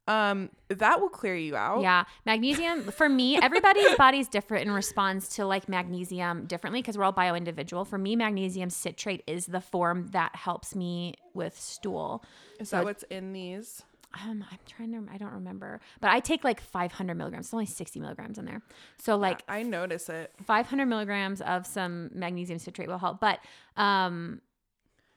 Um, 0.08 0.50
that 0.70 1.02
will 1.02 1.10
clear 1.10 1.36
you 1.36 1.56
out. 1.56 1.82
Yeah, 1.82 2.06
magnesium 2.26 2.84
for 2.92 3.10
me, 3.10 3.38
everybody's 3.38 3.96
body's 3.98 4.28
different 4.28 4.66
and 4.66 4.74
responds 4.74 5.30
to 5.36 5.46
like 5.46 5.68
magnesium 5.68 6.46
differently 6.46 6.82
because 6.82 6.98
we're 6.98 7.04
all 7.04 7.12
bio 7.12 7.36
individual. 7.36 7.84
For 7.86 7.98
me, 7.98 8.16
magnesium 8.16 8.70
citrate 8.70 9.24
is 9.28 9.46
the 9.48 9.62
form 9.62 10.08
that 10.12 10.36
helps 10.36 10.76
me 10.76 11.16
with 11.34 11.60
stool. 11.60 12.24
Is 12.60 12.70
So 12.70 12.78
that 12.78 12.86
what's 12.86 13.04
in 13.04 13.34
these? 13.34 13.84
um, 14.24 14.44
I'm 14.50 14.58
trying 14.66 14.92
to, 14.94 15.12
I 15.14 15.18
don't 15.18 15.34
remember, 15.34 15.80
but 16.00 16.10
I 16.10 16.22
take 16.22 16.44
like 16.44 16.60
500 16.62 17.14
milligrams. 17.16 17.48
It's 17.48 17.54
only 17.54 17.66
60 17.66 18.00
milligrams 18.00 18.38
in 18.38 18.46
there. 18.46 18.62
So 18.98 19.16
like 19.18 19.44
I 19.48 19.62
notice 19.64 20.10
it. 20.10 20.32
500 20.46 20.86
milligrams 20.86 21.42
of 21.42 21.68
some 21.68 22.10
magnesium 22.14 22.58
citrate 22.58 22.88
will 22.88 22.98
help. 22.98 23.20
But 23.20 23.40
um, 23.76 24.42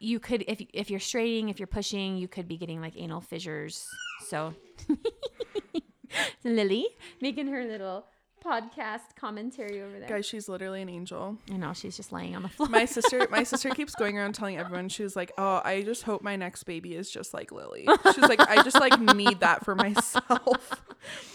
you 0.00 0.18
could, 0.18 0.42
if 0.48 0.60
if 0.72 0.90
you're 0.90 0.98
straining, 0.98 1.48
if 1.50 1.60
you're 1.60 1.66
pushing, 1.68 2.16
you 2.16 2.26
could 2.26 2.48
be 2.48 2.56
getting 2.56 2.80
like 2.80 2.94
anal 2.96 3.20
fissures. 3.20 3.86
So 4.28 4.54
Lily 6.44 6.86
making 7.20 7.46
her 7.48 7.64
little 7.64 8.06
podcast 8.44 9.14
commentary 9.16 9.82
over 9.82 9.98
there. 9.98 10.08
Guys, 10.08 10.24
she's 10.24 10.48
literally 10.48 10.80
an 10.80 10.88
angel. 10.88 11.36
I 11.52 11.56
know 11.58 11.74
she's 11.74 11.94
just 11.96 12.10
laying 12.10 12.34
on 12.34 12.42
the 12.42 12.48
floor. 12.48 12.68
My 12.70 12.86
sister, 12.86 13.28
my 13.30 13.42
sister 13.52 13.68
keeps 13.70 13.94
going 13.94 14.16
around 14.16 14.34
telling 14.34 14.56
everyone 14.58 14.88
she 14.88 15.02
was 15.02 15.14
like, 15.14 15.30
"Oh, 15.36 15.60
I 15.62 15.82
just 15.82 16.02
hope 16.04 16.22
my 16.22 16.36
next 16.36 16.64
baby 16.64 16.94
is 16.94 17.10
just 17.10 17.34
like 17.34 17.52
Lily." 17.52 17.86
She's 18.14 18.18
like, 18.18 18.40
"I 18.40 18.62
just 18.62 18.80
like 18.80 18.98
need 19.14 19.40
that 19.40 19.64
for 19.64 19.74
myself." 19.76 20.82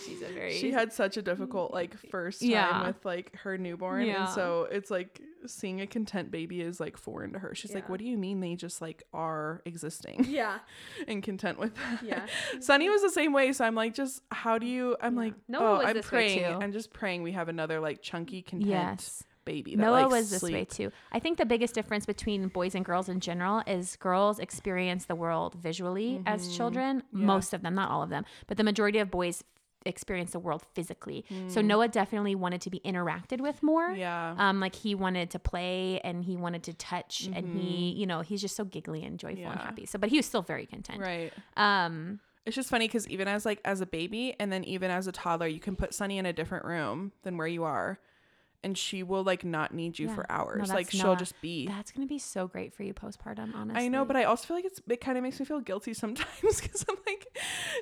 she's 0.06 0.22
a 0.22 0.28
very 0.34 0.54
she 0.58 0.72
had 0.72 0.92
such 0.92 1.16
a 1.18 1.22
difficult 1.22 1.72
like 1.74 1.96
first 2.10 2.42
time 2.42 2.50
Yeah. 2.50 2.88
with 2.88 3.06
like 3.06 3.36
her 3.38 3.58
newborn, 3.58 4.08
Yeah. 4.08 4.26
and 4.26 4.30
so 4.34 4.68
it's 4.72 4.90
like 4.90 5.22
seeing 5.48 5.82
a 5.82 5.88
content 5.88 6.32
baby 6.32 6.62
is 6.62 6.80
like 6.80 6.98
foreign 6.98 7.34
to 7.34 7.40
her. 7.40 7.54
She's 7.56 7.74
like, 7.74 7.90
"What 7.90 8.00
do 8.00 8.06
you 8.06 8.18
mean 8.18 8.40
they 8.40 8.56
just 8.56 8.82
like 8.82 9.04
are 9.14 9.62
existing 9.66 10.26
yeah 10.30 10.60
and 11.08 11.22
content 11.24 11.60
with 11.60 11.74
that?" 11.76 12.04
yeah. 12.04 12.26
Sunny 12.60 12.90
was 12.90 13.02
the 13.02 13.10
same 13.10 13.34
way, 13.34 13.54
so 13.54 13.66
I'm 13.66 13.76
like, 13.76 13.94
just 13.94 14.22
how 14.32 14.58
do 14.58 14.66
you? 14.66 14.96
I'm 15.02 15.16
Yeah. 15.16 15.20
like, 15.20 15.34
Noah 15.48 15.62
oh, 15.72 15.78
was 15.78 15.86
I'm 15.88 15.94
this 15.96 16.12
way 16.12 16.36
praying. 16.36 16.40
too. 16.40 16.60
I'm 16.64 16.72
just 16.72 16.92
praying 16.94 17.24
we 17.24 17.32
have 17.34 17.50
another 17.50 17.80
like 17.80 18.02
chunky 18.02 18.42
content 18.42 18.70
Yes. 18.70 19.24
baby. 19.46 19.76
That, 19.76 19.82
Noah 19.84 19.92
like, 19.92 20.10
was 20.10 20.30
this 20.32 20.42
way 20.44 20.66
too. 20.66 20.92
I 21.12 21.20
think 21.20 21.38
the 21.38 21.46
biggest 21.46 21.74
difference 21.76 22.06
between 22.06 22.48
boys 22.48 22.76
and 22.76 22.84
girls 22.84 23.10
in 23.10 23.20
general 23.20 23.62
is 23.68 23.96
girls 23.98 24.40
experience 24.40 25.06
the 25.06 25.16
world 25.16 25.54
visually 25.56 26.22
as 26.26 26.56
children. 26.56 27.02
Mm-hmm. 27.02 27.20
Yeah. 27.22 27.26
Most 27.26 27.54
of 27.54 27.62
them, 27.62 27.76
not 27.76 27.92
all 27.92 28.02
of 28.04 28.10
them, 28.10 28.26
but 28.48 28.58
the 28.58 28.64
majority 28.64 29.00
of 29.00 29.12
boys 29.12 29.44
experience 29.86 30.32
the 30.32 30.40
world 30.40 30.64
physically. 30.74 31.26
So 31.48 31.62
Noah 31.62 31.88
definitely 31.88 32.36
wanted 32.36 32.62
to 32.62 32.70
be 32.70 32.80
interacted 32.82 33.40
with 33.42 33.62
more. 33.64 33.90
Mm. 33.92 33.98
Yeah. 34.00 34.36
Um, 34.38 34.60
like 34.60 34.76
he 34.76 34.96
wanted 34.96 35.30
to 35.32 35.40
play 35.40 36.00
and 36.04 36.24
he 36.24 36.36
wanted 36.36 36.64
to 36.64 36.74
touch 36.74 37.30
and 37.34 37.48
he, 37.60 37.92
you 37.92 38.06
know, 38.06 38.22
he's 38.22 38.42
just 38.42 38.56
so 38.56 38.66
giggly 38.66 39.04
and 39.04 39.20
joyful 39.20 39.44
and 39.44 39.52
Mm-hmm. 39.56 39.66
Happy. 39.66 39.86
So, 39.86 40.00
but 40.00 40.10
he 40.10 40.18
was 40.18 40.26
still 40.26 40.42
very 40.42 40.66
content. 40.66 41.02
right. 41.02 41.32
Um, 41.58 42.20
It's 42.46 42.56
just 42.56 42.70
funny 42.70 42.88
because 42.88 43.08
even 43.10 43.28
as 43.28 43.46
like 43.46 43.60
as 43.66 43.82
a 43.82 43.86
baby 43.86 44.36
and 44.40 44.52
then 44.52 44.64
even 44.66 44.92
as 44.92 45.08
a 45.08 45.12
toddler, 45.12 45.48
you 45.48 45.60
can 45.60 45.76
put 45.76 45.94
Sunny 45.94 46.18
in 46.18 46.26
a 46.26 46.34
different 46.34 46.66
room 46.66 47.12
than 47.24 47.38
where 47.38 47.48
you 47.48 47.64
are, 47.64 48.00
and 48.64 48.76
she 48.78 49.04
will 49.04 49.24
like 49.24 49.44
not 49.44 49.74
need 49.74 49.98
you 50.00 50.08
Yeah. 50.08 50.16
for 50.16 50.26
No, 50.30 50.36
hours. 50.36 50.70
like 50.70 50.88
that's 50.88 50.98
she'll 50.98 51.08
not- 51.12 51.20
just 51.20 51.40
be. 51.42 51.68
that's 51.68 51.92
gonna 51.92 52.08
be 52.08 52.18
so 52.20 52.48
great 52.48 52.74
for 52.74 52.84
you 52.84 52.94
postpartum. 52.94 53.54
Honestly, 53.56 53.84
I 53.86 53.88
know, 53.88 54.06
but 54.06 54.16
I 54.16 54.24
also 54.26 54.46
feel 54.48 54.58
like 54.58 54.66
it's 54.66 54.82
it 54.88 55.02
kind 55.02 55.18
of 55.18 55.24
makes 55.24 55.40
me 55.40 55.46
feel 55.46 55.60
guilty 55.60 55.94
sometimes 55.94 56.30
because 56.62 56.86
I'm 56.90 56.98
like, 57.08 57.28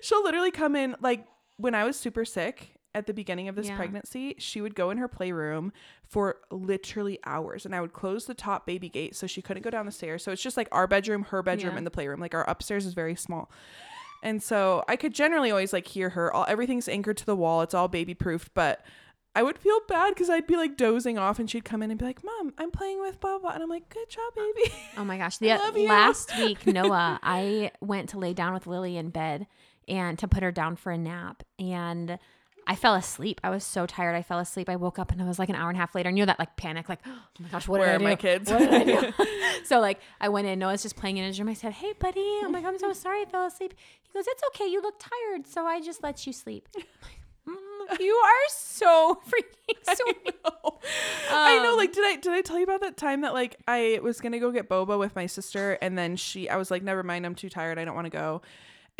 she'll 0.02 0.24
literally 0.24 0.52
come 0.52 0.76
in 0.76 0.96
like 1.02 1.26
when 1.58 1.76
I 1.76 1.84
was 1.84 1.98
super 1.98 2.26
sick 2.26 2.76
at 2.96 3.08
the 3.08 3.14
beginning 3.14 3.48
of 3.48 3.56
this 3.56 3.68
Yeah. 3.68 3.76
pregnancy, 3.78 4.36
she 4.38 4.62
would 4.62 4.76
go 4.76 4.90
in 4.92 4.98
her 5.00 5.08
playroom 5.08 5.74
for 6.08 6.38
literally 6.52 7.20
hours, 7.26 7.66
and 7.66 7.74
I 7.76 7.82
would 7.82 7.94
close 7.94 8.26
the 8.26 8.36
top 8.36 8.66
baby 8.68 8.88
gate 8.90 9.16
so 9.16 9.26
she 9.26 9.42
couldn't 9.42 9.64
go 9.64 9.70
down 9.72 9.86
the 9.88 9.92
stairs. 9.92 10.24
So 10.24 10.32
it's 10.32 10.42
just 10.44 10.58
like 10.58 10.68
our 10.72 10.86
bedroom, 10.86 11.24
her 11.24 11.42
bedroom, 11.42 11.72
Yeah. 11.74 11.78
and 11.78 11.88
the 11.88 11.92
playroom. 11.92 12.20
Like 12.20 12.36
our 12.36 12.48
upstairs 12.50 12.86
is 12.86 12.94
very 12.94 13.16
small. 13.16 13.50
And 14.22 14.42
so 14.44 14.84
I 14.88 14.96
could 14.96 15.14
generally 15.14 15.50
always 15.52 15.74
like 15.74 15.88
hear 15.88 16.10
her. 16.12 16.32
All 16.32 16.46
everything's 16.48 16.88
anchored 16.88 17.18
to 17.18 17.26
the 17.26 17.36
wall. 17.36 17.62
It's 17.62 17.74
all 17.74 17.88
baby 17.88 18.14
proofed, 18.14 18.54
but 18.54 18.86
I 19.36 19.42
would 19.42 19.58
feel 19.58 19.80
bad 19.88 20.10
because 20.14 20.30
I'd 20.30 20.46
be 20.46 20.56
like 20.56 20.78
dozing 20.78 21.18
off, 21.18 21.40
and 21.40 21.50
she'd 21.50 21.66
come 21.66 21.82
in 21.82 21.90
and 21.90 22.00
be 22.00 22.06
like, 22.06 22.24
"Mom, 22.24 22.54
I'm 22.60 22.70
playing 22.70 23.02
with 23.02 23.20
blah 23.20 23.40
blah," 23.40 23.50
and 23.52 23.64
I'm 23.64 23.70
like, 23.70 23.90
"Good 23.90 24.08
job, 24.08 24.34
baby." 24.36 24.72
Oh 24.96 25.04
my 25.04 25.18
gosh. 25.18 25.38
The 25.40 25.58
last 25.88 26.38
week, 26.38 26.68
Noah, 26.68 27.20
I 27.24 27.72
went 27.82 28.10
to 28.10 28.20
lay 28.20 28.34
down 28.36 28.54
with 28.54 28.68
Lily 28.68 28.96
in 28.96 29.10
bed 29.10 29.48
and 29.88 30.18
to 30.20 30.28
put 30.28 30.44
her 30.44 30.52
down 30.52 30.76
for 30.76 30.92
a 30.92 30.98
nap. 30.98 31.44
And 31.60 32.18
I 32.66 32.76
fell 32.76 32.96
asleep. 32.96 33.42
I 33.44 33.50
was 33.50 33.64
so 33.64 33.86
tired. 33.86 34.16
I 34.16 34.22
fell 34.22 34.40
asleep. 34.40 34.70
I 34.70 34.78
woke 34.78 34.98
up 34.98 35.12
and 35.12 35.20
it 35.20 35.26
was 35.26 35.38
like 35.38 35.50
an 35.50 35.56
hour 35.56 35.70
and 35.70 35.78
a 35.78 35.80
half 35.82 35.94
later. 35.96 36.08
And 36.10 36.18
you 36.18 36.22
know 36.22 36.28
that 36.28 36.40
like 36.40 36.56
panic, 36.56 36.88
like, 36.88 37.00
oh 37.06 37.20
my 37.40 37.50
gosh, 37.50 37.68
what 37.68 37.80
Where 37.80 37.88
did 37.88 37.92
I 37.92 37.96
are 37.96 38.00
do? 38.00 38.04
my 38.06 38.16
kids? 38.16 38.50
What 38.52 38.60
did 38.60 38.74
I 38.74 38.84
do? 38.86 39.14
so 39.66 39.80
like 39.82 40.00
I 40.22 40.30
went 40.30 40.48
in. 40.48 40.60
Noah's 40.60 40.82
just 40.84 40.96
playing 40.96 41.18
in 41.18 41.26
his 41.26 41.38
room. 41.40 41.50
I 41.50 41.54
said, 41.56 41.74
Hey, 41.74 41.94
buddy. 42.00 42.26
I'm 42.44 42.52
like, 42.54 42.64
I'm 42.66 42.80
so 42.80 42.94
sorry 42.94 43.22
I 43.22 43.26
fell 43.26 43.46
asleep. 43.46 43.74
He 44.04 44.10
goes, 44.14 44.26
It's 44.28 44.42
okay. 44.56 44.68
You 44.70 44.82
look 44.82 44.96
tired. 45.00 45.46
So 45.48 45.66
I 45.66 45.82
just 45.82 46.04
let 46.04 46.26
you 46.26 46.32
sleep. 46.34 46.70
"Mm, 47.46 48.00
you 48.00 48.14
are 48.14 48.48
so 48.50 49.20
freaking 49.28 49.98
sweet. 49.98 50.34
I 51.30 51.58
know. 51.60 51.72
Um, 51.72 51.78
Like, 51.78 51.92
did 51.92 52.06
I 52.06 52.16
did 52.16 52.32
I 52.32 52.40
tell 52.40 52.58
you 52.58 52.64
about 52.64 52.80
that 52.80 52.96
time 52.96 53.20
that 53.22 53.34
like 53.34 53.58
I 53.68 54.00
was 54.02 54.22
gonna 54.22 54.40
go 54.40 54.52
get 54.52 54.70
boba 54.70 54.98
with 54.98 55.14
my 55.18 55.26
sister, 55.26 55.78
and 55.82 55.98
then 55.98 56.16
she, 56.16 56.48
I 56.48 56.56
was 56.56 56.72
like, 56.72 56.84
never 56.84 57.04
mind, 57.04 57.26
I'm 57.26 57.36
too 57.36 57.50
tired, 57.50 57.78
I 57.78 57.84
don't 57.84 57.96
want 57.96 58.06
to 58.06 58.10
go. 58.18 58.42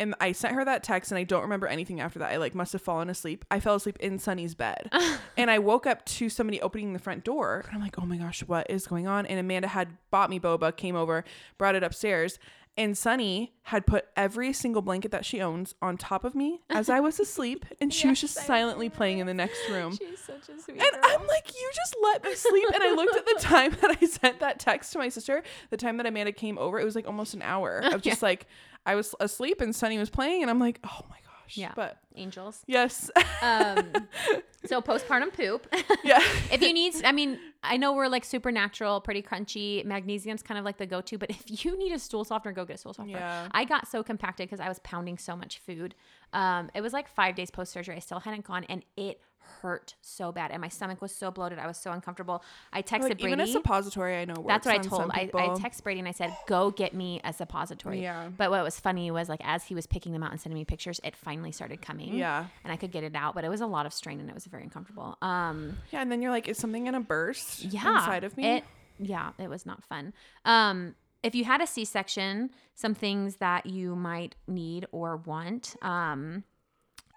And 0.00 0.14
I 0.20 0.32
sent 0.32 0.54
her 0.54 0.64
that 0.64 0.82
text, 0.82 1.12
and 1.12 1.18
I 1.18 1.22
don't 1.24 1.42
remember 1.42 1.68
anything 1.68 2.00
after 2.00 2.18
that. 2.18 2.32
I 2.32 2.36
like 2.36 2.54
must 2.54 2.72
have 2.72 2.82
fallen 2.82 3.08
asleep. 3.08 3.44
I 3.50 3.60
fell 3.60 3.76
asleep 3.76 3.96
in 4.00 4.18
Sunny's 4.18 4.54
bed, 4.54 4.90
and 5.36 5.50
I 5.50 5.60
woke 5.60 5.86
up 5.86 6.04
to 6.06 6.28
somebody 6.28 6.60
opening 6.60 6.92
the 6.92 6.98
front 6.98 7.22
door, 7.22 7.62
and 7.66 7.76
I'm 7.76 7.80
like, 7.80 7.98
oh 7.98 8.04
my 8.04 8.16
gosh, 8.16 8.42
what 8.42 8.68
is 8.68 8.86
going 8.88 9.06
on? 9.06 9.24
And 9.26 9.38
Amanda 9.38 9.68
had 9.68 9.96
bought 10.10 10.30
me 10.30 10.40
boba, 10.40 10.76
came 10.76 10.96
over, 10.96 11.24
brought 11.58 11.74
it 11.76 11.82
upstairs. 11.84 12.38
And 12.76 12.98
Sunny 12.98 13.54
had 13.62 13.86
put 13.86 14.06
every 14.16 14.52
single 14.52 14.82
blanket 14.82 15.12
that 15.12 15.24
she 15.24 15.40
owns 15.40 15.76
on 15.80 15.96
top 15.96 16.24
of 16.24 16.34
me 16.34 16.60
as 16.68 16.88
I 16.90 16.98
was 16.98 17.20
asleep, 17.20 17.64
and 17.80 17.94
she 17.94 18.08
was 18.08 18.20
just 18.20 18.34
silently 18.34 18.88
playing 18.88 19.20
in 19.20 19.28
the 19.28 19.34
next 19.34 19.60
room. 19.70 19.96
She's 19.96 20.18
such 20.18 20.48
a 20.48 20.60
sweet 20.60 20.82
And 20.82 20.92
girl. 20.92 21.00
I'm 21.04 21.24
like, 21.28 21.54
you 21.54 21.70
just 21.72 21.94
let 22.02 22.24
me 22.24 22.34
sleep. 22.34 22.68
And 22.74 22.82
I 22.82 22.90
looked 22.94 23.14
at 23.14 23.26
the 23.26 23.36
time 23.38 23.76
that 23.80 23.96
I 24.02 24.06
sent 24.06 24.40
that 24.40 24.58
text 24.58 24.92
to 24.94 24.98
my 24.98 25.08
sister, 25.08 25.44
the 25.70 25.76
time 25.76 25.98
that 25.98 26.06
Amanda 26.06 26.32
came 26.32 26.58
over, 26.58 26.80
it 26.80 26.84
was 26.84 26.96
like 26.96 27.06
almost 27.06 27.32
an 27.34 27.42
hour 27.42 27.78
of 27.78 28.02
just 28.02 28.22
like, 28.22 28.48
I 28.86 28.94
was 28.94 29.14
asleep 29.20 29.60
and 29.60 29.74
Sunny 29.74 29.98
was 29.98 30.10
playing. 30.10 30.42
And 30.42 30.50
I'm 30.50 30.58
like, 30.58 30.80
oh 30.84 31.00
my 31.08 31.16
gosh. 31.16 31.56
Yeah. 31.56 31.72
But 31.74 31.98
Angels. 32.16 32.62
yes. 32.66 33.10
Um, 33.42 33.92
so 34.64 34.80
postpartum 34.80 35.32
poop. 35.32 35.66
yeah. 36.04 36.22
if 36.50 36.62
you 36.62 36.72
need, 36.72 36.94
I 37.04 37.12
mean, 37.12 37.38
I 37.62 37.76
know 37.76 37.92
we're 37.92 38.08
like 38.08 38.24
supernatural, 38.24 39.00
pretty 39.00 39.22
crunchy. 39.22 39.84
Magnesium's 39.84 40.42
kind 40.42 40.58
of 40.58 40.64
like 40.64 40.78
the 40.78 40.86
go-to, 40.86 41.18
but 41.18 41.30
if 41.30 41.64
you 41.64 41.76
need 41.78 41.92
a 41.92 41.98
stool 41.98 42.24
softener, 42.24 42.52
go 42.52 42.64
get 42.64 42.76
a 42.76 42.78
stool 42.78 42.94
softener. 42.94 43.18
Yeah. 43.18 43.48
I 43.52 43.64
got 43.64 43.88
so 43.88 44.02
compacted 44.02 44.48
because 44.48 44.60
I 44.60 44.68
was 44.68 44.78
pounding 44.80 45.18
so 45.18 45.36
much 45.36 45.58
food. 45.58 45.94
Um, 46.32 46.70
it 46.74 46.80
was 46.80 46.92
like 46.92 47.08
five 47.08 47.34
days 47.34 47.50
post 47.50 47.72
surgery. 47.72 47.96
I 47.96 48.00
still 48.00 48.20
hadn't 48.20 48.44
gone, 48.44 48.64
and 48.64 48.84
it 48.96 49.20
hurt 49.62 49.94
so 50.00 50.32
bad, 50.32 50.50
and 50.50 50.60
my 50.60 50.68
stomach 50.68 51.00
was 51.02 51.14
so 51.14 51.30
bloated. 51.30 51.58
I 51.58 51.66
was 51.66 51.76
so 51.78 51.92
uncomfortable. 51.92 52.42
I 52.72 52.82
texted 52.82 53.02
Like, 53.02 53.18
Brady. 53.18 53.24
even 53.24 53.40
a 53.40 53.46
suppository, 53.46 54.16
I 54.16 54.24
know 54.24 54.34
works 54.34 54.46
That's 54.48 54.66
what 54.66 54.74
I 54.74 54.78
told. 54.78 55.10
I, 55.12 55.20
I 55.20 55.24
people. 55.26 55.56
text 55.56 55.82
Brady 55.84 56.00
and 56.00 56.08
I 56.08 56.12
said, 56.12 56.36
"Go 56.46 56.70
get 56.70 56.94
me 56.94 57.20
a 57.24 57.32
suppository." 57.32 58.02
Yeah. 58.02 58.28
But 58.36 58.50
what 58.50 58.62
was 58.62 58.78
funny 58.80 59.10
was 59.10 59.28
like 59.28 59.40
as 59.44 59.64
he 59.64 59.74
was 59.74 59.86
picking 59.86 60.12
them 60.12 60.22
out 60.22 60.30
and 60.32 60.40
sending 60.40 60.58
me 60.58 60.64
pictures, 60.64 61.00
it 61.04 61.14
finally 61.16 61.52
started 61.52 61.80
coming. 61.82 62.14
Yeah. 62.14 62.46
And 62.64 62.72
I 62.72 62.76
could 62.76 62.90
get 62.92 63.04
it 63.04 63.14
out, 63.14 63.34
but 63.34 63.44
it 63.44 63.48
was 63.48 63.60
a 63.60 63.66
lot 63.66 63.86
of 63.86 63.92
strain 63.92 64.20
and 64.20 64.28
it 64.28 64.34
was 64.34 64.44
very 64.46 64.62
uncomfortable. 64.64 65.16
Um. 65.22 65.78
Yeah. 65.90 66.02
And 66.02 66.10
then 66.12 66.22
you're 66.22 66.30
like, 66.30 66.48
is 66.48 66.58
something 66.58 66.84
going 66.84 66.94
to 66.94 67.00
burst 67.00 67.64
Yeah. 67.64 67.96
inside 67.98 68.24
of 68.24 68.36
me? 68.36 68.46
It. 68.58 68.64
Yeah. 68.98 69.30
It 69.38 69.48
was 69.48 69.64
not 69.66 69.82
fun. 69.84 70.12
Um. 70.44 70.94
If 71.22 71.34
you 71.34 71.44
had 71.44 71.62
a 71.62 71.66
C-section, 71.66 72.50
some 72.74 72.94
things 72.94 73.36
that 73.36 73.64
you 73.64 73.96
might 73.96 74.34
need 74.46 74.86
or 74.92 75.16
want. 75.16 75.74
Um. 75.80 76.44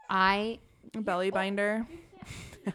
I 0.09 0.59
A 0.95 1.01
belly 1.01 1.29
binder. 1.31 1.85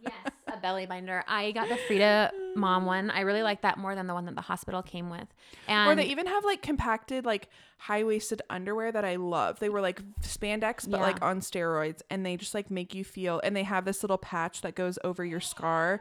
yes, 0.00 0.12
a 0.46 0.56
belly 0.58 0.86
binder. 0.86 1.22
I 1.28 1.52
got 1.52 1.68
the 1.68 1.76
Frida 1.76 2.32
mom 2.56 2.86
one. 2.86 3.10
I 3.10 3.20
really 3.20 3.42
like 3.42 3.62
that 3.62 3.78
more 3.78 3.94
than 3.94 4.06
the 4.06 4.14
one 4.14 4.24
that 4.26 4.34
the 4.34 4.40
hospital 4.42 4.82
came 4.82 5.10
with. 5.10 5.28
And 5.66 5.90
Or 5.90 5.94
they 5.94 6.06
even 6.06 6.26
have 6.26 6.44
like 6.44 6.62
compacted, 6.62 7.24
like 7.24 7.48
high 7.78 8.04
waisted 8.04 8.42
underwear 8.50 8.90
that 8.92 9.04
I 9.04 9.16
love. 9.16 9.58
They 9.60 9.68
were 9.68 9.80
like 9.80 10.02
spandex, 10.22 10.88
but 10.90 10.98
Yeah. 10.98 11.06
like 11.06 11.22
on 11.22 11.40
steroids, 11.40 12.00
and 12.10 12.24
they 12.24 12.36
just 12.36 12.54
like 12.54 12.70
make 12.70 12.94
you 12.94 13.04
feel. 13.04 13.40
And 13.44 13.54
they 13.54 13.62
have 13.64 13.84
this 13.84 14.02
little 14.02 14.18
patch 14.18 14.62
that 14.62 14.74
goes 14.74 14.98
over 15.04 15.24
your 15.24 15.40
scar 15.40 16.00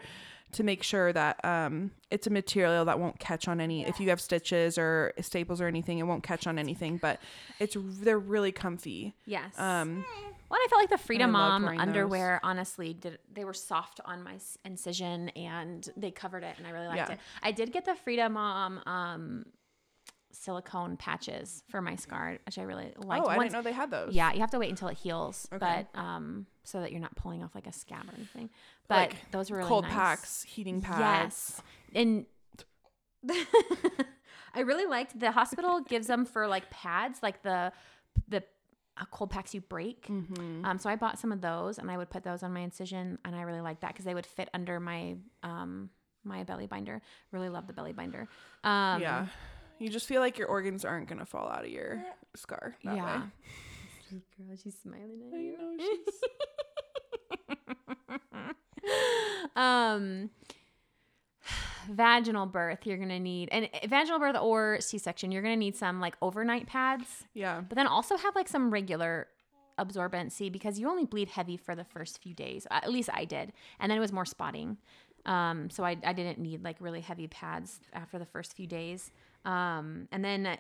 to 0.53 0.63
make 0.63 0.81
sure 0.83 1.12
that 1.13 1.43
um 1.43 1.91
it's 2.10 2.25
a 2.25 2.29
material 2.29 2.86
that 2.86 2.99
won't 2.99 3.19
catch 3.19 3.47
on 3.47 3.60
any. 3.60 3.86
If 3.86 3.99
you 3.99 4.10
have 4.10 4.21
stitches 4.21 4.77
or 4.77 5.13
staples 5.21 5.60
or 5.60 5.67
anything, 5.67 5.99
it 5.99 6.03
won't 6.03 6.23
catch 6.23 6.47
on 6.47 6.57
anything. 6.57 6.97
But 6.97 7.19
it's 7.60 7.75
they're 7.79 8.17
really 8.19 8.51
comfy. 8.53 9.13
yes. 9.25 9.57
Um, 9.60 10.05
Well, 10.49 10.57
I 10.63 10.67
felt 10.69 10.81
like 10.81 10.89
the 10.89 10.97
Frida 10.97 11.27
Mom 11.27 11.63
wearing 11.63 11.77
those. 11.79 11.88
underwear, 11.88 12.39
honestly, 12.41 12.93
did 12.93 13.19
they 13.33 13.43
were 13.43 13.53
soft 13.53 13.99
on 14.05 14.23
my 14.23 14.36
incision 14.63 15.27
and 15.29 15.89
they 15.97 16.10
covered 16.12 16.43
it, 16.45 16.55
and 16.57 16.65
I 16.65 16.69
really 16.69 16.88
liked 16.88 17.10
Yeah. 17.10 17.15
it. 17.15 17.19
I 17.43 17.51
did 17.51 17.73
get 17.73 17.83
the 17.83 17.95
Frida 17.95 18.29
Mom 18.29 18.79
um, 18.86 19.45
silicone 20.39 20.97
patches 20.97 21.63
for 21.69 21.82
my 21.82 21.95
scar, 21.95 22.38
which 22.45 22.58
I 22.58 22.63
really 22.63 22.93
liked. 22.97 23.26
oh, 23.26 23.30
I 23.30 23.38
Once- 23.38 23.52
didn't 23.52 23.54
know 23.54 23.62
they 23.69 23.73
had 23.76 23.91
those. 23.91 24.13
Yeah, 24.13 24.32
you 24.34 24.39
have 24.39 24.52
to 24.52 24.60
wait 24.60 24.69
until 24.69 24.88
it 24.88 24.97
heals, 24.97 25.47
Okay. 25.52 25.86
but 25.93 26.00
um, 26.00 26.45
so 26.63 26.82
that 26.82 26.91
you're 26.91 27.02
not 27.02 27.15
pulling 27.15 27.43
off 27.43 27.54
like 27.56 27.67
a 27.67 27.73
scab 27.73 28.06
or 28.10 28.13
anything. 28.15 28.50
But 28.88 29.10
Like 29.10 29.32
those 29.32 29.50
were 29.52 29.58
really 29.58 29.67
cold 29.69 29.84
nice. 29.86 29.93
packs, 29.93 30.43
heating 30.43 30.82
pads. 30.82 31.00
Yes, 31.00 31.62
and 31.95 32.26
I 34.54 34.62
really 34.62 34.86
liked 34.86 35.19
the 35.19 35.32
hospital 35.32 35.82
gives 35.88 36.08
them 36.08 36.26
for 36.26 36.47
like 36.47 36.69
pads, 36.69 37.21
like 37.21 37.43
the 37.43 37.71
the 38.28 38.43
uh, 38.97 39.06
cold 39.12 39.30
packs 39.30 39.54
you 39.54 39.62
break. 39.62 40.08
Mm-hmm. 40.08 40.65
Um, 40.65 40.80
so 40.80 40.89
I 40.89 40.95
bought 40.95 41.19
some 41.19 41.32
of 41.32 41.41
those, 41.41 41.78
and 41.78 41.91
I 41.91 41.97
would 41.97 42.10
put 42.10 42.23
those 42.23 42.43
on 42.43 42.54
my 42.54 42.62
incision, 42.62 43.19
and 43.26 43.36
I 43.36 43.41
really 43.41 43.62
liked 43.62 43.82
that 43.82 43.93
because 43.93 44.06
they 44.06 44.13
would 44.15 44.26
fit 44.26 44.50
under 44.54 44.80
my 44.80 45.15
um 45.43 45.89
my 46.23 46.43
belly 46.43 46.67
binder. 46.67 47.02
Really 47.32 47.50
love 47.50 47.67
the 47.67 47.73
belly 47.73 47.93
binder. 47.93 48.28
Um, 48.63 49.02
yeah. 49.02 49.28
You 49.80 49.90
just 49.90 50.08
feel 50.08 50.22
like 50.22 50.38
your 50.38 50.48
organs 50.48 50.86
aren't 50.86 51.08
gonna 51.08 51.26
fall 51.26 51.50
out 51.50 51.63
of 51.63 51.70
your 51.70 52.04
scar. 52.36 52.76
That 52.84 52.96
yeah. 52.96 53.22
Way. 54.12 54.22
Girl, 54.38 54.58
she's 54.62 54.76
smiling 54.82 55.22
at 55.28 55.36
I 55.36 55.42
you. 55.42 55.58
know 55.58 55.78
she's 55.80 56.22
um 59.56 60.30
vaginal 61.90 62.46
birth 62.46 62.86
you're 62.86 62.98
gonna 62.98 63.20
need 63.20 63.50
and 63.52 63.70
uh, 63.74 63.88
vaginal 63.88 64.20
birth 64.20 64.36
or 64.40 64.80
c-section 64.80 65.32
you're 65.32 65.42
gonna 65.42 65.56
need 65.56 65.76
some 65.76 66.00
like 66.00 66.16
overnight 66.22 66.68
pads 66.68 67.26
yeah. 67.34 67.62
but 67.68 67.76
then 67.76 67.88
also 67.88 68.18
have 68.18 68.36
like 68.36 68.48
some 68.48 68.72
regular 68.72 69.28
absorbency 69.80 70.52
because 70.52 70.80
you 70.80 70.90
only 70.90 71.06
bleed 71.06 71.30
heavy 71.30 71.56
for 71.56 71.76
the 71.76 71.84
first 71.86 72.22
few 72.22 72.34
days 72.34 72.68
at 72.72 72.92
least 72.92 73.10
i 73.13 73.24
did 73.24 73.54
and 73.80 73.90
then 73.90 73.98
it 73.98 74.02
was 74.02 74.12
more 74.12 74.26
spotting 74.26 74.78
um, 75.26 75.70
so 75.70 75.84
I, 75.84 75.98
I 76.06 76.13
didn't 76.13 76.40
need 76.40 76.63
like 76.63 76.78
really 76.80 77.02
heavy 77.02 77.28
pads 77.28 77.82
after 77.92 78.18
the 78.18 78.26
first 78.26 78.56
few 78.56 78.66
days 78.66 79.12
um, 79.47 80.07
and 80.12 80.23
then 80.23 80.57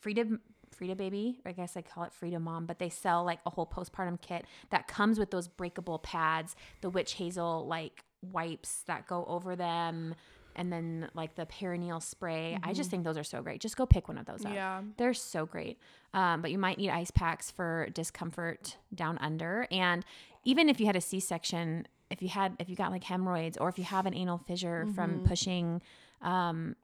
Frida 0.00 0.26
Frida 0.70 0.94
baby, 0.94 1.40
I 1.46 1.52
guess 1.52 1.76
I 1.76 1.82
call 1.82 2.04
it 2.04 2.12
Frida 2.12 2.38
mom, 2.38 2.66
but 2.66 2.78
they 2.78 2.90
sell 2.90 3.24
like 3.24 3.40
a 3.46 3.50
whole 3.50 3.66
postpartum 3.66 4.20
kit 4.20 4.44
that 4.70 4.86
comes 4.86 5.18
with 5.18 5.30
those 5.30 5.48
breakable 5.48 5.98
pads, 5.98 6.54
the 6.82 6.90
witch 6.90 7.14
hazel 7.14 7.66
like 7.66 8.04
wipes 8.20 8.82
that 8.86 9.06
go 9.06 9.24
over 9.26 9.56
them, 9.56 10.14
and 10.54 10.70
then 10.70 11.08
like 11.14 11.34
the 11.34 11.46
perineal 11.46 12.02
spray. 12.02 12.58
I 12.62 12.74
just 12.74 12.90
think 12.90 13.04
those 13.04 13.16
are 13.16 13.24
so 13.24 13.40
great. 13.40 13.60
Just 13.60 13.76
go 13.76 13.86
pick 13.86 14.08
one 14.08 14.18
of 14.18 14.26
those 14.26 14.44
up. 14.44 14.52
Yeah. 14.52 14.82
They're 14.98 15.14
so 15.14 15.46
great. 15.46 15.78
Um, 16.12 16.42
but 16.42 16.50
you 16.50 16.58
might 16.58 16.76
need 16.76 16.90
ice 16.90 17.10
packs 17.10 17.50
for 17.50 17.88
discomfort 17.94 18.76
down 18.94 19.16
under. 19.18 19.66
And 19.70 20.04
even 20.44 20.68
if 20.68 20.78
you 20.78 20.86
had 20.86 20.96
a 20.96 21.00
C 21.00 21.20
section, 21.20 21.86
if 22.10 22.20
you 22.20 22.28
had 22.28 22.54
if 22.58 22.68
you 22.68 22.76
got 22.76 22.90
like 22.90 23.04
hemorrhoids 23.04 23.56
or 23.56 23.68
if 23.68 23.78
you 23.78 23.84
have 23.84 24.04
an 24.04 24.14
anal 24.14 24.38
fissure 24.38 24.86
from 24.94 25.24
pushing 25.24 25.80
um, 26.22 26.76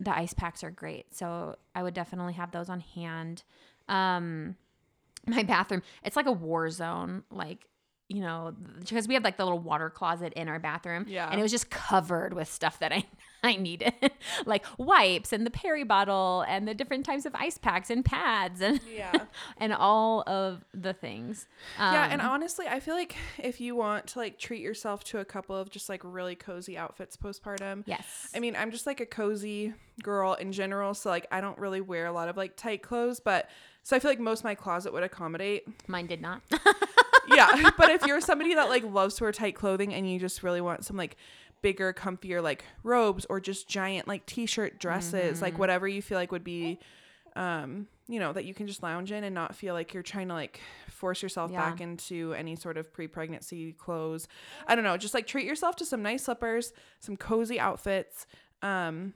the 0.00 0.16
ice 0.16 0.34
packs 0.34 0.62
are 0.64 0.70
great. 0.70 1.14
So 1.14 1.56
I 1.74 1.82
would 1.82 1.94
definitely 1.94 2.34
have 2.34 2.50
those 2.52 2.68
on 2.68 2.80
hand. 2.80 3.42
Um, 3.88 4.56
my 5.26 5.42
bathroom, 5.42 5.82
it's 6.04 6.16
like 6.16 6.26
a 6.26 6.32
war 6.32 6.70
zone. 6.70 7.24
Like, 7.30 7.66
you 8.08 8.20
know, 8.20 8.54
because 8.78 9.08
we 9.08 9.14
had 9.14 9.24
like 9.24 9.36
the 9.36 9.44
little 9.44 9.58
water 9.58 9.90
closet 9.90 10.32
in 10.34 10.48
our 10.48 10.58
bathroom. 10.58 11.06
Yeah. 11.08 11.28
And 11.28 11.40
it 11.40 11.42
was 11.42 11.50
just 11.50 11.70
covered 11.70 12.32
with 12.34 12.48
stuff 12.48 12.78
that 12.78 12.92
I, 12.92 13.04
I 13.46 13.56
needed, 13.56 13.94
like 14.46 14.64
wipes 14.78 15.32
and 15.32 15.46
the 15.46 15.50
peri 15.50 15.84
bottle 15.84 16.44
and 16.48 16.66
the 16.68 16.74
different 16.74 17.06
types 17.06 17.24
of 17.24 17.34
ice 17.34 17.56
packs 17.58 17.88
and 17.90 18.04
pads 18.04 18.60
and, 18.60 18.80
Yeah. 18.94 19.12
and 19.58 19.72
all 19.72 20.22
of 20.26 20.64
the 20.74 20.92
things. 20.92 21.46
yeah, 21.78 22.08
and 22.10 22.20
Um, 22.20 22.28
honestly, 22.28 22.66
I 22.68 22.80
feel 22.80 22.94
like 22.94 23.16
if 23.38 23.60
you 23.60 23.74
want 23.76 24.06
to 24.08 24.18
like 24.18 24.38
treat 24.38 24.60
yourself 24.60 25.04
to 25.04 25.18
a 25.18 25.24
couple 25.24 25.56
of 25.56 25.70
just 25.70 25.88
like 25.88 26.00
really 26.04 26.34
cozy 26.34 26.76
outfits 26.76 27.16
postpartum, 27.16 27.84
yes. 27.86 28.30
I 28.34 28.40
mean, 28.40 28.56
I'm 28.56 28.70
just 28.70 28.86
like 28.86 29.00
a 29.00 29.06
cozy 29.06 29.72
girl 30.02 30.34
in 30.34 30.52
general, 30.52 30.92
so 30.94 31.08
like 31.10 31.26
I 31.30 31.40
don't 31.40 31.58
really 31.58 31.80
wear 31.80 32.06
a 32.06 32.12
lot 32.12 32.28
of 32.28 32.36
like 32.36 32.56
tight 32.56 32.82
clothes, 32.82 33.20
but 33.20 33.48
so 33.82 33.94
I 33.94 34.00
feel 34.00 34.10
like 34.10 34.18
most 34.20 34.40
of 34.40 34.44
my 34.44 34.56
closet 34.56 34.92
would 34.92 35.04
accommodate. 35.04 35.62
Mine 35.88 36.06
did 36.06 36.20
not. 36.20 36.42
Yeah, 37.28 37.70
but 37.78 37.90
if 37.90 38.04
you're 38.06 38.20
somebody 38.20 38.54
that 38.54 38.68
like 38.68 38.84
loves 38.84 39.16
to 39.16 39.24
wear 39.24 39.32
tight 39.32 39.54
clothing 39.54 39.92
and 39.94 40.10
you 40.10 40.18
just 40.18 40.42
really 40.42 40.60
want 40.60 40.84
some 40.84 40.96
like 40.96 41.16
bigger, 41.62 41.92
comfier 41.92 42.42
like 42.42 42.64
robes 42.82 43.26
or 43.28 43.40
just 43.40 43.68
giant 43.68 44.06
like 44.08 44.26
t-shirt 44.26 44.78
dresses, 44.78 45.36
Mm-hmm. 45.36 45.44
like 45.44 45.58
whatever 45.58 45.86
you 45.88 46.02
feel 46.02 46.18
like 46.18 46.32
would 46.32 46.44
be 46.44 46.78
um, 47.34 47.86
you 48.08 48.18
know, 48.18 48.32
that 48.32 48.44
you 48.46 48.54
can 48.54 48.66
just 48.66 48.82
lounge 48.82 49.12
in 49.12 49.22
and 49.24 49.34
not 49.34 49.54
feel 49.54 49.74
like 49.74 49.92
you're 49.92 50.02
trying 50.02 50.28
to 50.28 50.34
like 50.34 50.60
force 50.88 51.22
yourself 51.22 51.50
Yeah. 51.50 51.58
back 51.70 51.80
into 51.82 52.32
any 52.34 52.56
sort 52.56 52.78
of 52.78 52.90
pre-pregnancy 52.92 53.72
clothes. 53.72 54.26
I 54.66 54.74
don't 54.74 54.84
know, 54.84 54.96
just 54.96 55.12
like 55.12 55.26
treat 55.26 55.44
yourself 55.44 55.76
to 55.76 55.84
some 55.84 56.02
nice 56.02 56.24
slippers, 56.24 56.72
some 57.00 57.16
cozy 57.16 57.60
outfits. 57.60 58.26
Um 58.62 59.12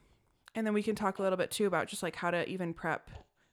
and 0.55 0.67
then 0.67 0.75
we 0.75 0.83
can 0.83 0.97
talk 0.97 1.19
a 1.19 1.23
little 1.23 1.39
bit 1.39 1.51
too 1.51 1.67
about 1.67 1.87
just 1.87 2.03
like 2.03 2.17
how 2.17 2.31
to 2.31 2.47
even 2.49 2.75
prep 2.75 3.09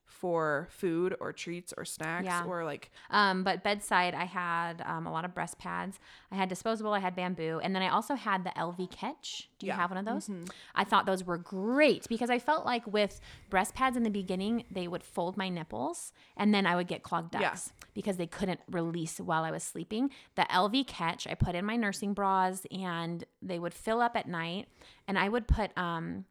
for 0.08 0.68
food 0.72 1.16
or 1.20 1.32
treats 1.32 1.74
or 1.78 1.86
snacks 1.86 2.26
Yeah. 2.26 2.44
or 2.46 2.64
like 2.66 2.90
Um, 3.12 3.44
but 3.44 3.62
bedside, 3.64 4.14
I 4.16 4.24
had 4.24 4.82
um, 4.86 5.06
a 5.06 5.12
lot 5.12 5.26
of 5.26 5.36
breast 5.36 5.60
pads. 5.60 6.00
I 6.32 6.36
had 6.36 6.50
disposable. 6.50 6.94
I 6.94 7.00
had 7.00 7.16
bamboo, 7.16 7.60
and 7.62 7.76
then 7.76 7.84
I 7.84 7.90
also 7.90 8.16
had 8.16 8.44
the 8.44 8.50
Elvie 8.52 8.90
Catch. 8.90 9.50
Do 9.60 9.66
you 9.68 9.72
Yeah. 9.74 9.78
have 9.78 9.92
one 9.92 9.98
of 9.98 10.06
those? 10.06 10.30
I 10.74 10.84
thought 10.84 11.06
those 11.06 11.24
were 11.24 11.38
great 11.38 12.08
because 12.10 12.30
I 12.30 12.40
felt 12.40 12.66
like 12.66 12.88
with 12.88 13.20
breast 13.50 13.76
pads 13.76 13.96
in 13.98 14.04
the 14.04 14.10
beginning, 14.10 14.64
they 14.72 14.88
would 14.88 15.04
fold 15.04 15.38
my 15.38 15.50
nipples, 15.50 16.14
and 16.36 16.54
then 16.54 16.66
I 16.66 16.76
would 16.76 16.88
get 16.88 17.04
clogged 17.04 17.34
Yeah. 17.34 17.42
ducts 17.42 17.74
because 17.94 18.18
they 18.18 18.28
couldn't 18.28 18.62
release 18.72 19.20
while 19.20 19.44
I 19.44 19.52
was 19.52 19.64
sleeping. 19.64 20.10
The 20.36 20.44
Elvie 20.50 20.86
Catch, 20.88 21.28
I 21.28 21.34
put 21.36 21.54
in 21.54 21.66
my 21.66 21.76
nursing 21.76 22.14
bras, 22.14 22.66
and 22.72 23.24
they 23.42 23.60
would 23.60 23.74
fill 23.74 24.02
up 24.02 24.16
at 24.16 24.28
night, 24.28 24.68
and 25.08 25.20
I 25.20 25.30
would 25.30 25.48
put. 25.48 25.78
Um, 25.78 26.26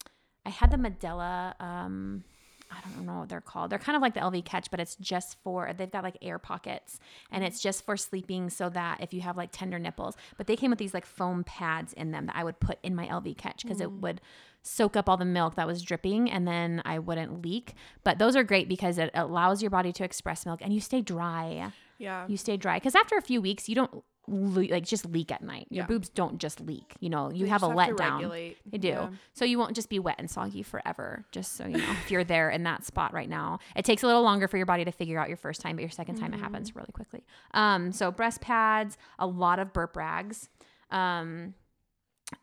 I 0.45 0.51
had 0.51 0.71
the 0.71 0.77
Medela. 0.77 1.61
Um, 1.61 2.25
I 2.71 2.81
don't 2.81 3.07
know 3.07 3.21
what 3.21 3.29
they're 3.29 3.41
called. 3.41 3.71
They're 3.71 3.79
kind 3.79 3.97
of 3.97 4.03
like 4.03 4.15
the 4.15 4.21
Elvie 4.21 4.45
catch, 4.45 4.71
but 4.71 4.81
it's 4.81 4.97
just 4.97 5.37
for 5.43 5.73
they've 5.77 5.91
got 5.91 6.05
like 6.05 6.19
air 6.21 6.39
pockets 6.39 6.99
and 7.31 7.45
it's 7.45 7.61
just 7.61 7.85
for 7.85 7.97
sleeping 7.97 8.51
so 8.51 8.69
that 8.71 9.01
if 9.01 9.15
you 9.15 9.21
have 9.21 9.37
like 9.37 9.51
tender 9.53 9.79
nipples. 9.79 10.17
But 10.37 10.47
they 10.47 10.57
came 10.57 10.71
with 10.71 10.79
these 10.79 10.95
like 10.95 11.07
foam 11.07 11.45
pads 11.45 11.93
in 11.93 12.11
them 12.11 12.27
that 12.27 12.37
I 12.37 12.45
would 12.45 12.61
put 12.61 12.79
in 12.83 12.95
my 12.95 13.07
Elvie 13.07 13.37
catch 13.37 13.63
because 13.63 13.81
it 13.81 13.89
mm. 13.89 14.01
would 14.01 14.21
soak 14.63 14.97
up 14.97 15.09
all 15.09 15.17
the 15.17 15.25
milk 15.25 15.55
that 15.55 15.67
was 15.67 15.83
dripping 15.83 16.31
and 16.31 16.47
then 16.47 16.83
I 16.85 16.99
wouldn't 16.99 17.43
leak. 17.43 17.75
But 18.05 18.19
those 18.19 18.35
are 18.35 18.45
great 18.45 18.69
because 18.69 18.99
it 18.99 19.11
allows 19.15 19.63
your 19.63 19.71
body 19.71 19.93
to 19.93 20.05
express 20.05 20.45
milk 20.45 20.61
and 20.63 20.73
you 20.73 20.81
stay 20.81 21.01
dry. 21.01 21.73
yeah. 21.99 22.27
You 22.29 22.37
stay 22.37 22.57
dry 22.57 22.79
because 22.79 22.95
after 22.95 23.17
a 23.17 23.23
few 23.23 23.41
weeks 23.41 23.69
you 23.69 23.75
don't 23.75 24.03
le- 24.29 24.69
like 24.71 24.85
just 24.85 25.07
leak 25.07 25.31
at 25.33 25.43
night. 25.43 25.67
Your 25.71 25.85
Yeah. 25.85 25.87
boobs 25.87 26.09
don't 26.09 26.39
just 26.39 26.61
leak. 26.61 26.95
You 27.01 27.11
know, 27.11 27.31
you 27.31 27.45
They 27.45 27.51
have 27.51 27.63
a 27.63 27.69
just 27.69 27.79
have 27.81 27.97
to 27.97 28.03
letdown. 28.03 28.55
They 28.67 28.79
do. 28.79 28.89
Yeah. 28.89 29.11
So 29.33 29.45
you 29.45 29.59
won't 29.59 29.75
just 29.75 29.89
be 29.89 29.99
wet 29.99 30.17
and 30.19 30.31
soggy 30.31 30.63
forever. 30.63 31.25
Just 31.33 31.53
so 31.57 31.67
you 31.67 31.77
know, 31.79 31.91
if 32.05 32.11
you're 32.11 32.25
there 32.25 32.51
in 32.51 32.63
that 32.65 32.85
spot 32.85 33.13
right 33.13 33.29
now, 33.29 33.59
it 33.75 33.85
takes 33.85 34.03
a 34.03 34.07
little 34.07 34.23
longer 34.23 34.49
for 34.49 34.57
your 34.57 34.67
body 34.67 34.85
to 34.85 34.93
figure 34.93 35.19
out 35.19 35.29
your 35.29 35.37
first 35.37 35.61
time, 35.61 35.77
but 35.77 35.83
your 35.83 35.91
2nd 35.91 36.19
time 36.19 36.35
it 36.35 36.41
happens 36.41 36.71
Mm-hmm. 36.71 36.79
really 36.81 36.93
quickly. 36.93 37.25
Um, 37.55 37.93
so 37.93 38.11
breast 38.11 38.41
pads, 38.41 38.97
a 39.19 39.27
lot 39.27 39.59
of 39.59 39.73
burp 39.73 39.97
rags. 39.97 40.49
Um, 40.91 41.55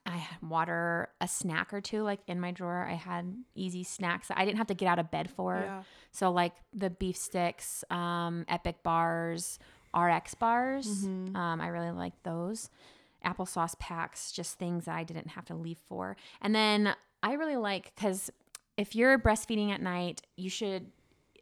I 0.06 0.12
had 0.12 0.41
water, 0.41 1.10
a 1.19 1.28
snack 1.28 1.74
or 1.74 1.82
two, 1.82 2.04
like 2.04 2.22
in 2.28 2.39
my 2.39 2.52
drawer. 2.52 2.88
I 2.89 2.93
had 2.93 3.36
easy 3.54 3.84
snacks 3.84 4.30
that 4.30 4.38
I 4.39 4.46
didn't 4.46 4.58
have 4.58 4.67
to 4.67 4.74
get 4.74 4.88
out 4.88 4.98
of 4.98 5.12
bed 5.12 5.30
for. 5.30 5.56
Yeah. 5.60 5.84
So 6.12 6.32
like 6.32 6.54
the 6.74 6.89
beef 6.89 7.17
sticks, 7.17 7.84
um, 7.89 8.46
Epic 8.48 8.82
bars, 8.82 9.60
RX 9.96 10.34
bars. 10.36 11.06
Mm-hmm. 11.06 11.36
Um, 11.36 11.62
I 11.62 11.68
really 11.68 11.92
like 11.92 12.14
those. 12.24 12.70
Applesauce 13.26 13.78
packs, 13.80 14.32
just 14.32 14.60
things 14.60 14.86
that 14.86 14.96
I 14.96 15.04
didn't 15.04 15.30
have 15.30 15.46
to 15.46 15.56
leave 15.56 15.80
for. 15.88 16.18
And 16.42 16.54
then 16.54 16.96
I 17.22 17.34
really 17.34 17.56
like 17.56 17.94
because 17.96 18.30
if 18.78 18.96
you're 18.96 19.18
breastfeeding 19.18 19.72
at 19.72 19.82
night, 19.82 20.22
you 20.36 20.50
should. 20.50 20.92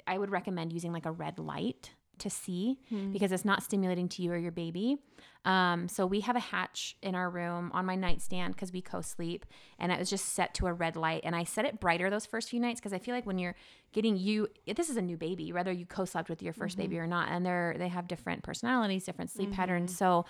I 0.07 0.17
would 0.17 0.31
recommend 0.31 0.73
using 0.73 0.91
like 0.91 1.05
a 1.05 1.11
red 1.11 1.37
light 1.39 1.91
to 2.19 2.29
see 2.29 2.79
hmm. 2.89 3.11
because 3.11 3.31
it's 3.31 3.45
not 3.45 3.63
stimulating 3.63 4.07
to 4.09 4.21
you 4.21 4.31
or 4.31 4.37
your 4.37 4.51
baby. 4.51 4.97
Um, 5.43 5.87
so 5.87 6.05
we 6.05 6.19
have 6.21 6.35
a 6.35 6.39
hatch 6.39 6.95
in 7.01 7.15
our 7.15 7.29
room 7.29 7.71
on 7.73 7.85
my 7.85 7.95
nightstand 7.95 8.53
because 8.53 8.71
we 8.71 8.81
co-sleep, 8.81 9.45
and 9.79 9.91
it 9.91 9.97
was 9.97 10.09
just 10.09 10.29
set 10.29 10.53
to 10.55 10.67
a 10.67 10.73
red 10.73 10.95
light. 10.95 11.21
And 11.23 11.35
I 11.35 11.43
set 11.43 11.65
it 11.65 11.79
brighter 11.79 12.09
those 12.09 12.25
first 12.25 12.49
few 12.49 12.59
nights 12.59 12.79
because 12.79 12.93
I 12.93 12.99
feel 12.99 13.15
like 13.15 13.25
when 13.25 13.39
you're 13.39 13.55
getting 13.91 14.17
you, 14.17 14.47
this 14.67 14.89
is 14.89 14.97
a 14.97 15.01
new 15.01 15.17
baby, 15.17 15.51
whether 15.51 15.71
you 15.71 15.85
co-slept 15.85 16.29
with 16.29 16.43
your 16.43 16.53
1st 16.53 16.77
baby 16.77 16.95
mm-hmm. 16.95 17.05
or 17.05 17.07
not, 17.07 17.29
and 17.29 17.45
they're 17.45 17.75
they 17.77 17.87
have 17.87 18.07
different 18.07 18.43
personalities, 18.43 19.03
different 19.03 19.31
sleep 19.31 19.49
mm-hmm. 19.49 19.55
patterns. 19.55 19.97
So 19.97 20.25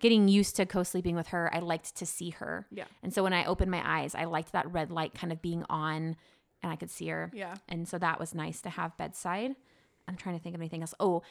getting 0.00 0.28
used 0.28 0.56
to 0.56 0.66
co-sleeping 0.66 1.14
with 1.14 1.28
her, 1.28 1.54
I 1.54 1.60
liked 1.60 1.96
to 1.96 2.06
see 2.06 2.30
her. 2.30 2.66
Yeah. 2.70 2.84
And 3.02 3.14
so 3.14 3.22
when 3.22 3.32
I 3.32 3.44
opened 3.44 3.70
my 3.70 3.82
eyes, 3.84 4.14
I 4.14 4.24
liked 4.24 4.52
that 4.52 4.70
red 4.72 4.90
light 4.90 5.14
kind 5.14 5.32
of 5.32 5.40
being 5.40 5.64
on, 5.70 6.16
and 6.62 6.72
I 6.72 6.76
could 6.76 6.90
see 6.90 7.06
her. 7.08 7.30
Yeah. 7.32 7.54
And 7.68 7.88
so 7.88 7.98
that 7.98 8.18
was 8.18 8.34
nice 8.34 8.60
to 8.62 8.70
have 8.70 8.96
bedside. 8.96 9.54
I'm 10.08 10.16
trying 10.16 10.36
to 10.36 10.42
think 10.42 10.54
of 10.54 10.60
anything 10.60 10.82
else. 10.82 10.94
Oh, 11.00 11.22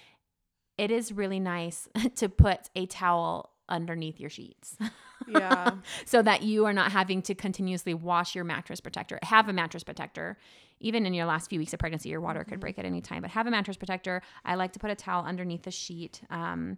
it 0.78 0.92
is 0.92 1.12
really 1.12 1.40
nice 1.40 1.88
to 2.16 2.30
put 2.30 2.70
a 2.76 2.86
towel 2.86 3.52
underneath 3.68 4.20
your 4.20 4.30
sheets 4.30 4.78
Yeah. 5.28 5.72
so 6.06 6.22
that 6.22 6.44
you 6.44 6.66
are 6.66 6.74
not 6.74 6.92
having 6.92 7.22
to 7.24 7.34
continuously 7.34 7.94
wash 7.96 8.36
your 8.36 8.44
mattress 8.44 8.80
protector. 8.80 9.18
Have 9.24 9.50
a 9.50 9.54
mattress 9.54 9.84
protector. 9.84 10.38
Even 10.80 11.06
in 11.06 11.14
your 11.14 11.26
last 11.26 11.50
few 11.50 11.58
weeks 11.58 11.74
of 11.74 11.80
pregnancy, 11.80 12.10
your 12.10 12.22
water 12.22 12.44
could 12.44 12.60
break 12.60 12.78
at 12.78 12.86
any 12.86 13.02
time, 13.02 13.22
but 13.22 13.32
have 13.32 13.48
a 13.48 13.52
mattress 13.52 13.78
protector. 13.78 14.22
I 14.44 14.56
like 14.56 14.74
to 14.74 14.80
put 14.80 14.92
a 14.92 14.96
towel 14.96 15.24
underneath 15.26 15.64
the 15.64 15.72
sheet. 15.72 16.22
Um, 16.30 16.78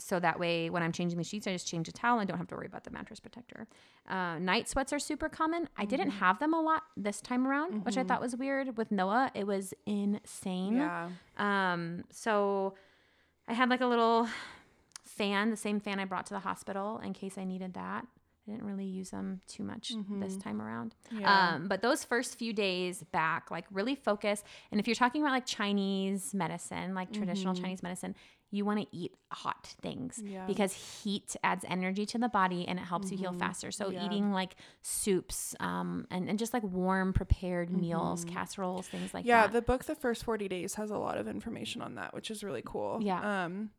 so 0.00 0.18
that 0.18 0.40
way, 0.40 0.70
when 0.70 0.82
I'm 0.82 0.92
changing 0.92 1.18
the 1.18 1.24
sheets, 1.24 1.46
I 1.46 1.52
just 1.52 1.68
change 1.68 1.88
a 1.88 1.92
towel 1.92 2.18
and 2.18 2.28
don't 2.28 2.38
have 2.38 2.48
to 2.48 2.54
worry 2.56 2.66
about 2.66 2.84
the 2.84 2.90
mattress 2.90 3.20
protector. 3.20 3.68
Uh, 4.08 4.38
night 4.38 4.68
sweats 4.68 4.92
are 4.92 4.98
super 4.98 5.28
common. 5.28 5.68
I 5.76 5.84
didn't 5.84 6.10
have 6.10 6.38
them 6.40 6.54
a 6.54 6.60
lot 6.60 6.82
this 6.96 7.20
time 7.20 7.46
around, 7.46 7.84
which 7.84 7.96
I 7.96 8.02
thought 8.04 8.20
was 8.20 8.34
weird. 8.34 8.76
With 8.76 8.90
Noah, 8.90 9.30
it 9.34 9.46
was 9.46 9.74
insane. 9.86 10.76
yeah. 10.76 11.08
Um, 11.36 12.04
so 12.10 12.74
I 13.46 13.52
had 13.52 13.68
like 13.68 13.80
a 13.80 13.86
little 13.86 14.26
fan, 15.04 15.50
the 15.50 15.56
same 15.56 15.80
fan 15.80 16.00
I 16.00 16.04
brought 16.04 16.26
to 16.26 16.34
the 16.34 16.40
hospital 16.40 16.98
in 17.04 17.12
case 17.12 17.36
I 17.36 17.44
needed 17.44 17.74
that. 17.74 18.06
I 18.48 18.52
didn't 18.52 18.66
really 18.66 18.86
use 18.86 19.10
them 19.10 19.40
too 19.46 19.62
much 19.62 19.92
this 20.18 20.36
time 20.36 20.60
around. 20.62 20.94
Yeah. 21.12 21.54
Um, 21.54 21.68
but 21.68 21.82
those 21.82 22.04
first 22.04 22.36
few 22.38 22.52
days 22.52 23.04
back, 23.12 23.50
like 23.50 23.66
really 23.70 23.94
focus. 23.94 24.42
And 24.70 24.80
if 24.80 24.88
you're 24.88 24.94
talking 24.94 25.22
about 25.22 25.32
like 25.32 25.46
Chinese 25.46 26.32
medicine, 26.34 26.94
like 26.94 27.12
traditional 27.12 27.54
Chinese 27.54 27.82
medicine, 27.82 28.16
you 28.50 28.64
want 28.64 28.80
to 28.80 28.86
eat 28.96 29.14
hot 29.30 29.74
things 29.80 30.20
Yeah. 30.24 30.44
because 30.46 30.72
heat 30.72 31.36
adds 31.44 31.64
energy 31.68 32.04
to 32.06 32.18
the 32.18 32.28
body 32.28 32.66
and 32.66 32.78
it 32.78 32.82
helps 32.82 33.10
you 33.10 33.16
heal 33.16 33.32
faster. 33.32 33.70
So 33.70 33.90
Yeah. 33.90 34.04
eating 34.04 34.32
like 34.32 34.56
soups 34.82 35.54
um, 35.60 36.06
and, 36.10 36.28
and 36.28 36.38
just 36.38 36.52
like 36.52 36.62
warm 36.64 37.12
prepared 37.12 37.70
meals, 37.70 38.24
casseroles, 38.24 38.88
things 38.88 39.14
like 39.14 39.24
yeah, 39.24 39.42
that. 39.42 39.48
Yeah, 39.48 39.52
the 39.52 39.62
book 39.62 39.84
The 39.84 39.94
First 39.94 40.24
40 40.24 40.48
Days 40.48 40.74
has 40.74 40.90
a 40.90 40.98
lot 40.98 41.16
of 41.16 41.28
information 41.28 41.80
on 41.80 41.94
that, 41.94 42.12
which 42.12 42.30
is 42.30 42.42
really 42.42 42.62
cool. 42.64 42.98
Yeah. 43.02 43.44
Um 43.44 43.70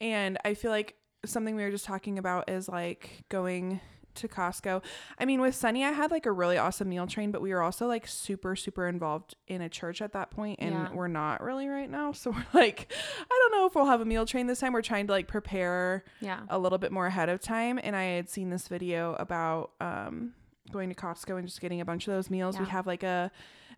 and 0.00 0.38
I 0.44 0.54
feel 0.54 0.70
like 0.70 0.96
something 1.26 1.54
we 1.54 1.62
were 1.62 1.70
just 1.70 1.84
talking 1.84 2.18
about 2.18 2.48
is 2.50 2.68
like 2.68 3.24
going 3.28 3.80
to 4.20 4.28
Costco. 4.28 4.82
I 5.18 5.24
mean, 5.24 5.40
with 5.40 5.54
Sunny, 5.54 5.84
I 5.84 5.90
had 5.92 6.10
like 6.10 6.24
a 6.26 6.32
really 6.32 6.56
awesome 6.56 6.88
meal 6.88 7.06
train, 7.06 7.30
but 7.30 7.42
we 7.42 7.52
were 7.52 7.62
also 7.62 7.86
like 7.86 8.06
super, 8.06 8.56
super 8.56 8.88
involved 8.88 9.34
in 9.48 9.60
a 9.60 9.68
church 9.68 10.00
at 10.00 10.12
that 10.12 10.30
point, 10.30 10.58
and 10.60 10.72
Yeah. 10.74 10.92
we're 10.92 11.08
not 11.08 11.42
really 11.42 11.68
right 11.68 11.90
now. 11.90 12.12
So 12.20 12.30
we're 12.30 12.46
like, 12.52 12.92
I 13.30 13.38
don't 13.50 13.58
know 13.58 13.66
if 13.66 13.74
we'll 13.74 13.86
have 13.86 14.00
a 14.00 14.04
meal 14.04 14.26
train 14.26 14.46
this 14.46 14.60
time. 14.60 14.72
We're 14.72 14.82
trying 14.82 15.06
to 15.08 15.12
like 15.12 15.26
prepare 15.28 16.04
yeah. 16.20 16.40
a 16.48 16.58
little 16.58 16.78
bit 16.78 16.92
more 16.92 17.06
ahead 17.06 17.28
of 17.28 17.40
time. 17.40 17.78
And 17.82 17.94
I 17.96 18.04
had 18.04 18.28
seen 18.28 18.50
this 18.50 18.68
video 18.68 19.14
about 19.18 19.72
um, 19.80 20.32
going 20.70 20.88
to 20.90 20.94
Costco 20.94 21.38
and 21.38 21.46
just 21.48 21.60
getting 21.60 21.80
a 21.80 21.84
bunch 21.84 22.06
of 22.08 22.14
those 22.14 22.30
meals. 22.30 22.58
We 22.58 22.66
have 22.66 22.86
like 22.86 23.02
a 23.02 23.30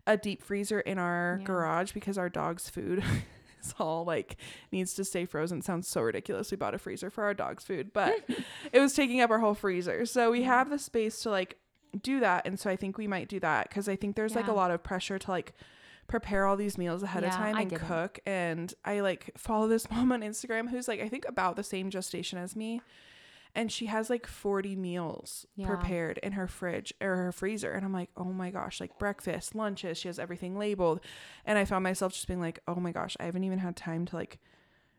a 0.05 0.17
deep 0.17 0.43
freezer 0.43 0.81
in 0.81 0.97
our 0.99 1.37
Yeah. 1.39 1.45
garage 1.45 1.93
because 1.93 2.17
our 2.17 2.27
dog's 2.29 2.69
food 2.69 3.01
is 3.63 3.73
all 3.79 4.03
like 4.05 4.37
needs 4.71 4.93
to 4.95 5.03
stay 5.03 5.25
frozen. 5.25 5.61
Sounds 5.61 5.87
so 5.87 6.01
ridiculous. 6.01 6.51
We 6.51 6.57
bought 6.57 6.73
a 6.73 6.79
freezer 6.79 7.09
for 7.09 7.23
our 7.23 7.33
dog's 7.33 7.63
food, 7.63 7.93
but 7.93 8.23
it 8.71 8.79
was 8.79 8.93
taking 8.93 9.21
up 9.21 9.31
our 9.31 9.39
whole 9.39 9.53
freezer. 9.53 10.05
So 10.05 10.31
we 10.31 10.43
have 10.43 10.69
the 10.69 10.79
space 10.79 11.21
to 11.21 11.29
like 11.29 11.57
do 12.01 12.19
that. 12.19 12.45
And 12.47 12.59
so 12.59 12.69
I 12.69 12.75
think 12.75 12.97
we 12.97 13.07
might 13.07 13.27
do 13.27 13.39
that 13.39 13.69
because 13.69 13.87
I 13.87 13.95
think 13.95 14.15
there's 14.15 14.35
like 14.35 14.47
a 14.47 14.53
lot 14.53 14.71
of 14.71 14.83
pressure 14.83 15.19
to 15.19 15.31
like 15.31 15.53
prepare 16.07 16.45
all 16.45 16.57
these 16.57 16.77
meals 16.77 17.03
ahead 17.03 17.23
of 17.23 17.31
time 17.31 17.55
I 17.55 17.61
and 17.61 17.75
cook. 17.75 18.19
And 18.25 18.73
I 18.83 19.01
like 19.01 19.31
follow 19.37 19.67
this 19.67 19.89
mom 19.91 20.11
on 20.11 20.21
Instagram 20.21 20.69
who's 20.69 20.87
like 20.87 21.01
I 21.01 21.09
think 21.09 21.25
about 21.27 21.55
the 21.55 21.63
same 21.63 21.89
gestation 21.89 22.39
as 22.39 22.55
me. 22.55 22.81
And 23.55 23.71
she 23.71 23.85
has 23.85 24.09
like 24.09 24.25
40 24.25 24.75
meals 24.75 25.45
Yeah. 25.55 25.67
prepared 25.67 26.17
in 26.19 26.31
her 26.33 26.47
fridge 26.47 26.93
or 26.99 27.15
her 27.15 27.31
freezer. 27.31 27.71
And 27.71 27.85
I'm 27.85 27.93
like, 27.93 28.09
oh 28.17 28.25
my 28.33 28.49
gosh, 28.49 28.79
like 28.81 28.97
breakfast, 28.97 29.53
lunches, 29.53 29.97
she 29.97 30.07
has 30.07 30.17
everything 30.19 30.57
labeled. 30.57 31.01
And 31.45 31.57
I 31.59 31.65
found 31.65 31.83
myself 31.83 32.13
just 32.13 32.27
being 32.27 32.39
like, 32.39 32.59
oh 32.67 32.75
my 32.75 32.91
gosh, 32.91 33.15
I 33.19 33.25
haven't 33.25 33.43
even 33.43 33.59
had 33.59 33.75
time 33.75 34.05
to 34.07 34.15
like 34.15 34.39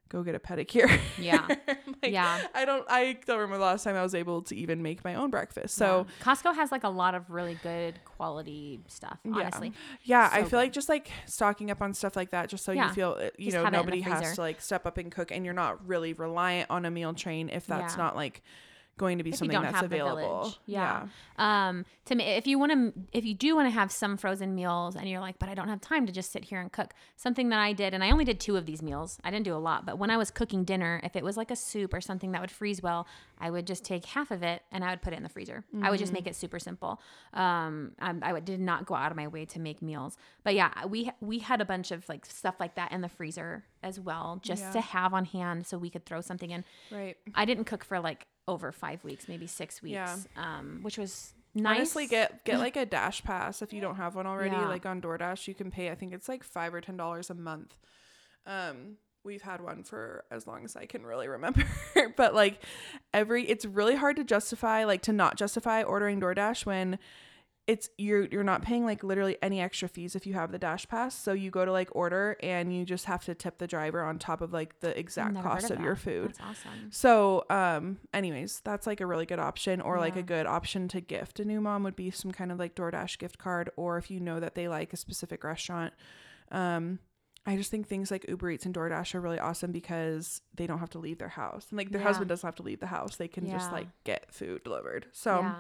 go 0.08 0.22
get 0.22 0.34
a 0.34 0.38
pedicure. 0.38 0.98
Yeah. 1.18 1.46
Like, 2.02 2.12
Yeah. 2.12 2.46
I 2.54 2.64
don't 2.66 2.84
I 2.90 3.18
don't 3.26 3.38
remember 3.38 3.56
the 3.58 3.64
last 3.64 3.82
time 3.84 3.96
I 3.96 4.02
was 4.02 4.14
able 4.14 4.42
to 4.42 4.54
even 4.56 4.82
make 4.82 5.02
my 5.04 5.14
own 5.14 5.30
breakfast. 5.30 5.74
So 5.74 6.06
Yeah. 6.20 6.24
Costco 6.34 6.54
has 6.54 6.70
like 6.70 6.84
a 6.84 6.88
lot 6.90 7.14
of 7.14 7.30
really 7.30 7.54
good 7.62 7.94
quality 8.04 8.80
stuff, 8.88 9.18
Yeah. 9.24 9.32
honestly. 9.36 9.72
Yeah, 10.02 10.28
I 10.30 10.42
So 10.42 10.48
feel 10.50 10.58
like 10.58 10.72
just 10.72 10.88
like 10.90 11.10
stocking 11.24 11.70
up 11.70 11.80
on 11.80 11.94
stuff 11.94 12.14
like 12.16 12.30
that, 12.32 12.50
just 12.50 12.62
so 12.64 12.72
Yeah. 12.72 12.88
you 12.88 12.94
feel, 12.94 13.16
uh, 13.18 13.30
you 13.38 13.46
Just 13.50 13.54
know, 13.56 13.64
have 13.64 13.66
it 13.66 13.66
in 13.68 13.72
the 13.72 13.78
nobody 13.78 14.00
has 14.02 14.34
to 14.34 14.40
like 14.42 14.60
step 14.60 14.84
up 14.84 14.98
and 14.98 15.10
cook, 15.10 15.30
and 15.30 15.44
you're 15.46 15.54
not 15.54 15.86
really 15.86 16.12
reliant 16.12 16.70
on 16.70 16.84
a 16.84 16.90
meal 16.90 17.14
train 17.14 17.48
if 17.48 17.66
that's 17.66 17.94
Yeah. 17.94 18.02
not 18.04 18.16
like 18.16 18.42
going 18.96 19.18
to 19.18 19.24
be 19.24 19.30
If 19.30 19.36
something 19.36 19.60
that's 19.60 19.82
available. 19.82 20.42
village. 20.42 20.58
Yeah. 20.66 21.06
Um, 21.36 21.84
to 22.04 22.14
me, 22.14 22.24
if 22.24 22.46
you 22.46 22.58
want 22.58 22.70
to, 22.72 22.92
if 23.12 23.24
you 23.24 23.34
do 23.34 23.56
want 23.56 23.66
to 23.66 23.70
have 23.70 23.90
some 23.90 24.16
frozen 24.16 24.54
meals 24.54 24.94
and 24.94 25.08
you're 25.08 25.20
like, 25.20 25.38
but 25.40 25.48
I 25.48 25.54
don't 25.54 25.68
have 25.68 25.80
time 25.80 26.06
to 26.06 26.12
just 26.12 26.30
sit 26.30 26.44
here 26.44 26.60
and 26.60 26.70
cook, 26.70 26.94
something 27.16 27.48
that 27.48 27.58
I 27.58 27.72
did, 27.72 27.92
and 27.92 28.04
I 28.04 28.10
only 28.12 28.24
did 28.24 28.38
two 28.38 28.56
of 28.56 28.66
these 28.66 28.82
meals. 28.82 29.18
I 29.24 29.30
didn't 29.30 29.44
do 29.44 29.54
a 29.54 29.58
lot, 29.58 29.84
but 29.84 29.98
when 29.98 30.10
I 30.10 30.16
was 30.16 30.30
cooking 30.30 30.64
dinner, 30.64 31.00
if 31.02 31.16
it 31.16 31.24
was 31.24 31.36
like 31.36 31.50
a 31.50 31.56
soup 31.56 31.92
or 31.92 32.00
something 32.00 32.32
that 32.32 32.40
would 32.40 32.50
freeze 32.52 32.82
well, 32.82 33.06
I 33.38 33.50
would 33.50 33.66
just 33.66 33.84
take 33.84 34.04
half 34.04 34.30
of 34.30 34.42
it 34.44 34.62
and 34.70 34.84
I 34.84 34.90
would 34.90 35.02
put 35.02 35.12
it 35.12 35.16
in 35.16 35.22
the 35.24 35.28
freezer. 35.28 35.64
I 35.82 35.90
would 35.90 35.98
just 35.98 36.12
Mm-hmm. 36.12 36.14
make 36.14 36.26
it 36.28 36.36
super 36.36 36.58
simple. 36.60 37.00
Um, 37.32 37.92
I, 38.00 38.14
I 38.22 38.40
did 38.40 38.60
not 38.60 38.86
go 38.86 38.94
out 38.94 39.10
of 39.10 39.16
my 39.16 39.26
way 39.26 39.44
to 39.46 39.58
make 39.58 39.82
meals, 39.82 40.16
but 40.44 40.54
yeah, 40.54 40.70
we 40.86 41.10
we 41.20 41.40
had 41.40 41.60
a 41.60 41.64
bunch 41.64 41.90
of 41.90 42.08
like 42.08 42.24
stuff 42.26 42.56
like 42.60 42.76
that 42.76 42.92
in 42.92 43.00
the 43.00 43.08
freezer 43.08 43.64
as 43.82 43.98
well, 43.98 44.38
just 44.42 44.62
Yeah. 44.62 44.72
to 44.72 44.80
have 44.80 45.12
on 45.14 45.24
hand 45.24 45.66
so 45.66 45.78
we 45.78 45.90
could 45.90 46.04
throw 46.06 46.20
something 46.20 46.50
in. 46.50 46.64
Right. 46.92 47.16
I 47.34 47.44
didn't 47.44 47.64
cook 47.64 47.84
for 47.84 47.98
like 48.00 48.26
over 48.46 48.72
five 48.72 49.02
weeks, 49.04 49.28
maybe 49.28 49.46
six 49.46 49.82
weeks, 49.82 49.94
Yeah. 49.94 50.16
um, 50.36 50.80
which 50.82 50.98
was 50.98 51.32
nice. 51.54 51.76
Honestly, 51.76 52.06
get 52.06 52.44
get 52.44 52.58
like 52.66 52.76
a 52.76 52.84
Dash 52.86 53.22
Pass 53.24 53.62
if 53.62 53.72
you 53.72 53.80
don't 53.80 53.96
have 53.96 54.14
one 54.14 54.26
already. 54.26 54.54
Yeah. 54.56 54.68
Like 54.68 54.86
on 54.86 55.00
DoorDash, 55.00 55.48
you 55.48 55.54
can 55.54 55.70
pay. 55.70 55.90
I 55.90 55.94
think 55.94 56.12
it's 56.12 56.28
like 56.28 56.44
five 56.44 56.74
or 56.74 56.80
ten 56.80 56.96
dollars 56.96 57.30
a 57.30 57.34
month. 57.34 57.76
Um, 58.46 58.96
we've 59.24 59.42
had 59.42 59.62
one 59.62 59.82
for 59.82 60.24
as 60.30 60.46
long 60.46 60.64
as 60.64 60.76
I 60.76 60.84
can 60.86 61.04
really 61.06 61.28
remember. 61.28 61.64
but 62.16 62.34
like 62.34 62.60
every, 63.14 63.44
it's 63.48 63.64
really 63.64 63.96
hard 63.96 64.16
to 64.16 64.24
justify, 64.24 64.84
like 64.84 65.00
to 65.02 65.12
not 65.12 65.36
justify 65.36 65.82
ordering 65.82 66.20
DoorDash 66.20 66.66
when 66.66 66.98
it's 67.66 67.88
you're 67.96 68.26
you're 68.26 68.44
not 68.44 68.60
paying 68.60 68.84
like 68.84 69.02
literally 69.02 69.38
any 69.40 69.58
extra 69.60 69.88
fees 69.88 70.14
if 70.14 70.26
you 70.26 70.34
have 70.34 70.52
the 70.52 70.58
Dash 70.58 70.86
Pass. 70.86 71.14
So 71.14 71.32
you 71.32 71.50
go 71.50 71.64
to 71.64 71.72
like 71.72 71.88
order 71.92 72.36
and 72.42 72.74
you 72.76 72.84
just 72.84 73.06
have 73.06 73.24
to 73.24 73.34
tip 73.34 73.56
the 73.56 73.66
driver 73.66 74.02
on 74.02 74.18
top 74.18 74.42
of 74.42 74.52
like 74.52 74.80
the 74.80 74.98
exact 74.98 75.40
cost 75.42 75.70
of 75.70 75.80
your 75.80 75.96
food. 75.96 76.28
That's 76.28 76.40
awesome. 76.40 76.88
So, 76.90 77.44
um, 77.48 77.98
anyways, 78.12 78.60
that's 78.64 78.86
like 78.86 79.00
a 79.00 79.06
really 79.06 79.24
good 79.24 79.38
option, 79.38 79.80
or 79.80 79.98
like 79.98 80.14
a 80.16 80.22
good 80.22 80.44
option 80.46 80.88
to 80.88 81.00
gift 81.00 81.40
a 81.40 81.44
new 81.44 81.60
mom 81.60 81.84
would 81.84 81.96
be 81.96 82.10
some 82.10 82.32
kind 82.32 82.52
of 82.52 82.58
like 82.58 82.74
DoorDash 82.74 83.18
gift 83.18 83.38
card, 83.38 83.70
or 83.76 83.96
if 83.96 84.10
you 84.10 84.20
know 84.20 84.40
that 84.40 84.54
they 84.54 84.68
like 84.68 84.92
a 84.92 84.96
specific 84.98 85.42
restaurant. 85.42 85.94
Um, 86.52 86.98
I 87.46 87.56
just 87.56 87.70
think 87.70 87.86
things 87.86 88.10
like 88.10 88.24
Uber 88.28 88.50
Eats 88.50 88.64
and 88.66 88.74
DoorDash 88.74 89.14
are 89.14 89.20
really 89.20 89.38
awesome 89.38 89.70
because 89.72 90.40
they 90.54 90.66
don't 90.66 90.78
have 90.78 90.90
to 90.90 90.98
leave 90.98 91.18
their 91.18 91.28
house, 91.28 91.66
and 91.70 91.76
like 91.78 91.90
their 91.92 92.00
Yeah. 92.00 92.08
husband 92.08 92.28
doesn't 92.28 92.46
have 92.46 92.54
to 92.56 92.62
leave 92.62 92.80
the 92.80 92.86
house; 92.88 93.16
they 93.16 93.28
can 93.28 93.48
just 93.48 93.72
like 93.72 93.88
get 94.04 94.32
food 94.32 94.64
delivered. 94.64 95.06
So, 95.12 95.40
yeah. 95.40 95.54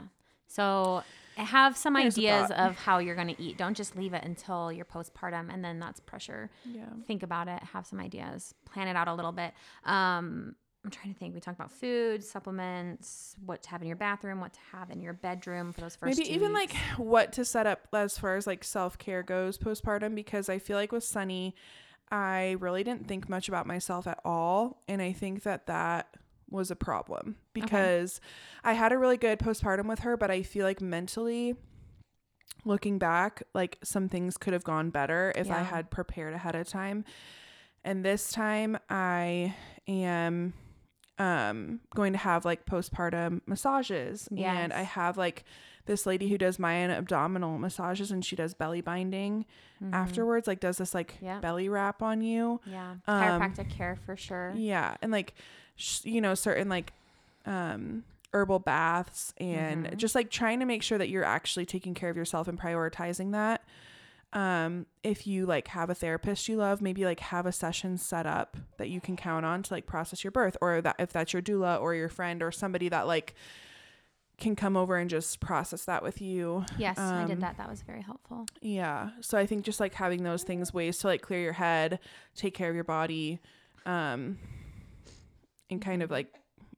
So 0.46 1.02
have 1.36 1.76
some 1.76 1.94
There's 1.94 2.16
a 2.16 2.20
ideas 2.20 2.50
of 2.52 2.76
how 2.76 2.98
you're 2.98 3.16
going 3.16 3.34
to 3.34 3.42
eat. 3.42 3.56
Don't 3.58 3.76
just 3.76 3.96
leave 3.96 4.14
it 4.14 4.24
until 4.24 4.70
you're 4.72 4.84
postpartum 4.84 5.52
and 5.52 5.64
then 5.64 5.80
that's 5.80 6.00
pressure. 6.00 6.50
yeah, 6.64 6.84
Think 7.06 7.22
about 7.22 7.48
it. 7.48 7.62
Have 7.62 7.86
some 7.86 8.00
ideas. 8.00 8.54
Plan 8.64 8.88
it 8.88 8.96
out 8.96 9.08
a 9.08 9.14
little 9.14 9.32
bit. 9.32 9.52
Um, 9.84 10.54
I'm 10.84 10.90
trying 10.90 11.14
to 11.14 11.18
think. 11.18 11.34
We 11.34 11.40
talked 11.40 11.58
about 11.58 11.72
food, 11.72 12.22
supplements, 12.22 13.36
what 13.44 13.62
to 13.62 13.70
have 13.70 13.80
in 13.80 13.88
your 13.88 13.96
bathroom, 13.96 14.40
what 14.40 14.52
to 14.52 14.60
have 14.72 14.90
in 14.90 15.00
your 15.00 15.14
bedroom 15.14 15.72
for 15.72 15.80
those 15.80 15.96
first. 15.96 16.18
maybe 16.18 16.30
even 16.30 16.52
weeks. 16.52 16.74
like 16.74 16.98
what 16.98 17.32
to 17.32 17.44
set 17.44 17.66
up 17.66 17.88
as 17.94 18.18
far 18.18 18.36
as 18.36 18.46
like 18.46 18.62
self 18.62 18.98
care 18.98 19.22
goes 19.22 19.56
postpartum 19.56 20.14
because 20.14 20.48
I 20.50 20.58
feel 20.58 20.76
like 20.76 20.92
with 20.92 21.02
Sunny, 21.04 21.54
I 22.10 22.56
really 22.60 22.84
didn't 22.84 23.08
think 23.08 23.30
much 23.30 23.48
about 23.48 23.66
myself 23.66 24.06
at 24.06 24.20
all, 24.26 24.82
and 24.86 25.00
I 25.00 25.12
think 25.12 25.42
that 25.44 25.66
that 25.66 26.08
was 26.54 26.70
a 26.70 26.76
problem 26.76 27.36
because 27.52 28.20
I 28.62 28.72
had 28.74 28.92
a 28.92 28.98
really 28.98 29.16
good 29.16 29.38
postpartum 29.38 29.86
with 29.86 30.00
her, 30.00 30.16
but 30.16 30.30
I 30.30 30.42
feel 30.42 30.64
like 30.64 30.80
mentally 30.80 31.56
looking 32.64 32.98
back, 32.98 33.42
like 33.54 33.78
some 33.82 34.08
things 34.08 34.36
could 34.36 34.52
have 34.52 34.64
gone 34.64 34.90
better 34.90 35.32
if 35.36 35.50
I 35.50 35.62
had 35.62 35.90
prepared 35.90 36.34
ahead 36.34 36.54
of 36.54 36.66
time. 36.68 37.04
And 37.84 38.04
this 38.04 38.30
time 38.30 38.78
I 38.88 39.54
am 39.86 40.54
um 41.18 41.80
going 41.94 42.12
to 42.12 42.18
have 42.18 42.44
like 42.44 42.66
postpartum 42.66 43.40
massages 43.46 44.28
and 44.36 44.72
I 44.72 44.82
have 44.82 45.16
like 45.16 45.44
this 45.86 46.06
lady 46.06 46.28
who 46.28 46.38
does 46.38 46.58
my 46.58 46.74
abdominal 46.90 47.56
massages 47.58 48.10
and 48.10 48.24
she 48.24 48.34
does 48.36 48.52
belly 48.54 48.80
binding 48.80 49.44
afterwards 49.92 50.46
like 50.48 50.60
does 50.60 50.78
this 50.78 50.94
like 50.94 51.14
Mm-hmm. 51.16 51.24
Yeah. 51.26 51.40
belly 51.40 51.68
wrap 51.68 52.02
on 52.02 52.20
you 52.22 52.60
yeah, 52.66 52.94
um, 53.06 53.40
chiropractic 53.40 53.68
care 53.70 53.96
for 54.06 54.16
sure. 54.16 54.52
yeah, 54.56 54.96
and 55.02 55.12
like 55.12 55.34
sh- 55.76 56.04
you 56.04 56.20
know 56.20 56.34
certain 56.34 56.68
like 56.68 56.92
um 57.46 58.02
herbal 58.32 58.58
baths 58.60 59.32
and 59.38 59.86
Mhm. 59.86 59.96
just 59.96 60.14
like 60.16 60.30
trying 60.30 60.58
to 60.60 60.66
make 60.66 60.82
sure 60.82 60.98
that 60.98 61.08
you're 61.10 61.22
actually 61.24 61.66
taking 61.66 61.94
care 61.94 62.10
of 62.10 62.16
yourself 62.16 62.48
and 62.48 62.58
prioritizing 62.58 63.30
that. 63.32 63.62
Um 64.34 64.86
if 65.02 65.26
you 65.26 65.46
like 65.46 65.68
have 65.68 65.90
a 65.90 65.94
therapist 65.94 66.48
you 66.48 66.56
love, 66.56 66.82
maybe 66.82 67.04
like 67.04 67.20
have 67.20 67.46
a 67.46 67.52
session 67.52 67.96
set 67.98 68.26
up 68.26 68.56
that 68.78 68.88
you 68.90 69.00
can 69.00 69.16
count 69.16 69.46
on 69.46 69.62
to 69.62 69.72
like 69.74 69.86
process 69.86 70.24
your 70.24 70.30
birth 70.32 70.56
or 70.60 70.80
that 70.80 70.96
if 70.98 71.12
that's 71.12 71.32
your 71.32 71.42
doula 71.42 71.80
or 71.80 71.94
your 71.94 72.08
friend 72.08 72.42
or 72.42 72.50
somebody 72.50 72.88
that 72.88 73.06
like 73.06 73.34
can 74.36 74.56
come 74.56 74.76
over 74.76 74.96
and 74.96 75.08
just 75.08 75.38
process 75.38 75.84
that 75.84 76.02
with 76.02 76.20
you. 76.20 76.64
Yes, 76.76 76.98
I 76.98 77.22
Um, 77.22 77.28
did 77.28 77.40
that. 77.42 77.56
That 77.56 77.70
was 77.70 77.82
very 77.82 78.02
helpful. 78.02 78.46
Yeah. 78.60 79.10
So 79.20 79.38
I 79.38 79.46
think 79.46 79.64
just 79.64 79.78
like 79.78 79.94
having 79.94 80.24
those 80.24 80.42
things, 80.42 80.74
ways 80.74 80.98
to 80.98 81.06
like 81.06 81.22
clear 81.22 81.40
your 81.40 81.52
head, 81.52 82.00
take 82.34 82.52
care 82.52 82.68
of 82.68 82.74
your 82.74 82.82
body, 82.82 83.38
um, 83.86 84.38
and 85.70 85.80
kind 85.80 86.02
of 86.02 86.10
like 86.10 86.34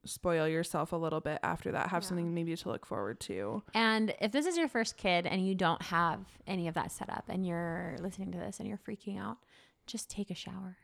spoil 0.07 0.47
yourself 0.47 0.91
a 0.91 0.95
little 0.95 1.19
bit 1.21 1.39
after 1.43 1.71
that. 1.71 1.89
Have 1.89 2.03
Yeah. 2.03 2.07
something 2.09 2.33
maybe 2.33 2.55
to 2.55 2.69
look 2.69 2.85
forward 2.85 3.19
to. 3.21 3.63
And 3.73 4.13
if 4.21 4.31
this 4.31 4.45
is 4.45 4.57
your 4.57 4.67
first 4.67 4.97
kid 4.97 5.25
and 5.27 5.45
you 5.45 5.53
don't 5.55 5.81
have 5.83 6.19
any 6.47 6.67
of 6.67 6.73
that 6.75 6.91
set 6.91 7.09
up 7.09 7.25
and 7.29 7.45
you're 7.45 7.95
listening 7.99 8.31
to 8.31 8.37
this 8.37 8.59
and 8.59 8.67
you're 8.67 8.77
freaking 8.79 9.19
out, 9.19 9.37
just 9.85 10.09
take 10.09 10.29
a 10.31 10.35
shower. 10.35 10.77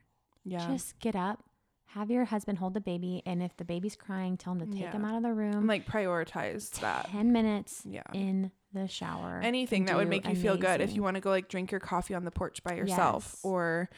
Yeah. 0.43 0.67
Just 0.67 0.99
get 0.99 1.15
up, 1.15 1.43
have 1.87 2.09
your 2.11 2.25
husband 2.25 2.57
hold 2.57 2.73
the 2.73 2.81
baby, 2.81 3.21
and 3.25 3.41
if 3.41 3.55
the 3.57 3.65
baby's 3.65 3.95
crying, 3.95 4.35
tell 4.37 4.53
him 4.53 4.59
to 4.59 4.65
take 4.65 4.81
Yeah. 4.81 4.91
him 4.91 5.05
out 5.05 5.15
of 5.15 5.23
the 5.23 5.29
and 5.29 5.37
room. 5.37 5.67
like 5.67 5.85
prioritize 5.85 6.71
that. 6.81 7.05
10 7.07 7.31
minutes 7.31 7.85
Yeah. 7.85 8.01
in 8.13 8.51
the 8.73 8.87
shower. 8.87 9.39
Anything 9.43 9.85
that 9.85 9.95
would 9.95 10.09
make 10.09 10.27
you 10.27 10.35
feel 10.35 10.57
good. 10.57 10.81
If 10.81 10.95
you 10.95 11.03
want 11.03 11.15
to 11.15 11.21
go 11.21 11.29
like 11.29 11.47
drink 11.47 11.71
your 11.71 11.79
coffee 11.79 12.13
on 12.15 12.25
the 12.25 12.31
porch 12.31 12.63
by 12.63 12.73
yourself 12.73 13.25
Yes. 13.35 13.41
or 13.45 13.89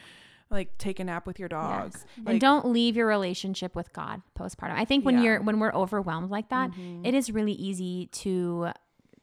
like 0.50 0.76
take 0.78 1.00
a 1.00 1.04
nap 1.04 1.26
with 1.26 1.38
your 1.38 1.48
dog. 1.48 1.92
Yes. 1.92 2.04
Like, 2.18 2.32
and 2.32 2.40
don't 2.40 2.66
leave 2.66 2.96
your 2.96 3.06
relationship 3.06 3.74
with 3.74 3.92
God 3.92 4.22
postpartum. 4.38 4.74
I 4.76 4.84
think 4.84 5.04
when 5.04 5.16
Yeah. 5.16 5.22
you're 5.22 5.42
when 5.42 5.58
we're 5.58 5.72
overwhelmed 5.72 6.30
like 6.30 6.50
that, 6.50 6.70
mm-hmm. 6.70 7.04
it 7.04 7.14
is 7.14 7.30
really 7.30 7.52
easy 7.52 8.06
to 8.12 8.72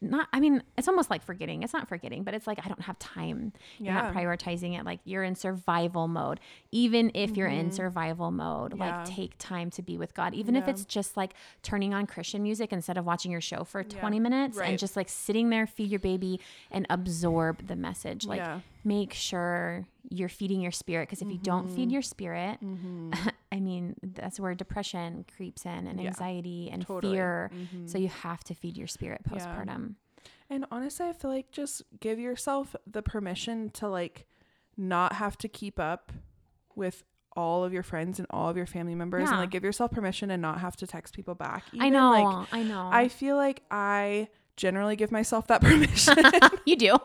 not 0.01 0.27
I 0.33 0.41
mean, 0.41 0.61
it's 0.77 0.89
almost 0.89 1.09
like 1.09 1.23
forgetting. 1.23 1.63
It's 1.63 1.71
not 1.71 1.87
forgetting, 1.87 2.23
but 2.23 2.33
it's 2.33 2.45
like 2.45 2.59
I 2.63 2.67
don't 2.67 2.81
have 2.81 2.99
time. 2.99 3.53
You're 3.79 3.93
not 3.93 4.13
Yeah. 4.13 4.21
prioritizing 4.21 4.77
it 4.77 4.85
like 4.85 4.99
you're 5.05 5.23
in 5.23 5.35
survival 5.35 6.09
mode. 6.09 6.41
Even 6.71 7.09
if 7.13 7.37
you're 7.37 7.47
in 7.47 7.67
mm-hmm. 7.67 7.75
survival 7.75 8.29
mode, 8.29 8.75
Yeah. 8.77 8.97
like 8.97 9.05
take 9.05 9.37
time 9.37 9.69
to 9.71 9.81
be 9.81 9.97
with 9.97 10.13
God. 10.13 10.33
Even 10.33 10.57
if 10.57 10.67
it's 10.67 10.83
just 10.83 11.15
like 11.15 11.33
turning 11.61 11.93
on 11.93 12.05
Christian 12.05 12.43
music 12.43 12.73
instead 12.73 12.97
of 12.97 13.05
watching 13.05 13.31
your 13.31 13.41
show 13.41 13.63
for 13.63 13.81
20 13.81 14.19
minutes 14.19 14.57
Right. 14.57 14.71
and 14.71 14.77
just 14.79 14.97
like 14.97 15.07
sitting 15.07 15.49
there, 15.49 15.65
feed 15.65 15.89
your 15.89 16.01
baby 16.01 16.41
and 16.69 16.85
absorb 16.89 17.67
the 17.67 17.77
message. 17.77 18.25
Like 18.25 18.39
Yeah. 18.39 18.59
Make 18.83 19.13
sure 19.13 19.87
you're 20.09 20.29
feeding 20.29 20.59
your 20.61 20.71
spirit 20.71 21.07
because 21.07 21.21
if 21.21 21.31
you 21.31 21.37
don't 21.37 21.67
feed 21.69 21.83
Mm-hmm. 21.87 21.89
your 21.91 22.01
spirit 22.01 22.57
i 23.51 23.59
mean 23.59 23.95
that's 24.03 24.39
where 24.39 24.53
depression 24.53 25.25
creeps 25.35 25.65
in 25.65 25.87
and 25.87 25.99
Yeah. 26.01 26.07
anxiety 26.09 26.69
and 26.71 26.85
Totally. 26.85 27.15
fear 27.15 27.51
Mhm. 27.53 27.89
so 27.89 27.97
you 27.97 28.09
have 28.09 28.43
to 28.45 28.53
feed 28.53 28.77
your 28.77 28.87
spirit 28.87 29.21
Yeah. 29.31 29.37
postpartum 29.39 29.95
And 30.49 30.65
honestly, 30.71 31.07
I 31.07 31.13
feel 31.13 31.31
like 31.31 31.51
just 31.51 31.81
give 31.99 32.19
yourself 32.19 32.75
the 32.85 33.01
permission 33.01 33.69
to 33.71 33.87
like 33.87 34.27
not 34.77 35.13
have 35.13 35.37
to 35.39 35.47
keep 35.47 35.79
up 35.79 36.11
with 36.75 37.03
all 37.35 37.63
of 37.63 37.73
your 37.73 37.81
friends 37.83 38.19
and 38.19 38.27
all 38.29 38.49
of 38.49 38.55
your 38.57 38.65
family 38.67 38.93
members 38.95 39.23
Yeah. 39.23 39.31
and 39.31 39.39
like 39.39 39.49
give 39.49 39.63
yourself 39.63 39.91
permission 39.91 40.29
and 40.29 40.41
not 40.41 40.59
have 40.59 40.75
to 40.77 40.85
text 40.87 41.15
people 41.15 41.33
back. 41.35 41.63
i 41.79 41.89
know 41.89 42.11
Like 42.11 42.47
i 42.53 42.61
know 42.63 42.89
I 42.91 43.07
feel 43.07 43.35
like 43.37 43.63
I 43.71 44.27
generally 44.55 44.95
give 44.95 45.11
myself 45.11 45.47
that 45.47 45.61
permission. 45.69 46.15
you 46.65 46.75
do 46.75 46.95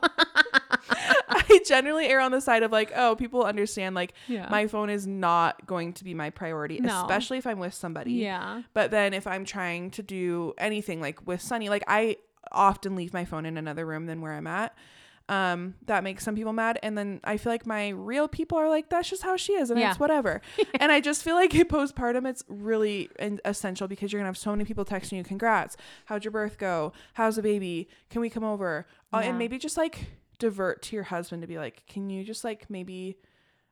I 1.51 1.61
generally 1.66 2.07
err 2.07 2.20
on 2.20 2.30
the 2.32 2.40
side 2.40 2.62
of 2.62 2.72
like, 2.72 2.92
oh, 2.94 3.16
people 3.16 3.44
understand 3.44 3.94
like 3.94 4.12
yeah 4.26 4.49
my 4.51 4.66
phone 4.66 4.90
is 4.90 5.07
not 5.07 5.66
going 5.66 5.92
to 5.94 6.05
be 6.05 6.14
my 6.14 6.30
priority, 6.30 6.80
No. 6.80 7.01
especially 7.03 7.38
if 7.38 7.46
I'm 7.46 7.59
with 7.59 7.74
somebody. 7.74 8.12
yeah 8.12 8.62
But 8.74 8.90
then 8.90 9.14
if 9.14 9.26
I'm 9.26 9.44
trying 9.44 9.90
to 9.92 10.03
do 10.03 10.55
anything 10.59 11.01
like 11.01 11.26
with 11.26 11.40
Sunny, 11.40 11.68
like 11.68 11.84
I 11.86 12.16
often 12.53 12.96
leave 12.96 13.12
my 13.12 13.24
phone 13.24 13.44
in 13.46 13.57
another 13.59 13.84
room 13.84 14.07
than 14.07 14.20
where 14.20 14.32
I'm 14.32 14.46
at. 14.46 14.74
Um, 15.30 15.74
that 15.84 16.05
makes 16.05 16.24
some 16.24 16.34
people 16.34 16.55
mad. 16.55 16.78
And 16.82 16.96
then 16.96 17.20
I 17.22 17.36
feel 17.36 17.53
like 17.53 17.66
my 17.66 17.90
real 17.90 18.28
people 18.28 18.57
are 18.57 18.70
like, 18.70 18.88
that's 18.88 19.11
just 19.11 19.22
how 19.22 19.36
she 19.36 19.53
is 19.53 19.68
and 19.70 19.78
Yeah. 19.78 19.90
it's 19.90 20.01
whatever. 20.01 20.40
and 20.80 20.90
I 20.90 21.01
just 21.03 21.22
feel 21.22 21.34
like 21.34 21.51
postpartum, 21.74 22.26
it's 22.26 22.42
really 22.49 23.11
essential 23.44 23.88
because 23.88 24.11
you're 24.11 24.20
gonna 24.20 24.28
have 24.30 24.38
so 24.38 24.53
many 24.53 24.64
people 24.64 24.86
texting 24.86 25.18
you, 25.18 25.24
congrats, 25.24 25.76
how'd 26.07 26.24
your 26.24 26.32
birth 26.32 26.57
go? 26.57 26.94
How's 27.12 27.36
the 27.36 27.42
baby? 27.42 27.88
Can 28.09 28.22
we 28.22 28.30
come 28.30 28.44
over? 28.44 28.86
Uh, 29.12 29.18
and 29.22 29.36
maybe 29.36 29.59
just 29.59 29.76
like 29.76 30.07
divert 30.39 30.82
to 30.82 30.97
your 30.97 31.05
husband 31.05 31.43
to 31.43 31.49
be 31.49 31.59
like, 31.59 31.84
can 31.86 32.11
you 32.11 32.24
just 32.24 32.45
like 32.45 32.68
maybe 32.70 33.18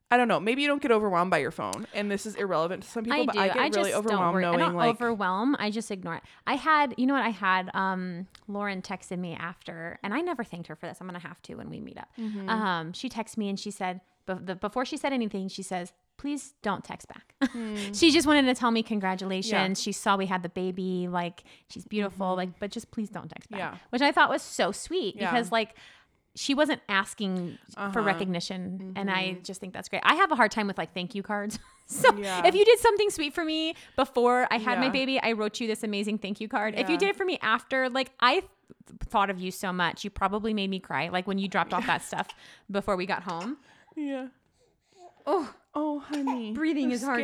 I 0.08 0.16
don't 0.16 0.28
know. 0.28 0.38
Maybe 0.38 0.62
you 0.62 0.68
don't 0.68 0.80
get 0.80 0.92
overwhelmed 0.92 1.32
by 1.32 1.38
your 1.38 1.50
phone, 1.50 1.84
and 1.92 2.08
this 2.08 2.26
is 2.26 2.36
irrelevant 2.36 2.84
to 2.84 2.88
some 2.88 3.02
people. 3.02 3.22
I 3.22 3.26
but 3.26 3.32
do. 3.32 3.40
I 3.40 3.48
get 3.48 3.56
really 3.56 3.90
just 3.90 3.94
overwhelmed 3.94 4.34
worry. 4.34 4.44
I 4.44 4.46
knowing 4.46 4.58
don't 4.60 4.74
like 4.74 4.90
overwhelm. 4.90 5.56
I 5.58 5.70
just 5.70 5.90
ignore 5.90 6.14
it. 6.14 6.22
I 6.46 6.54
had, 6.54 6.94
you 6.96 7.06
know 7.06 7.14
what? 7.14 7.24
I 7.24 7.30
had. 7.30 7.70
Um, 7.74 8.28
Lauren 8.46 8.82
texted 8.82 9.18
me 9.18 9.34
after, 9.34 9.98
and 10.04 10.14
I 10.14 10.20
never 10.20 10.44
thanked 10.44 10.68
her 10.68 10.76
for 10.76 10.86
this. 10.86 10.98
I'm 11.00 11.08
gonna 11.08 11.18
have 11.18 11.42
to 11.42 11.56
when 11.56 11.70
we 11.70 11.80
meet 11.80 11.98
up. 11.98 12.08
Mm-hmm. 12.16 12.48
Um, 12.48 12.92
she 12.92 13.08
texted 13.08 13.38
me 13.38 13.48
and 13.48 13.58
she 13.58 13.72
said, 13.72 14.00
but 14.26 14.46
the, 14.46 14.54
before 14.54 14.84
she 14.84 14.96
said 14.96 15.12
anything, 15.12 15.48
she 15.48 15.62
says, 15.64 15.92
"Please 16.18 16.54
don't 16.62 16.84
text 16.84 17.08
back." 17.08 17.34
she 17.92 18.12
just 18.12 18.28
wanted 18.28 18.42
to 18.42 18.54
tell 18.54 18.70
me 18.70 18.84
congratulations. 18.84 19.82
She 19.82 19.90
saw 19.90 20.16
we 20.16 20.26
had 20.26 20.44
the 20.44 20.48
baby, 20.48 21.08
like 21.08 21.42
she's 21.68 21.84
beautiful, 21.84 22.36
like, 22.36 22.60
but 22.60 22.70
just 22.70 22.92
please 22.92 23.08
don't 23.08 23.28
text 23.28 23.50
back. 23.50 23.60
Mm-hmm. 23.60 23.74
Yeah. 23.74 23.80
Which 23.90 24.02
I 24.02 24.12
thought 24.12 24.30
was 24.30 24.42
so 24.42 24.70
sweet 24.70 25.16
Yeah. 25.16 25.32
because 25.32 25.50
like 25.50 25.74
she 26.36 26.54
wasn't 26.54 26.80
asking 26.88 27.58
for 27.74 27.80
Uh-huh. 27.80 28.00
recognition 28.02 28.92
and 28.94 29.10
i 29.10 29.32
just 29.42 29.60
think 29.60 29.72
that's 29.72 29.88
great 29.88 30.02
i 30.04 30.14
have 30.14 30.30
a 30.30 30.36
hard 30.36 30.50
time 30.50 30.66
with 30.66 30.78
like 30.78 30.92
thank 30.94 31.14
you 31.14 31.22
cards 31.22 31.58
so 31.86 32.14
Yeah. 32.16 32.46
if 32.46 32.54
you 32.54 32.64
did 32.64 32.78
something 32.78 33.10
sweet 33.10 33.34
for 33.34 33.44
me 33.44 33.74
before 33.96 34.46
i 34.50 34.58
had 34.58 34.78
my 34.78 34.88
baby 34.90 35.18
i 35.20 35.32
wrote 35.32 35.58
you 35.60 35.66
this 35.66 35.82
amazing 35.82 36.18
thank 36.18 36.40
you 36.40 36.48
card 36.48 36.74
if 36.78 36.88
you 36.90 36.96
did 36.98 37.08
it 37.08 37.16
for 37.16 37.24
me 37.24 37.38
after 37.42 37.88
like 37.88 38.10
i 38.20 38.42
thought 39.06 39.30
of 39.30 39.40
you 39.40 39.50
so 39.50 39.72
much 39.72 40.04
you 40.04 40.10
probably 40.10 40.52
made 40.54 40.70
me 40.70 40.78
cry 40.78 41.08
like 41.08 41.26
when 41.26 41.38
you 41.38 41.48
dropped 41.48 41.72
off 41.74 41.86
that 41.86 42.02
stuff 42.02 42.28
before 42.70 42.96
we 42.96 43.06
got 43.06 43.22
home 43.22 43.56
Yeah. 43.96 44.28
oh 45.26 45.52
Oh, 45.78 45.98
honey. 45.98 46.52
breathing 46.54 46.88
That's 46.88 47.02
is 47.02 47.06
hard. 47.06 47.22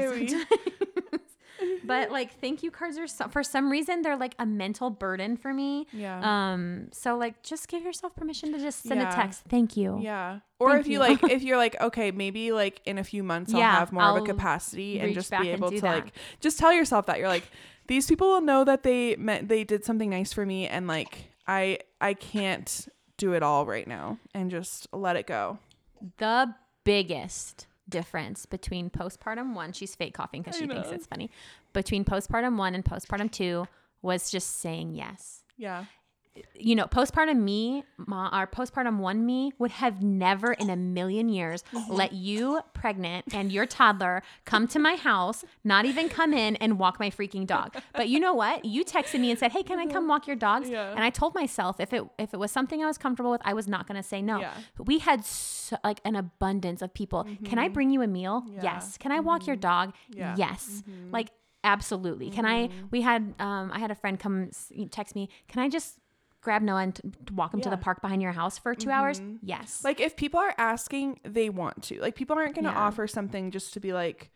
But 1.85 2.11
like 2.11 2.41
thank 2.41 2.63
you 2.63 2.71
cards 2.71 2.99
are 2.99 3.07
so, 3.07 3.29
for 3.29 3.43
some 3.43 3.71
reason 3.71 4.03
they're 4.03 4.17
like 4.17 4.35
a 4.39 4.47
mental 4.47 4.91
burden 4.91 5.37
for 5.37 5.53
me 5.53 5.87
Yeah. 5.93 6.21
um 6.53 6.89
so 6.93 7.17
like 7.17 7.43
just 7.43 7.69
give 7.69 7.83
yourself 7.83 8.15
permission 8.17 8.53
to 8.53 8.59
just 8.59 8.83
send 8.83 9.01
Yeah. 9.01 9.13
a 9.13 9.15
text 9.15 9.43
thank 9.49 9.77
you 9.77 9.99
yeah. 10.01 10.41
Or 10.59 10.69
Thank 10.75 10.81
if 10.83 10.87
you, 10.87 10.93
you. 10.93 10.99
like, 11.01 11.23
if 11.29 11.43
you're 11.43 11.57
like, 11.57 11.75
okay, 11.81 12.13
maybe 12.13 12.53
like 12.53 12.81
in 12.85 12.97
a 12.99 13.03
few 13.03 13.25
months 13.25 13.53
I'll 13.53 13.59
Yeah, 13.59 13.81
have 13.81 13.91
more 13.91 14.05
of 14.05 14.15
I'll 14.17 14.23
a 14.23 14.27
capacity 14.27 15.01
and 15.01 15.13
just 15.13 15.31
be 15.33 15.49
able 15.49 15.71
to 15.73 15.81
that. 15.81 16.05
like, 16.05 16.13
just 16.39 16.57
tell 16.57 16.73
yourself 16.73 17.07
that 17.07 17.19
you're 17.19 17.27
like, 17.27 17.51
these 17.89 18.07
people 18.07 18.29
will 18.29 18.41
know 18.41 18.63
that 18.63 18.85
they 18.85 19.17
meant 19.17 19.49
they 19.49 19.65
did 19.65 19.85
something 19.85 20.09
nice 20.09 20.33
for 20.33 20.47
me, 20.47 20.69
and 20.69 20.87
like, 20.87 21.33
I 21.49 21.79
I 22.01 22.15
can't 22.15 22.87
do 23.17 23.33
it 23.33 23.43
all 23.43 23.67
right 23.67 23.89
now, 23.89 24.19
and 24.35 24.53
just 24.53 24.87
let 24.93 25.17
it 25.17 25.27
go. 25.27 25.59
the 26.19 26.55
biggest 26.85 27.67
difference 27.93 28.47
between 28.47 28.91
postpartum 28.91 29.55
one, 29.55 29.73
she's 29.73 29.95
fake 29.95 30.15
coughing 30.15 30.43
because 30.43 30.59
she 30.59 30.67
thinks 30.67 30.89
it's 30.91 31.07
funny. 31.07 31.31
Between 31.73 32.05
postpartum 32.05 32.57
one 32.57 32.75
and 32.75 32.85
postpartum 32.85 33.31
two 33.31 33.69
was 34.03 34.31
just 34.31 34.61
saying 34.61 34.95
yes. 34.95 35.45
Yeah. 35.57 35.85
You 36.55 36.75
know, 36.77 36.87
postpartum 36.87 37.43
me, 37.43 37.85
ma, 37.99 38.31
or 38.33 38.47
postpartum 38.47 38.99
one 38.99 39.27
me 39.27 39.53
would 39.59 39.71
have 39.73 40.03
never 40.03 40.55
in 40.55 40.71
a 40.71 40.77
million 40.77 41.29
years 41.29 41.63
Mm-hmm. 41.73 41.93
let 41.93 42.13
you 42.13 42.61
pregnant 42.73 43.35
and 43.35 43.53
your 43.53 43.67
toddler 43.67 44.23
come 44.45 44.67
to 44.69 44.79
my 44.79 44.95
house, 44.95 45.45
not 45.65 45.85
even 45.85 46.09
come 46.09 46.33
in 46.33 46.57
and 46.57 46.79
walk 46.79 46.99
my 46.99 47.11
freaking 47.11 47.47
dog. 47.47 47.77
But 47.93 48.09
you 48.09 48.19
know 48.19 48.33
what? 48.35 48.65
You 48.65 48.85
texted 48.85 49.21
me 49.21 49.31
and 49.31 49.39
said, 49.39 49.53
"Hey, 49.53 49.63
can 49.63 49.79
I 49.79 49.87
come 49.87 50.09
walk 50.09 50.27
your 50.27 50.37
dogs?" 50.37 50.67
Mm-hmm. 50.67 50.75
Yeah. 50.75 50.91
And 50.93 51.05
I 51.05 51.11
told 51.11 51.35
myself 51.35 51.81
if 51.81 51.93
it 51.93 52.03
if 52.19 52.33
it 52.33 52.39
was 52.39 52.51
something 52.51 52.83
I 52.83 52.87
was 52.87 52.97
comfortable 52.99 53.31
with, 53.31 53.43
I 53.45 53.53
was 53.55 53.69
not 53.69 53.87
going 53.87 54.01
to 54.01 54.09
say 54.09 54.23
no. 54.23 54.41
Yeah. 54.41 54.53
We 54.79 54.99
had 55.01 55.25
so, 55.25 55.77
like 55.85 56.01
an 56.05 56.17
abundance 56.17 56.81
of 56.83 56.95
people. 56.95 57.27
Can 57.45 57.59
I 57.59 57.69
bring 57.69 57.91
you 57.91 58.01
a 58.03 58.07
meal? 58.07 58.45
Yeah. 58.49 58.63
Yes. 58.63 58.97
Can 58.97 59.13
I 59.13 59.21
walk 59.21 59.47
your 59.47 59.57
dog? 59.57 59.93
Yes. 60.09 60.83
Like 61.11 61.29
absolutely. 61.65 62.31
Can 62.31 62.45
I? 62.47 62.71
We 62.91 63.03
had 63.03 63.35
um 63.39 63.71
I 63.73 63.79
had 63.79 63.91
a 63.91 63.95
friend 63.95 64.19
come 64.19 64.51
text 64.91 65.15
me. 65.15 65.29
Can 65.49 65.63
I 65.63 65.69
just 65.69 65.99
grab 66.43 66.61
Noah 66.63 66.83
and 66.83 66.95
t- 66.97 67.03
walk 67.35 67.55
him 67.55 67.61
to 67.63 67.71
the 67.71 67.77
park 67.79 68.03
behind 68.03 68.21
your 68.21 68.33
house 68.33 68.59
for 68.59 68.75
2 68.75 68.91
hours? 68.91 69.21
Yes. 69.43 69.83
Like 69.85 70.01
if 70.01 70.17
people 70.17 70.39
are 70.41 70.55
asking, 70.59 71.21
they 71.25 71.49
want 71.49 71.83
to. 71.85 72.01
Like 72.01 72.15
people 72.15 72.37
aren't 72.37 72.55
going 72.55 72.65
to 72.67 72.71
Yeah. 72.71 72.79
offer 72.79 73.07
something 73.07 73.51
just 73.51 73.73
to 73.75 73.81
be 73.81 73.93
like, 73.93 74.31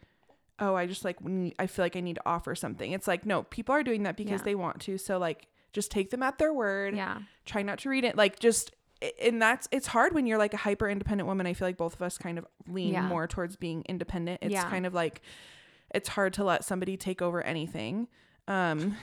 oh, 0.59 0.75
I 0.75 0.87
just 0.87 1.05
like 1.05 1.19
I 1.59 1.67
feel 1.67 1.85
like 1.85 1.97
I 1.97 2.01
need 2.01 2.15
to 2.15 2.23
offer 2.25 2.55
something. 2.55 2.93
It's 2.93 3.07
like 3.07 3.27
no, 3.27 3.43
people 3.43 3.75
are 3.75 3.83
doing 3.83 4.05
that 4.05 4.17
because 4.17 4.41
Yeah. 4.41 4.45
they 4.45 4.55
want 4.55 4.81
to. 4.83 4.97
So 4.99 5.19
like 5.19 5.49
just 5.73 5.91
take 5.91 6.11
them 6.11 6.23
at 6.23 6.39
their 6.39 6.55
word. 6.55 6.97
yeah. 6.97 7.19
Try 7.45 7.61
not 7.63 7.79
to 7.81 7.91
read 7.91 8.05
it. 8.05 8.17
Like 8.17 8.39
just 8.39 8.71
and 9.23 9.43
that's 9.43 9.69
it's 9.71 9.89
hard 9.89 10.15
when 10.15 10.25
you're 10.27 10.39
like 10.39 10.55
a 10.55 10.59
hyper 10.59 10.89
independent 10.89 11.27
woman. 11.29 11.47
I 11.47 11.53
feel 11.53 11.69
like 11.69 11.77
both 11.77 11.95
of 11.95 12.01
us 12.03 12.17
kind 12.17 12.39
of 12.39 12.47
lean 12.67 12.95
Yeah. 12.95 13.07
more 13.07 13.27
towards 13.27 13.57
being 13.57 13.83
independent. 13.89 14.39
It's 14.43 14.53
Yeah. 14.55 14.71
kind 14.71 14.87
of 14.87 14.95
like 14.95 15.21
it's 15.95 16.09
hard 16.09 16.33
to 16.35 16.45
let 16.45 16.65
somebody 16.65 16.97
take 16.97 17.21
over 17.21 17.43
anything. 17.43 18.09
Um 18.49 18.97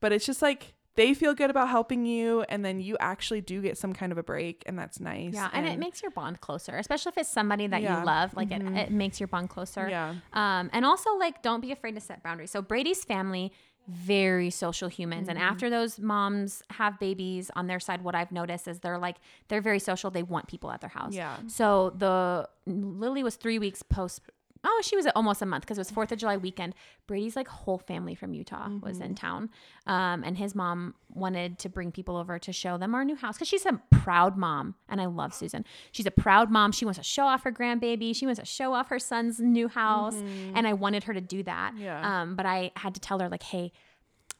but 0.00 0.12
it's 0.12 0.26
just 0.26 0.42
like 0.42 0.74
they 0.98 1.14
feel 1.14 1.32
good 1.32 1.48
about 1.48 1.68
helping 1.68 2.04
you 2.04 2.42
and 2.48 2.64
then 2.64 2.80
you 2.80 2.96
actually 2.98 3.40
do 3.40 3.62
get 3.62 3.78
some 3.78 3.92
kind 3.92 4.10
of 4.10 4.18
a 4.18 4.22
break 4.22 4.64
and 4.66 4.76
that's 4.76 4.98
nice. 4.98 5.32
Yeah, 5.32 5.48
and, 5.52 5.64
it 5.66 5.78
makes 5.78 6.02
your 6.02 6.10
bond 6.10 6.40
closer, 6.40 6.76
especially 6.76 7.10
if 7.10 7.18
it's 7.18 7.28
somebody 7.28 7.68
that 7.68 7.82
Yeah. 7.82 8.00
you 8.00 8.04
love. 8.04 8.34
Like 8.34 8.50
it, 8.50 8.60
it 8.62 8.90
makes 8.90 9.20
your 9.20 9.28
bond 9.28 9.48
closer. 9.48 9.88
Yeah. 9.88 10.16
Um, 10.32 10.68
and 10.72 10.84
also 10.84 11.16
like 11.16 11.40
don't 11.40 11.60
be 11.60 11.70
afraid 11.70 11.94
to 11.94 12.00
set 12.00 12.24
boundaries. 12.24 12.50
So 12.50 12.60
Brady's 12.62 13.04
family, 13.04 13.52
very 13.86 14.50
social 14.50 14.88
humans, 14.88 15.28
and 15.28 15.38
after 15.38 15.70
those 15.70 15.98
moms 16.00 16.62
have 16.70 16.98
babies 16.98 17.50
on 17.54 17.68
their 17.68 17.80
side, 17.80 18.02
what 18.02 18.14
I've 18.14 18.32
noticed 18.32 18.66
is 18.68 18.80
they're 18.80 18.98
like 18.98 19.16
they're 19.46 19.62
very 19.62 19.78
social. 19.78 20.10
They 20.10 20.24
want 20.24 20.48
people 20.48 20.70
at 20.72 20.80
their 20.80 20.90
house. 20.90 21.14
Yeah. 21.14 21.36
So 21.46 21.94
the 21.96 22.48
Lily 22.66 23.22
was 23.22 23.36
three 23.36 23.58
weeks 23.58 23.82
post. 23.82 24.20
Oh, 24.64 24.82
she 24.84 24.96
was 24.96 25.06
almost 25.14 25.40
a 25.42 25.46
month 25.46 25.62
because 25.62 25.78
it 25.78 25.80
was 25.80 25.90
Fourth 25.90 26.12
of 26.12 26.18
July 26.18 26.36
weekend. 26.36 26.74
Brady's 27.06 27.36
like 27.36 27.48
whole 27.48 27.78
family 27.78 28.14
from 28.14 28.34
Utah 28.34 28.68
was 28.82 29.00
in 29.00 29.14
town, 29.14 29.50
um, 29.86 30.24
and 30.24 30.36
his 30.36 30.54
mom 30.54 30.94
wanted 31.10 31.58
to 31.60 31.68
bring 31.68 31.90
people 31.92 32.16
over 32.16 32.38
to 32.38 32.52
show 32.52 32.76
them 32.76 32.94
our 32.94 33.04
new 33.04 33.16
house 33.16 33.36
because 33.36 33.48
she's 33.48 33.66
a 33.66 33.80
proud 33.90 34.36
mom, 34.36 34.74
and 34.88 35.00
I 35.00 35.06
love 35.06 35.32
Susan. 35.32 35.64
She's 35.92 36.06
a 36.06 36.10
proud 36.10 36.50
mom. 36.50 36.72
She 36.72 36.84
wants 36.84 36.98
to 36.98 37.04
show 37.04 37.24
off 37.26 37.44
her 37.44 37.52
grandbaby. 37.52 38.14
She 38.14 38.26
wants 38.26 38.40
to 38.40 38.46
show 38.46 38.74
off 38.74 38.88
her 38.88 38.98
son's 38.98 39.38
new 39.40 39.68
house, 39.68 40.16
and 40.54 40.66
I 40.66 40.72
wanted 40.72 41.04
her 41.04 41.14
to 41.14 41.20
do 41.20 41.42
that. 41.44 41.74
Yeah. 41.78 42.22
Um, 42.22 42.36
but 42.36 42.44
I 42.46 42.72
had 42.76 42.94
to 42.94 43.00
tell 43.00 43.18
her 43.20 43.28
like, 43.28 43.42
hey, 43.42 43.72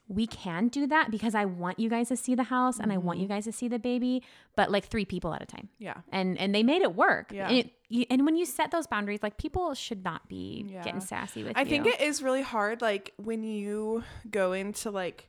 we 0.08 0.26
can 0.26 0.68
do 0.68 0.86
that 0.86 1.10
because 1.10 1.34
I 1.34 1.44
want 1.44 1.78
you 1.78 1.90
guys 1.90 2.08
to 2.08 2.16
see 2.16 2.34
the 2.34 2.44
house 2.44 2.78
and 2.80 2.90
I 2.92 2.96
want 2.96 3.18
you 3.18 3.26
Mm-hmm. 3.26 3.34
guys 3.34 3.44
to 3.44 3.52
see 3.52 3.68
the 3.68 3.78
baby, 3.78 4.22
but 4.56 4.70
like 4.70 4.86
three 4.86 5.04
people 5.04 5.34
at 5.34 5.42
a 5.42 5.46
time 5.46 5.68
Yeah. 5.78 5.96
and 6.10 6.38
and 6.38 6.54
they 6.54 6.62
made 6.62 6.80
it 6.82 6.94
work. 6.96 7.30
Yeah. 7.32 7.48
And, 7.48 7.58
it, 7.58 7.70
you, 7.90 8.06
and 8.08 8.24
when 8.24 8.34
you 8.36 8.46
set 8.46 8.70
those 8.70 8.86
boundaries, 8.86 9.22
like 9.22 9.36
people 9.36 9.74
should 9.74 10.02
not 10.04 10.26
be 10.28 10.64
Yeah. 10.68 10.82
getting 10.82 11.00
sassy 11.02 11.42
with 11.44 11.50
you. 11.56 11.60
I 11.60 11.62
you. 11.62 11.68
think 11.68 11.86
it 11.86 12.00
is 12.00 12.22
really 12.22 12.42
hard 12.42 12.80
like 12.80 13.12
when 13.16 13.42
you 13.44 14.02
go 14.30 14.52
into 14.52 14.90
like 14.90 15.28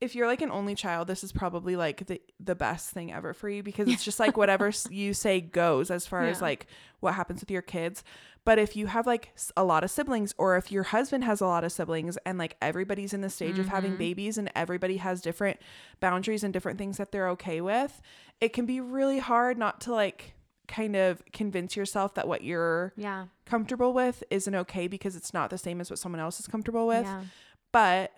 if 0.00 0.14
you're 0.14 0.28
like 0.28 0.42
an 0.42 0.52
only 0.52 0.76
child, 0.76 1.08
this 1.08 1.24
is 1.24 1.32
probably 1.32 1.74
like 1.76 2.06
the 2.06 2.22
the 2.38 2.54
best 2.54 2.90
thing 2.90 3.12
ever 3.12 3.34
for 3.34 3.48
you 3.48 3.62
because 3.64 3.88
it's 3.88 4.04
just 4.04 4.20
like 4.20 4.36
whatever 4.36 4.70
you 4.90 5.12
say 5.12 5.40
goes 5.40 5.90
as 5.90 6.06
far 6.06 6.22
as 6.24 6.40
like 6.40 6.66
what 7.00 7.14
happens 7.14 7.40
with 7.40 7.50
your 7.50 7.62
kids. 7.62 8.04
But 8.48 8.58
if 8.58 8.76
you 8.76 8.86
have 8.86 9.06
like 9.06 9.34
a 9.58 9.62
lot 9.62 9.84
of 9.84 9.90
siblings 9.90 10.34
or 10.38 10.56
if 10.56 10.72
your 10.72 10.84
husband 10.84 11.22
has 11.24 11.42
a 11.42 11.46
lot 11.46 11.64
of 11.64 11.70
siblings 11.72 12.16
and 12.24 12.38
like 12.38 12.56
everybody's 12.62 13.12
in 13.12 13.20
the 13.20 13.28
stage 13.28 13.58
of 13.58 13.68
having 13.68 13.90
Mm-hmm. 13.92 13.98
babies 13.98 14.38
and 14.38 14.50
everybody 14.56 14.96
has 14.96 15.20
different 15.20 15.58
boundaries 16.00 16.42
and 16.42 16.52
different 16.54 16.78
things 16.78 16.96
that 16.96 17.12
they're 17.12 17.28
okay 17.36 17.60
with, 17.60 18.00
it 18.40 18.54
can 18.54 18.64
be 18.64 18.80
really 18.80 19.18
hard 19.18 19.58
not 19.58 19.82
to 19.82 19.92
like 19.92 20.32
kind 20.66 20.96
of 20.96 21.22
convince 21.32 21.76
yourself 21.76 22.14
that 22.14 22.26
what 22.26 22.42
you're 22.42 22.94
Yeah. 22.96 23.26
comfortable 23.44 23.92
with 23.92 24.24
isn't 24.30 24.54
okay 24.54 24.86
because 24.88 25.14
it's 25.14 25.34
not 25.34 25.50
the 25.50 25.58
same 25.58 25.78
as 25.80 25.90
what 25.90 25.98
someone 25.98 26.20
else 26.20 26.40
is 26.40 26.46
comfortable 26.46 26.86
with 26.86 27.04
Yeah. 27.04 27.24
but 27.72 28.12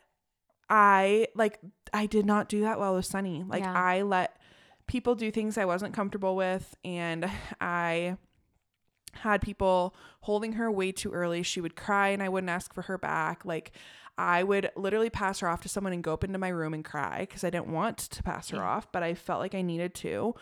I 0.69 1.27
like 1.35 1.59
I 1.93 2.07
did 2.07 2.25
not 2.25 2.49
do 2.49 2.61
that 2.61 2.79
well 2.79 2.95
with 2.95 3.05
Sunny. 3.07 3.43
Like 3.47 3.65
Yeah. 3.65 3.75
I 3.75 4.03
let 4.03 4.37
people 4.87 5.15
do 5.17 5.31
things 5.33 5.59
I 5.59 5.65
wasn't 5.65 5.93
comfortable 5.95 6.37
with 6.37 6.77
and 6.85 7.29
I 7.61 8.17
had 9.13 9.41
people 9.43 9.95
holding 10.23 10.53
her 10.53 10.71
way 10.71 10.93
too 10.93 11.11
early. 11.13 11.43
She 11.43 11.61
would 11.61 11.77
cry 11.77 12.09
and 12.09 12.23
I 12.23 12.29
wouldn't 12.29 12.51
ask 12.51 12.73
for 12.75 12.83
her 12.83 12.99
back. 12.99 13.45
Like 13.45 13.73
I 14.19 14.43
would 14.43 14.71
literally 14.77 15.11
pass 15.11 15.41
her 15.41 15.49
off 15.49 15.63
to 15.63 15.69
someone 15.69 15.93
and 15.93 16.03
go 16.03 16.13
up 16.13 16.25
into 16.25 16.39
my 16.39 16.49
room 16.49 16.75
and 16.75 16.85
cry 16.85 17.21
because 17.21 17.43
I 17.45 17.51
didn't 17.51 17.69
want 17.73 17.99
to 17.99 18.23
pass 18.23 18.51
her 18.51 18.59
Yeah. 18.59 18.65
off, 18.69 18.91
but 18.93 19.03
I 19.03 19.15
felt 19.15 19.41
like 19.41 19.55
I 19.55 19.63
needed 19.63 19.95
to. 19.97 20.35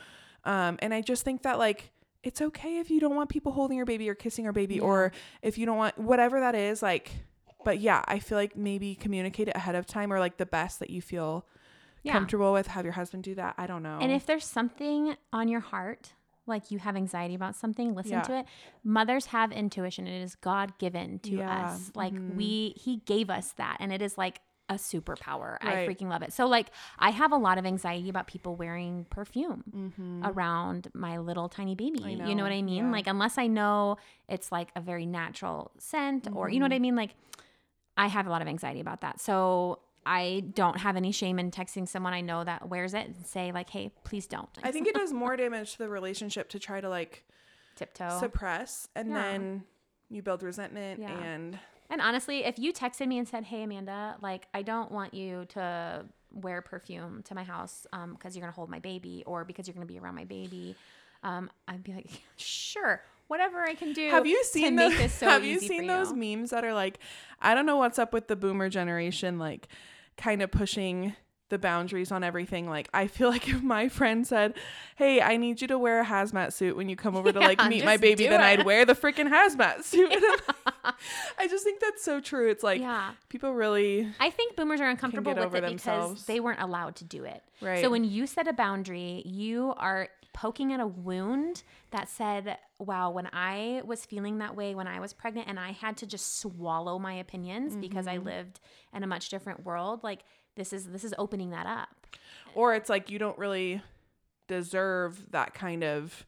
Um, 0.45 0.79
and 0.81 0.93
I 0.95 1.01
just 1.01 1.25
think 1.25 1.43
that 1.43 1.59
like 1.59 1.93
it's 2.23 2.43
okay 2.43 2.79
if 2.79 2.91
you 2.91 2.99
don't 3.01 3.15
want 3.15 3.31
people 3.31 3.53
holding 3.53 3.77
your 3.77 3.87
baby 3.87 4.09
or 4.09 4.15
kissing 4.15 4.45
your 4.45 4.53
baby 4.53 4.77
Yeah. 4.77 4.83
or 4.83 5.13
if 5.43 5.57
you 5.59 5.67
don't 5.67 5.77
want 5.77 5.97
whatever 5.99 6.41
that 6.41 6.55
is 6.57 6.83
like 6.83 7.13
but 7.65 7.79
yeah 7.81 8.03
i 8.09 8.19
feel 8.19 8.37
like 8.37 8.57
maybe 8.57 8.95
communicate 8.97 9.47
it 9.49 9.55
ahead 9.57 9.75
of 9.77 9.87
time 9.87 10.13
or 10.13 10.19
like 10.19 10.37
the 10.37 10.47
best 10.47 10.81
that 10.81 10.91
you 10.91 11.01
feel 11.01 11.47
Yeah. 12.03 12.13
comfortable 12.15 12.53
with 12.53 12.67
have 12.69 12.85
your 12.85 12.93
husband 12.95 13.23
do 13.23 13.35
that 13.37 13.55
i 13.57 13.67
don't 13.69 13.83
know 13.85 13.99
And 14.01 14.11
if 14.11 14.27
there's 14.27 14.45
something 14.45 15.15
on 15.33 15.47
your 15.49 15.61
heart, 15.61 16.13
like 16.49 16.71
you 16.71 16.79
have 16.79 16.97
anxiety 16.97 17.35
about 17.35 17.55
something, 17.55 17.95
listen 17.95 18.13
Yeah. 18.13 18.23
to 18.23 18.39
it. 18.39 18.47
Mothers 18.83 19.27
have 19.27 19.53
intuition. 19.53 20.07
It 20.07 20.23
is 20.23 20.35
God 20.35 20.77
given 20.79 21.19
to 21.21 21.37
Yeah. 21.37 21.67
us. 21.67 21.93
Like 21.95 22.15
Mhm. 22.15 22.35
we, 22.37 22.75
He 22.77 22.97
gave 22.99 23.31
us 23.31 23.53
that, 23.53 23.77
and 23.81 23.93
it 23.93 24.03
is 24.03 24.17
like 24.19 24.41
a 24.71 24.75
superpower. 24.75 25.57
I 25.63 25.87
freaking 25.87 26.09
love 26.11 26.21
it. 26.23 26.31
So 26.33 26.47
like, 26.47 26.71
I 26.99 27.09
have 27.11 27.33
a 27.33 27.37
lot 27.39 27.57
of 27.57 27.65
anxiety 27.65 28.11
about 28.11 28.27
people 28.27 28.55
wearing 28.55 29.07
perfume 29.09 29.65
mm-hmm. 29.75 30.27
around 30.27 30.89
my 30.93 31.17
little 31.19 31.49
tiny 31.49 31.75
baby. 31.75 32.03
I 32.05 32.09
You 32.11 32.17
know 32.19 32.35
know, 32.35 32.43
what 32.43 32.53
I 32.53 32.61
mean? 32.61 32.85
yeah. 32.87 32.91
Like 32.93 33.07
unless 33.07 33.39
I 33.39 33.47
know 33.47 33.97
it's 34.29 34.53
like 34.53 34.69
a 34.77 34.81
very 34.83 35.07
natural 35.07 35.71
scent 35.79 36.29
or 36.35 36.51
you 36.51 36.59
know 36.61 36.65
what 36.65 36.73
Mm-hmm. 36.73 36.75
I 36.75 36.79
mean? 36.81 36.97
Like 36.97 37.15
I 37.97 38.09
have 38.09 38.27
a 38.27 38.31
lot 38.31 38.43
of 38.43 38.49
anxiety 38.49 38.81
about 38.81 39.01
that. 39.01 39.21
So 39.21 39.79
I 40.07 40.45
don't 40.55 40.79
have 40.79 40.97
any 40.97 41.13
shame 41.13 41.39
in 41.39 41.51
texting 41.51 41.87
someone 41.89 42.13
I 42.15 42.21
know 42.21 42.43
that 42.45 42.69
wears 42.69 42.95
it 42.95 43.07
and 43.07 43.27
say 43.27 43.53
like, 43.53 43.71
"Hey, 43.71 43.91
please 44.05 44.27
don't." 44.27 44.49
i 44.63 44.73
think 44.73 44.87
it 44.87 44.95
does 44.95 45.13
more 45.13 45.37
damage 45.37 45.73
to 45.73 45.79
the 45.79 45.89
relationship 45.89 46.49
to 46.51 46.59
try 46.59 46.81
to 46.81 46.89
like 46.89 47.25
tiptoe. 47.77 48.19
suppress 48.21 48.89
and 48.95 49.09
Yeah. 49.11 49.15
then 49.23 49.65
you 50.11 50.23
build 50.23 50.43
resentment 50.43 51.01
Yeah. 51.01 51.11
and 51.19 51.59
and 51.91 52.03
honestly, 52.03 52.45
if 52.45 52.59
you 52.59 52.75
texted 52.75 53.07
me 53.09 53.17
and 53.19 53.27
said, 53.27 53.45
"Hey 53.45 53.63
Amanda, 53.63 54.17
like 54.21 54.47
I 54.53 54.61
don't 54.63 54.93
want 54.93 55.15
you 55.15 55.47
to 55.51 56.05
wear 56.31 56.61
perfume 56.61 57.23
to 57.25 57.35
my 57.35 57.45
house 57.45 57.87
um 57.93 58.13
because 58.13 58.37
you're 58.37 58.43
going 58.43 58.53
to 58.53 58.57
hold 58.57 58.69
my 58.69 58.79
baby 58.79 59.25
or 59.27 59.45
because 59.45 59.67
you're 59.67 59.75
going 59.75 59.87
to 59.87 59.93
be 59.93 59.99
around 59.99 60.15
my 60.15 60.25
baby." 60.27 60.77
Um 61.23 61.51
I'd 61.67 61.83
be 61.83 61.95
like, 61.95 62.11
"Sure, 62.37 63.03
whatever 63.29 63.63
I 63.63 63.75
can 63.75 63.93
do." 63.93 64.11
have 64.11 64.27
you 64.27 64.43
seen 64.45 64.77
those 64.77 64.97
this 64.97 65.13
so 65.15 65.27
have 65.29 65.45
you 65.45 65.61
seen 65.61 65.87
those 65.87 66.11
you. 66.11 66.17
memes 66.17 66.51
that 66.51 66.65
are 66.65 66.75
like 66.75 66.99
i 67.41 67.55
don't 67.55 67.67
know 67.67 67.77
what's 67.77 67.99
up 67.99 68.13
with 68.13 68.27
the 68.29 68.37
boomer 68.37 68.69
generation 68.69 69.39
like 69.39 69.69
kind 70.17 70.43
of 70.43 70.51
pushing 70.51 71.15
the 71.51 71.59
boundaries 71.59 72.13
on 72.13 72.23
everything 72.23 72.69
like 72.69 72.89
i 72.93 73.07
feel 73.07 73.29
like 73.35 73.49
if 73.49 73.63
my 73.63 73.89
friend 73.89 74.27
said 74.27 74.55
hey 74.97 75.21
i 75.23 75.37
need 75.37 75.61
you 75.63 75.69
to 75.69 75.79
wear 75.79 76.01
a 76.01 76.05
hazmat 76.05 76.53
suit 76.53 76.77
when 76.77 76.89
you 76.89 76.97
come 76.97 77.17
over 77.17 77.33
to 77.33 77.39
like 77.51 77.59
Yeah, 77.61 77.69
meet 77.69 77.85
my 77.85 77.97
baby 77.97 78.27
then 78.27 78.41
it. 78.41 78.45
i'd 78.45 78.67
wear 78.67 78.85
the 78.85 78.95
freaking 78.95 79.31
hazmat 79.31 79.83
suit 79.85 80.11
like- 80.11 80.95
i 81.39 81.47
just 81.49 81.65
think 81.65 81.81
that's 81.81 82.03
so 82.03 82.21
true 82.21 82.51
it's 82.51 82.63
like 82.63 82.81
yeah. 82.81 83.13
people 83.29 83.53
really 83.55 84.09
I 84.21 84.31
think 84.31 84.57
boomers 84.57 84.81
are 84.81 84.89
uncomfortable 84.89 85.35
with 85.35 85.55
it 85.55 85.67
because 85.67 86.25
they 86.27 86.41
weren't 86.41 86.61
allowed 86.61 86.97
to 86.97 87.05
do 87.05 87.25
it. 87.25 87.43
Right. 87.61 87.83
So 87.83 87.91
when 87.91 88.05
you 88.05 88.27
set 88.27 88.49
a 88.49 88.53
boundary, 88.53 89.23
you 89.25 89.75
are 89.77 90.09
poking 90.35 90.73
at 90.73 90.79
a 90.81 90.87
wound 90.87 91.63
that 91.91 92.09
said, 92.09 92.59
wow, 92.79 93.11
when 93.11 93.29
I 93.33 93.83
was 93.85 94.05
feeling 94.05 94.39
that 94.39 94.55
way 94.55 94.75
when 94.75 94.87
I 94.87 95.01
was 95.01 95.13
pregnant 95.13 95.49
and 95.49 95.59
I 95.59 95.73
had 95.73 95.97
to 95.99 96.07
just 96.07 96.39
swallow 96.41 96.99
my 96.99 97.15
opinions 97.15 97.77
because 97.77 98.07
Mm-hmm. 98.07 98.29
I 98.29 98.33
lived 98.33 98.61
in 98.95 99.03
a 99.03 99.07
much 99.07 99.29
different 99.31 99.65
world, 99.65 100.05
like 100.05 100.21
this 100.57 100.73
is 100.73 100.87
this 100.89 101.05
is 101.05 101.15
opening 101.19 101.51
that 101.51 101.67
up. 101.67 102.07
or 102.55 102.75
it's 102.75 102.89
like 102.89 103.11
you 103.11 103.19
don't 103.19 103.39
really 103.39 103.83
deserve 104.49 105.31
that 105.33 105.55
kind 105.55 105.85
of 105.85 106.25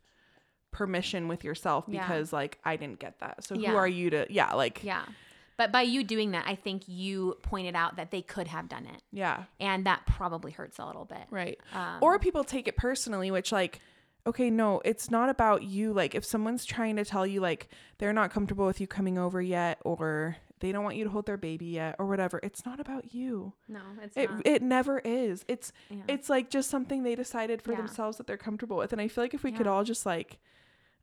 permission 0.71 1.27
with 1.29 1.43
yourself 1.43 1.85
Yeah. 1.89 2.03
because 2.07 2.33
like 2.33 2.59
i 2.65 2.77
didn't 2.77 3.01
get 3.01 3.19
that 3.21 3.43
so 3.43 3.55
Yeah. 3.57 3.71
who 3.71 3.77
are 3.77 3.89
you 3.89 4.11
to 4.11 4.27
yeah 4.31 4.55
like 4.55 4.83
Yeah. 4.85 5.05
But 5.57 5.73
by 5.73 5.83
you 5.83 6.03
doing 6.05 6.31
that, 6.31 6.45
I 6.47 6.55
think 6.55 6.85
you 6.89 7.37
pointed 7.43 7.77
out 7.77 7.97
that 7.97 8.11
they 8.11 8.23
could 8.23 8.49
have 8.49 8.67
done 8.67 8.87
it. 8.87 9.03
yeah 9.13 9.45
And 9.59 9.85
that 9.85 10.07
probably 10.07 10.53
hurts 10.53 10.79
a 10.79 10.87
little 10.87 11.05
bit. 11.05 11.21
Right. 11.31 11.61
Um, 11.75 11.99
or 12.01 12.19
people 12.19 12.45
take 12.45 12.67
it 12.67 12.79
personally, 12.79 13.31
which 13.31 13.53
like, 13.53 13.81
okay, 14.27 14.51
no, 14.51 14.81
it's 14.85 15.11
not 15.11 15.29
about 15.29 15.63
you. 15.63 15.93
Like 15.93 16.15
if 16.15 16.25
someone's 16.25 16.65
trying 16.65 16.97
to 16.97 17.05
tell 17.05 17.27
you 17.27 17.41
like 17.41 17.69
they're 17.99 18.13
not 18.13 18.31
comfortable 18.31 18.67
with 18.67 18.81
you 18.81 18.87
coming 18.87 19.19
over 19.19 19.41
yet 19.43 19.79
or 19.85 20.37
they 20.61 20.73
don't 20.73 20.85
want 20.85 20.97
you 20.97 21.05
to 21.05 21.11
hold 21.11 21.25
their 21.27 21.39
baby 21.39 21.65
yet 21.67 21.97
or 21.99 22.07
whatever, 22.07 22.39
it's 22.43 22.67
not 22.67 22.81
about 22.81 23.15
you. 23.15 23.55
no, 23.69 23.81
it's 24.03 24.17
It 24.17 24.31
not. 24.31 24.47
it 24.47 24.63
never 24.63 24.99
is. 25.01 25.45
It's 25.49 25.73
Yeah. 25.89 26.03
it's 26.09 26.29
like 26.29 26.51
just 26.51 26.69
something 26.71 27.03
they 27.03 27.15
decided 27.15 27.63
for 27.63 27.73
Yeah. 27.73 27.79
themselves 27.79 28.19
that 28.19 28.27
they're 28.27 28.37
comfortable 28.37 28.77
with. 28.77 28.93
And 28.93 29.01
I 29.01 29.09
feel 29.09 29.25
like 29.25 29.35
if 29.35 29.43
we 29.43 29.53
could 29.53 29.67
all 29.67 29.85
just 29.85 30.05
like 30.05 30.39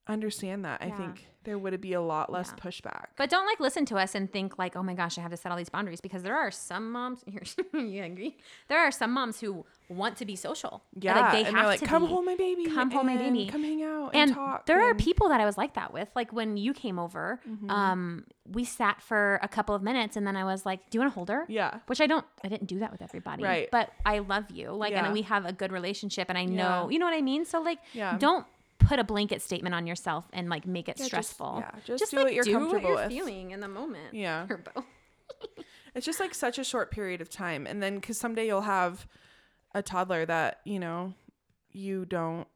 understand 0.07 0.63
that, 0.63 0.82
I 0.82 0.89
think 0.91 1.28
there 1.43 1.57
would 1.57 1.80
be 1.82 1.93
a 1.93 2.01
lot 2.01 2.32
less 2.32 2.53
Yeah. 2.55 2.63
pushback. 2.63 3.07
But 3.18 3.30
don't 3.30 3.45
like 3.45 3.59
listen 3.59 3.86
to 3.86 3.97
us 3.97 4.15
and 4.15 4.32
think 4.32 4.57
like, 4.57 4.76
oh 4.76 4.84
my 4.84 4.93
gosh, 4.93 5.18
I 5.18 5.22
have 5.22 5.32
to 5.32 5.38
set 5.38 5.51
all 5.51 5.57
these 5.57 5.70
boundaries 5.70 6.01
because 6.01 6.24
there 6.24 6.36
are 6.38 6.51
some 6.51 6.91
moms. 6.91 7.24
Here, 7.28 7.41
you 7.74 8.01
angry? 8.01 8.38
There 8.70 8.80
are 8.80 8.91
some 8.91 9.11
moms 9.11 9.39
who 9.41 9.65
want 9.89 10.17
to 10.17 10.25
be 10.25 10.35
social. 10.35 10.83
yeah, 10.99 11.19
like 11.19 11.31
they 11.31 11.45
and 11.45 11.55
have 11.55 11.65
like, 11.67 11.79
to 11.79 11.85
come 11.85 12.03
be. 12.03 12.09
hold 12.09 12.25
my 12.25 12.35
baby, 12.35 12.65
Come 12.65 12.91
hold 12.91 13.05
my 13.05 13.15
baby." 13.17 13.47
come 13.47 13.63
hang 13.63 13.81
out 13.83 14.09
and, 14.13 14.23
And 14.29 14.33
talk. 14.33 14.65
there 14.65 14.81
are 14.81 14.93
people 14.95 15.29
that 15.29 15.39
I 15.39 15.45
was 15.45 15.57
like 15.57 15.75
that 15.75 15.93
with. 15.93 16.09
Like 16.15 16.33
when 16.33 16.57
you 16.57 16.73
came 16.73 16.99
over, 16.99 17.39
Mm-hmm. 17.47 17.69
um, 17.69 18.25
we 18.49 18.63
sat 18.65 19.01
for 19.01 19.39
a 19.43 19.47
couple 19.47 19.75
of 19.75 19.81
minutes 19.83 20.15
and 20.17 20.25
then 20.27 20.35
I 20.35 20.43
was 20.43 20.65
like, 20.65 20.89
"Do 20.89 20.97
you 20.97 21.01
want 21.01 21.11
to 21.11 21.15
hold 21.15 21.29
her?" 21.29 21.45
Yeah. 21.47 21.79
Which 21.88 22.01
I 22.01 22.07
don't. 22.07 22.25
I 22.43 22.47
didn't 22.49 22.67
do 22.67 22.79
that 22.79 22.91
with 22.91 23.01
everybody. 23.01 23.43
Right. 23.43 23.69
But 23.71 23.91
I 24.05 24.19
love 24.19 24.51
you. 24.51 24.71
Like, 24.71 24.91
Yeah. 24.91 25.03
and 25.05 25.13
we 25.13 25.21
have 25.23 25.45
a 25.45 25.53
good 25.53 25.71
relationship, 25.71 26.27
and 26.29 26.38
I 26.38 26.41
Yeah. 26.41 26.47
know, 26.81 26.89
you 26.89 26.99
know 26.99 27.05
what 27.05 27.15
I 27.15 27.21
mean. 27.21 27.45
So 27.45 27.61
like, 27.61 27.79
Yeah. 27.93 28.17
don't 28.17 28.45
put 28.79 28.99
a 28.99 29.03
blanket 29.03 29.41
statement 29.41 29.73
on 29.75 29.88
yourself 29.88 30.25
and 30.33 30.49
like 30.49 30.65
make 30.67 30.88
it 30.88 30.97
Yeah, 30.97 31.03
just- 31.07 31.31
stressful. 31.31 31.57
yeah, 31.65 31.71
just 31.97 32.11
do 32.11 32.17
like, 32.17 32.25
what 32.25 32.33
you're 32.35 32.43
comfortable 32.45 32.73
what 32.73 32.83
you're 32.83 32.95
with. 32.95 33.07
feeling 33.11 33.51
in 33.51 33.59
the 33.61 33.67
moment. 33.67 34.13
Yeah. 34.13 34.47
It's 35.95 36.05
just 36.05 36.19
like 36.19 36.35
such 36.35 36.59
a 36.59 36.63
short 36.63 36.91
period 36.91 37.21
of 37.21 37.29
time. 37.29 37.65
And 37.65 37.81
then 37.81 37.95
because 37.95 38.19
someday 38.19 38.45
you'll 38.45 38.61
have 38.61 39.07
a 39.78 39.82
toddler 39.82 40.25
that, 40.25 40.59
you 40.65 40.80
know, 40.80 41.13
you 41.71 42.05
don't 42.05 42.47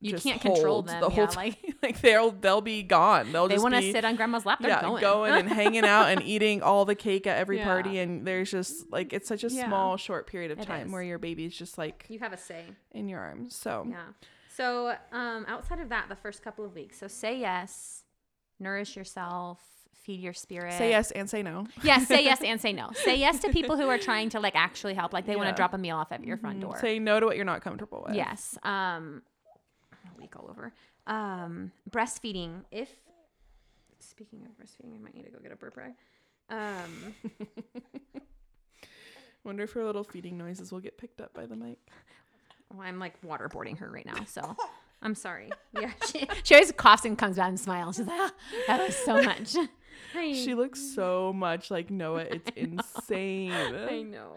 You 0.00 0.10
just 0.12 0.24
can't 0.24 0.40
control 0.40 0.82
them. 0.82 1.00
the 1.00 1.08
whole 1.08 1.24
yeah, 1.24 1.30
time. 1.30 1.54
like 1.62 1.74
Like 1.82 2.00
they'll 2.00 2.30
they'll 2.32 2.60
be 2.60 2.82
gone. 2.82 3.32
They'll 3.32 3.48
they 3.48 3.58
want 3.58 3.74
to 3.74 3.92
sit 3.92 4.04
on 4.04 4.16
grandma's 4.16 4.44
lap. 4.44 4.58
They're 4.60 4.70
yeah, 4.70 4.82
going. 5.00 5.32
and 5.32 5.48
hanging 5.60 5.84
out 5.84 6.08
and 6.08 6.22
eating 6.22 6.62
all 6.62 6.84
the 6.84 6.94
cake 6.94 7.26
at 7.26 7.36
every 7.38 7.58
Yeah. 7.58 7.64
party 7.64 7.98
and 7.98 8.26
there's 8.26 8.50
just 8.50 8.90
like 8.92 9.12
it's 9.12 9.28
such 9.28 9.44
a 9.44 9.48
Yeah. 9.48 9.66
small 9.66 9.96
short 9.96 10.26
period 10.26 10.50
of 10.50 10.58
It 10.58 10.66
time 10.66 10.86
is. 10.88 10.92
where 10.92 11.02
your 11.02 11.18
baby's 11.18 11.56
just 11.56 11.78
like 11.78 12.06
you 12.08 12.18
have 12.18 12.32
a 12.32 12.36
say. 12.36 12.64
in 12.92 13.08
your 13.08 13.20
arms. 13.20 13.54
So 13.56 13.86
Yeah. 13.88 13.96
So 14.56 14.94
um, 15.12 15.44
outside 15.46 15.78
of 15.80 15.88
that, 15.90 16.08
the 16.08 16.16
first 16.16 16.42
couple 16.42 16.64
of 16.64 16.74
weeks. 16.74 16.98
So 16.98 17.06
say 17.06 17.38
yes, 17.38 18.02
nourish 18.58 18.96
yourself, 18.96 19.60
feed 20.00 20.20
your 20.20 20.32
spirit. 20.32 20.72
say 20.74 20.90
yes 20.90 21.10
and 21.10 21.28
say 21.28 21.42
no. 21.42 21.66
Yes, 21.82 22.06
say 22.08 22.24
yes 22.24 22.40
and 22.42 22.60
say 22.60 22.72
no. 22.72 22.90
Say 23.04 23.18
yes 23.18 23.40
to 23.40 23.50
people 23.50 23.76
who 23.76 23.88
are 23.88 23.98
trying 23.98 24.30
to 24.30 24.40
like 24.40 24.54
actually 24.56 24.94
help. 24.94 25.12
Like 25.12 25.26
they 25.26 25.36
want 25.36 25.48
to 25.48 25.54
drop 25.54 25.74
a 25.74 25.78
meal 25.78 25.96
off 25.96 26.12
at 26.12 26.24
your 26.24 26.36
front 26.36 26.60
door. 26.60 26.78
Say 26.80 26.98
no 26.98 27.20
to 27.20 27.26
what 27.26 27.36
you're 27.36 27.44
not 27.44 27.62
comfortable 27.62 28.04
with. 28.06 28.16
Yes. 28.16 28.56
Um, 28.62 29.22
a 29.92 30.20
week 30.20 30.34
all 30.36 30.48
over. 30.50 30.72
Um, 31.06 31.72
breastfeeding. 31.90 32.64
If 32.70 32.90
speaking 33.98 34.46
of 34.46 34.52
breastfeeding, 34.62 34.94
I 34.94 34.98
might 34.98 35.14
need 35.14 35.24
to 35.24 35.30
go 35.30 35.38
get 35.40 35.52
a 35.52 35.56
burp 35.56 35.76
rag. 35.76 35.92
Um, 36.50 37.14
Wonder 39.44 39.64
if 39.64 39.72
her 39.72 39.84
little 39.84 40.04
feeding 40.04 40.36
noises 40.36 40.72
will 40.72 40.80
get 40.80 40.98
picked 40.98 41.20
up 41.20 41.32
by 41.32 41.46
the 41.46 41.56
mic. 41.56 41.78
well, 42.72 42.86
I'm 42.86 42.98
like 42.98 43.20
waterboarding 43.22 43.78
her 43.78 43.90
right 43.90 44.04
now, 44.06 44.24
so 44.26 44.56
I'm 45.02 45.14
sorry. 45.14 45.50
Yeah, 45.78 45.92
she, 46.06 46.26
she 46.42 46.54
always 46.54 46.72
coughs 46.72 47.04
and 47.04 47.16
comes 47.16 47.36
back 47.36 47.48
and 47.48 47.60
smiles. 47.60 47.96
She's 47.96 48.06
like, 48.06 48.18
ah, 48.20 48.32
that 48.66 48.84
was 48.84 48.96
so 48.96 49.22
much. 49.22 49.54
Hi. 50.12 50.32
She 50.32 50.54
looks 50.54 50.80
so 50.80 51.32
much 51.32 51.70
like 51.70 51.90
Noah. 51.90 52.26
It's 52.30 52.50
insane. 52.56 53.52
I 53.52 54.02
know. 54.02 54.32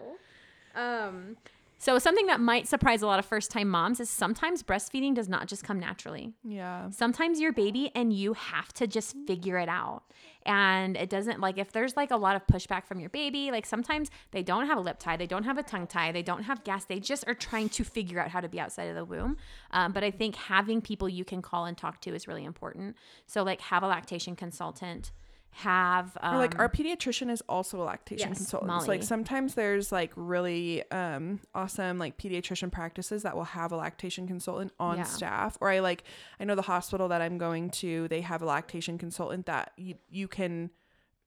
Um, 0.74 1.36
So 1.78 1.98
something 1.98 2.26
that 2.28 2.38
might 2.40 2.68
surprise 2.68 3.02
a 3.02 3.06
lot 3.08 3.18
of 3.18 3.26
first 3.26 3.50
time 3.50 3.68
moms 3.68 3.98
is 3.98 4.08
sometimes 4.08 4.62
breastfeeding 4.62 5.14
does 5.16 5.28
not 5.28 5.48
just 5.48 5.64
come 5.64 5.80
naturally. 5.80 6.32
Yeah. 6.44 6.90
Sometimes 6.90 7.40
your 7.40 7.52
baby 7.52 7.90
and 7.96 8.12
you 8.12 8.34
have 8.34 8.72
to 8.74 8.86
just 8.86 9.16
figure 9.26 9.58
it 9.58 9.68
out. 9.68 10.04
And 10.46 10.96
it 10.96 11.10
doesn't 11.10 11.40
like 11.40 11.58
if 11.58 11.72
there's 11.72 11.96
like 11.96 12.12
a 12.12 12.16
lot 12.16 12.36
of 12.36 12.46
pushback 12.46 12.86
from 12.86 13.00
your 13.00 13.10
baby, 13.10 13.50
like 13.50 13.66
sometimes 13.66 14.10
they 14.30 14.44
don't 14.44 14.66
have 14.66 14.78
a 14.78 14.80
lip 14.80 14.98
tie, 15.00 15.16
they 15.16 15.26
don't 15.26 15.42
have 15.42 15.58
a 15.58 15.62
tongue 15.64 15.88
tie, 15.88 16.12
they 16.12 16.22
don't 16.22 16.44
have 16.44 16.62
gas, 16.62 16.84
they 16.84 17.00
just 17.00 17.26
are 17.26 17.34
trying 17.34 17.68
to 17.70 17.82
figure 17.84 18.20
out 18.20 18.28
how 18.28 18.40
to 18.40 18.48
be 18.48 18.60
outside 18.60 18.84
of 18.84 18.94
the 18.94 19.04
womb. 19.04 19.36
Um, 19.72 19.92
but 19.92 20.04
I 20.04 20.10
think 20.12 20.36
having 20.36 20.80
people 20.82 21.08
you 21.08 21.24
can 21.24 21.42
call 21.42 21.64
and 21.64 21.76
talk 21.76 22.00
to 22.02 22.14
is 22.14 22.28
really 22.28 22.44
important. 22.44 22.96
So 23.26 23.42
like 23.42 23.60
have 23.60 23.82
a 23.82 23.88
lactation 23.88 24.36
consultant, 24.36 25.10
have 25.54 26.16
um, 26.22 26.38
like 26.38 26.58
our 26.58 26.68
pediatrician 26.68 27.30
is 27.30 27.42
also 27.48 27.82
a 27.82 27.84
lactation 27.84 28.28
yes, 28.30 28.38
consultant. 28.38 28.70
So 28.70 28.74
Molly. 28.74 28.88
like 28.88 29.02
sometimes 29.02 29.54
there's 29.54 29.92
like 29.92 30.10
really 30.16 30.82
um 30.90 31.40
awesome 31.54 31.98
like 31.98 32.16
pediatrician 32.16 32.72
practices 32.72 33.22
that 33.24 33.36
will 33.36 33.44
have 33.44 33.70
a 33.70 33.76
lactation 33.76 34.26
consultant 34.26 34.72
on 34.80 34.96
Yeah. 34.96 35.02
staff. 35.04 35.58
Or 35.60 35.68
I 35.68 35.80
like 35.80 36.04
I 36.40 36.44
know 36.44 36.54
the 36.54 36.62
hospital 36.62 37.08
that 37.08 37.20
I'm 37.20 37.36
going 37.36 37.68
to, 37.70 38.08
they 38.08 38.22
have 38.22 38.40
a 38.40 38.46
lactation 38.46 38.96
consultant 38.96 39.44
that 39.46 39.72
you 39.76 39.96
you 40.08 40.26
can 40.26 40.70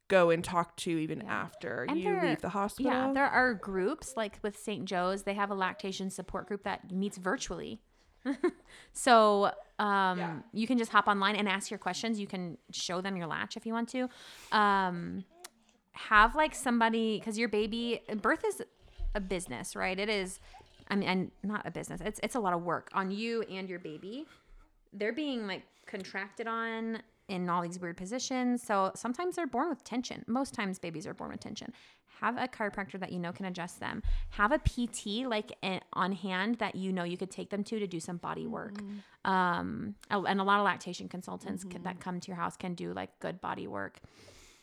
go 0.08 0.30
and 0.32 0.44
talk 0.44 0.76
to 0.78 0.92
even 0.92 1.22
after 1.24 1.86
And 1.90 1.98
you 2.00 2.04
there- 2.14 2.26
leave 2.30 2.42
the 2.42 2.50
hospital. 2.50 2.92
Yeah, 2.92 3.12
there 3.14 3.26
are 3.28 3.54
groups 3.54 4.14
like 4.18 4.40
with 4.42 4.58
St. 4.58 4.86
Joe's, 4.86 5.24
they 5.24 5.34
have 5.36 5.52
a 5.52 5.56
lactation 5.56 6.10
support 6.10 6.48
group 6.48 6.64
that 6.64 6.92
meets 6.92 7.18
virtually. 7.18 7.82
so 8.94 9.52
um, 9.80 10.44
you 10.54 10.68
can 10.68 10.78
just 10.78 10.92
hop 10.92 11.08
online 11.08 11.36
and 11.36 11.48
ask 11.48 11.70
your 11.70 11.78
questions. 11.78 12.20
You 12.20 12.28
can 12.28 12.58
show 12.72 13.02
them 13.02 13.18
your 13.18 13.28
latch 13.28 13.58
if 13.58 13.66
you 13.66 13.74
want 13.74 13.90
to. 13.90 14.10
Um, 14.52 15.26
have 15.94 16.36
like 16.36 16.54
somebody, 16.54 17.20
because 17.20 17.38
your 17.38 17.50
baby, 17.50 18.02
birth 18.22 18.44
is 18.46 18.62
a 19.14 19.22
business, 19.22 19.76
right? 19.76 19.98
It 19.98 20.10
is, 20.10 20.40
I 20.90 20.96
mean, 20.96 21.08
and 21.08 21.32
not 21.44 21.66
a 21.66 21.72
business, 21.72 22.02
it's, 22.04 22.20
it's 22.22 22.36
a 22.36 22.40
lot 22.40 22.54
of 22.54 22.64
work 22.64 22.90
on 22.94 23.12
you 23.12 23.44
and 23.44 23.70
your 23.70 23.80
baby. 23.80 24.26
They're 24.92 25.14
being 25.14 25.48
like 25.48 25.64
contracted 25.86 26.48
on 26.48 27.02
in 27.28 27.50
all 27.50 27.62
these 27.62 27.80
weird 27.80 27.98
positions. 27.98 28.62
So 28.62 28.92
sometimes 28.96 29.36
they're 29.36 29.48
born 29.48 29.70
with 29.70 29.84
tension. 29.84 30.24
Most 30.28 30.54
times 30.54 30.80
babies 30.80 31.08
are 31.08 31.14
born 31.14 31.32
with 31.32 31.40
tension. 31.40 31.74
Have 32.22 32.38
a 32.38 32.48
chiropractor 32.48 33.00
that 33.00 33.12
you 33.12 33.20
know 33.20 33.32
can 33.32 33.46
adjust 33.46 33.80
them. 33.80 34.02
Have 34.32 34.52
a 34.52 34.60
PT 34.60 35.28
like 35.28 35.54
on 35.94 36.12
hand 36.12 36.58
that 36.60 36.76
you 36.76 36.92
know 36.92 37.04
you 37.04 37.18
could 37.18 37.32
take 37.32 37.50
them 37.50 37.64
to 37.66 37.80
to 37.80 37.88
do 37.88 38.00
some 38.00 38.18
body 38.18 38.48
work. 38.48 38.76
Um, 39.24 39.96
and 40.10 40.40
a 40.40 40.44
lot 40.44 40.60
of 40.60 40.66
lactation 40.66 41.10
consultants 41.10 41.64
can, 41.64 41.84
that 41.84 42.00
come 42.00 42.20
to 42.20 42.28
your 42.28 42.38
house 42.38 42.56
can 42.56 42.76
do 42.76 42.94
like 42.94 43.20
good 43.20 43.42
body 43.42 43.68
work. 43.68 44.00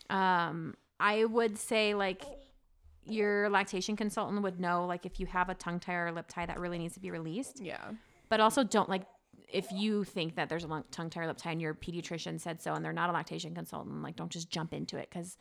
Um, 0.08 0.74
I 1.00 1.24
would 1.24 1.58
say 1.58 1.94
like 1.94 2.24
your 3.04 3.50
lactation 3.50 3.96
consultant 3.96 4.42
would 4.42 4.60
know 4.60 4.86
like 4.86 5.04
if 5.04 5.18
you 5.18 5.26
have 5.26 5.48
a 5.48 5.54
tongue 5.54 5.80
tie 5.80 5.94
or 5.94 6.06
a 6.06 6.12
lip 6.12 6.26
tie 6.28 6.46
that 6.46 6.60
really 6.60 6.78
needs 6.78 6.94
to 6.94 7.00
be 7.00 7.10
released 7.10 7.60
yeah. 7.60 7.90
but 8.28 8.40
also 8.40 8.62
don't 8.62 8.88
like 8.88 9.02
if 9.48 9.70
you 9.72 10.04
think 10.04 10.36
that 10.36 10.48
there's 10.48 10.64
a 10.64 10.84
tongue 10.90 11.10
tie 11.10 11.20
or 11.20 11.26
lip 11.26 11.36
tie 11.36 11.50
and 11.50 11.60
your 11.60 11.74
pediatrician 11.74 12.40
said 12.40 12.62
so 12.62 12.74
and 12.74 12.84
they're 12.84 12.92
not 12.92 13.10
a 13.10 13.12
lactation 13.12 13.54
consultant 13.54 14.02
like 14.02 14.14
don't 14.14 14.30
just 14.30 14.50
jump 14.50 14.72
into 14.72 14.96
it 14.96 15.08
because 15.10 15.36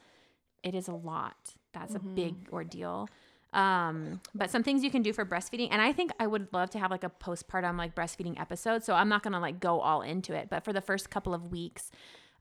it 0.63 0.75
is 0.75 0.87
a 0.87 0.93
lot. 0.93 1.55
That's 1.73 1.95
a 1.95 1.99
big 1.99 2.35
ordeal. 2.51 3.09
Um 3.53 4.21
but 4.33 4.49
some 4.49 4.63
things 4.63 4.83
you 4.83 4.91
can 4.91 5.01
do 5.01 5.11
for 5.11 5.25
breastfeeding 5.25 5.67
and 5.71 5.81
i 5.81 5.91
think 5.91 6.11
i 6.21 6.25
would 6.25 6.47
love 6.53 6.69
to 6.69 6.79
have 6.79 6.89
like 6.89 7.03
a 7.03 7.09
postpartum 7.09 7.77
like 7.77 7.93
breastfeeding 7.93 8.39
episode 8.39 8.81
so 8.81 8.93
i'm 8.93 9.09
not 9.09 9.23
gonna 9.23 9.41
like 9.41 9.59
go 9.59 9.81
all 9.81 10.01
into 10.01 10.33
it 10.33 10.47
but 10.49 10.63
for 10.63 10.71
the 10.71 10.79
first 10.79 11.09
couple 11.09 11.33
of 11.33 11.51
weeks 11.51 11.91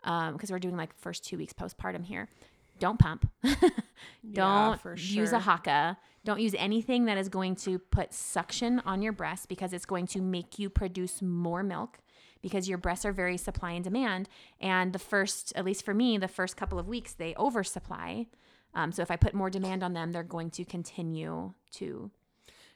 um 0.04 0.34
because 0.34 0.52
we're 0.52 0.60
doing 0.60 0.76
like 0.76 0.96
first 0.96 1.24
two 1.24 1.36
weeks 1.36 1.52
postpartum 1.52 2.04
here 2.04 2.28
don't 2.78 2.98
pump. 2.98 3.28
Don't 4.32 4.80
for 4.80 4.96
use 4.96 5.32
a 5.32 5.38
Haakaa 5.38 5.96
don't 6.24 6.40
use 6.40 6.54
anything 6.58 7.06
that 7.06 7.16
is 7.16 7.28
going 7.28 7.56
to 7.56 7.78
put 7.78 8.12
suction 8.12 8.80
on 8.84 9.00
your 9.02 9.12
breast 9.12 9.48
because 9.48 9.72
it's 9.72 9.86
going 9.86 10.06
to 10.08 10.20
make 10.20 10.58
you 10.58 10.68
produce 10.68 11.22
more 11.22 11.62
milk 11.62 11.98
because 12.42 12.68
your 12.68 12.78
breasts 12.78 13.04
are 13.04 13.12
very 13.12 13.36
supply 13.36 13.72
and 13.72 13.84
demand. 13.84 14.28
And 14.60 14.92
the 14.92 14.98
first 14.98 15.52
at 15.56 15.64
least 15.64 15.84
for 15.84 15.94
me 15.94 16.18
the 16.18 16.28
first 16.28 16.56
couple 16.56 16.78
of 16.78 16.88
weeks 16.88 17.12
they 17.14 17.34
oversupply. 17.36 18.26
Um, 18.74 18.92
so 18.92 19.02
if 19.02 19.10
i 19.10 19.16
put 19.16 19.34
more 19.34 19.50
demand 19.50 19.82
on 19.82 19.92
them 19.94 20.12
they're 20.12 20.22
going 20.22 20.50
to 20.50 20.64
continue 20.64 21.52
to 21.72 22.10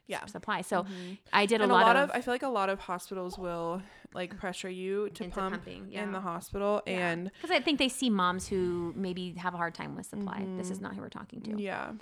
Yeah. 0.06 0.26
supply. 0.26 0.62
So 0.62 0.84
i 1.32 1.46
did 1.46 1.60
and 1.62 1.70
a 1.70 1.74
lot, 1.74 1.96
of, 1.96 2.10
I 2.12 2.20
feel 2.20 2.34
like 2.34 2.42
a 2.42 2.48
lot 2.48 2.68
of 2.68 2.78
hospitals 2.80 3.38
will 3.38 3.80
like 4.12 4.36
pressure 4.38 4.68
you 4.70 5.08
to 5.10 5.24
pump 5.28 5.54
pumping, 5.54 5.86
yeah. 5.90 6.02
in 6.04 6.12
the 6.12 6.20
hospital 6.20 6.82
and 6.86 7.30
because 7.40 7.50
i 7.50 7.60
think 7.60 7.78
they 7.80 7.88
see 7.88 8.10
moms 8.10 8.46
who 8.46 8.92
maybe 8.96 9.32
have 9.38 9.54
a 9.54 9.56
hard 9.56 9.74
time 9.74 9.96
with 9.96 10.06
supply. 10.06 10.44
This 10.56 10.70
is 10.70 10.80
not 10.80 10.94
who 10.94 11.00
we're 11.00 11.08
talking 11.08 11.40
to. 11.42 11.60
Yeah. 11.60 11.92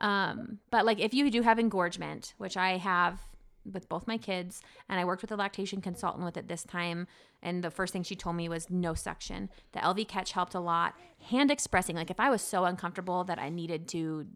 Um, 0.00 0.58
but 0.70 0.86
like 0.86 0.98
if 0.98 1.12
you 1.12 1.30
do 1.30 1.42
have 1.42 1.58
engorgement, 1.58 2.34
which 2.38 2.56
I 2.56 2.78
have 2.78 3.20
with 3.70 3.88
both 3.88 4.06
my 4.06 4.16
kids, 4.18 4.62
and 4.88 5.00
I 5.00 5.04
worked 5.04 5.22
with 5.22 5.32
a 5.32 5.36
lactation 5.36 5.80
consultant 5.80 6.24
with 6.24 6.36
it 6.36 6.48
this 6.48 6.64
time, 6.64 7.06
and 7.42 7.62
the 7.62 7.70
first 7.70 7.92
thing 7.92 8.02
she 8.02 8.16
told 8.16 8.36
me 8.36 8.48
was 8.48 8.70
no 8.70 8.94
suction. 8.94 9.50
The 9.72 9.80
Elvie 9.80 10.06
catch 10.06 10.32
helped 10.32 10.54
a 10.54 10.60
lot. 10.60 10.94
Hand 11.30 11.50
expressing, 11.50 11.96
like 11.96 12.10
if 12.10 12.20
I 12.20 12.30
was 12.30 12.42
so 12.42 12.64
uncomfortable 12.64 13.24
that 13.24 13.38
I 13.38 13.48
needed 13.48 13.88
to, 13.88 14.26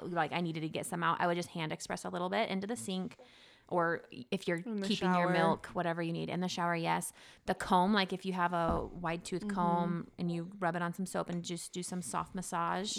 like 0.00 0.32
I 0.32 0.40
needed 0.40 0.60
to 0.60 0.68
get 0.68 0.86
some 0.86 1.02
out, 1.02 1.20
I 1.20 1.26
would 1.26 1.36
just 1.36 1.50
hand 1.50 1.72
express 1.72 2.04
a 2.04 2.08
little 2.08 2.28
bit 2.28 2.48
into 2.48 2.66
the 2.66 2.76
sink. 2.76 3.16
Or 3.68 4.02
if 4.30 4.46
you're 4.46 4.58
keeping 4.88 5.08
your 5.14 5.30
milk, 5.30 5.68
whatever 5.72 6.02
you 6.02 6.12
need 6.12 6.28
in 6.28 6.40
the 6.40 6.48
shower, 6.48 6.76
yes. 6.76 7.14
The 7.46 7.54
comb, 7.54 7.94
like 7.94 8.12
if 8.12 8.26
you 8.26 8.34
have 8.34 8.52
a 8.52 8.86
wide 9.00 9.24
tooth 9.24 9.48
comb 9.48 10.08
and 10.18 10.30
you 10.30 10.50
rub 10.60 10.76
it 10.76 10.82
on 10.82 10.92
some 10.92 11.06
soap 11.06 11.30
and 11.30 11.42
just 11.42 11.72
do 11.72 11.82
some 11.82 12.02
soft 12.02 12.34
massage. 12.34 12.98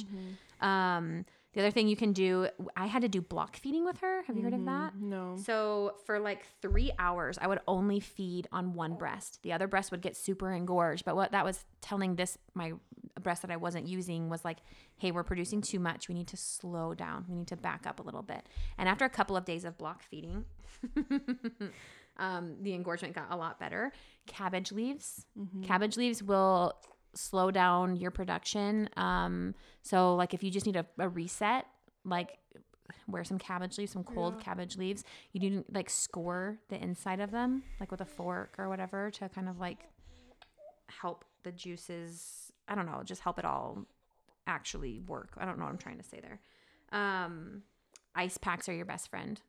Um, 0.61 1.25
the 1.55 1.61
other 1.61 1.71
thing 1.71 1.87
you 1.87 1.95
can 1.95 2.11
do, 2.11 2.49
I 2.75 2.85
had 2.85 3.01
to 3.03 3.07
do 3.07 3.21
block 3.21 3.55
feeding 3.55 3.85
with 3.85 4.01
her. 4.01 4.23
Have 4.23 4.35
you 4.35 4.43
heard 4.43 4.53
of 4.53 4.65
that? 4.65 4.93
No. 4.99 5.37
So 5.41 5.95
for 6.05 6.19
like 6.19 6.45
three 6.61 6.91
hours, 6.99 7.39
I 7.41 7.47
would 7.47 7.61
only 7.65 8.01
feed 8.01 8.49
on 8.51 8.73
one 8.73 8.95
breast. 8.95 9.39
The 9.41 9.53
other 9.53 9.65
breast 9.65 9.89
would 9.91 10.01
get 10.01 10.17
super 10.17 10.51
engorged. 10.51 11.05
But 11.05 11.15
what 11.15 11.31
that 11.31 11.45
was 11.45 11.63
telling 11.79 12.15
this 12.15 12.37
my 12.55 12.73
breast 13.21 13.41
that 13.43 13.51
I 13.51 13.55
wasn't 13.55 13.87
using 13.87 14.27
was 14.29 14.43
like, 14.43 14.57
hey, 14.97 15.11
we're 15.11 15.23
producing 15.23 15.61
too 15.61 15.79
much. 15.79 16.09
We 16.09 16.15
need 16.15 16.27
to 16.27 16.37
slow 16.37 16.93
down. 16.93 17.23
We 17.29 17.35
need 17.35 17.47
to 17.47 17.55
back 17.55 17.87
up 17.87 18.01
a 18.01 18.03
little 18.03 18.21
bit. 18.21 18.45
And 18.77 18.89
after 18.89 19.05
a 19.05 19.09
couple 19.09 19.37
of 19.37 19.45
days 19.45 19.63
of 19.63 19.77
block 19.77 20.03
feeding, 20.03 20.43
um, 22.17 22.57
the 22.61 22.73
engorgement 22.73 23.15
got 23.15 23.27
a 23.29 23.37
lot 23.37 23.61
better. 23.61 23.93
Cabbage 24.27 24.73
leaves. 24.73 25.25
Cabbage 25.65 25.95
leaves 25.95 26.21
will 26.21 26.73
slow 27.15 27.51
down 27.51 27.95
your 27.95 28.11
production. 28.11 28.89
Um, 28.97 29.55
so 29.81 30.15
like 30.15 30.33
if 30.33 30.43
you 30.43 30.51
just 30.51 30.65
need 30.65 30.75
a, 30.75 30.85
a 30.99 31.09
reset, 31.09 31.65
like 32.03 32.37
wear 33.07 33.23
some 33.23 33.39
cabbage 33.39 33.77
leaves, 33.77 33.91
some 33.91 34.03
cold 34.03 34.39
cabbage 34.39 34.77
leaves. 34.77 35.03
You 35.31 35.39
need 35.39 35.65
to 35.65 35.65
like 35.73 35.89
score 35.89 36.59
the 36.69 36.81
inside 36.81 37.19
of 37.19 37.31
them, 37.31 37.63
like 37.79 37.91
with 37.91 38.01
a 38.01 38.05
fork 38.05 38.55
or 38.57 38.69
whatever, 38.69 39.11
to 39.11 39.29
kind 39.29 39.49
of 39.49 39.59
like 39.59 39.85
help 40.87 41.25
the 41.43 41.51
juices. 41.51 42.51
I 42.67 42.75
don't 42.75 42.85
know, 42.85 43.01
just 43.03 43.21
help 43.21 43.39
it 43.39 43.45
all 43.45 43.85
actually 44.47 44.99
work. 45.07 45.33
I 45.37 45.45
don't 45.45 45.57
know 45.57 45.65
what 45.65 45.71
I'm 45.71 45.77
trying 45.77 45.97
to 45.97 46.03
say 46.03 46.19
there. 46.21 46.39
Um, 46.91 47.63
ice 48.15 48.37
packs 48.37 48.69
are 48.69 48.73
your 48.73 48.85
best 48.85 49.09
friend. 49.09 49.41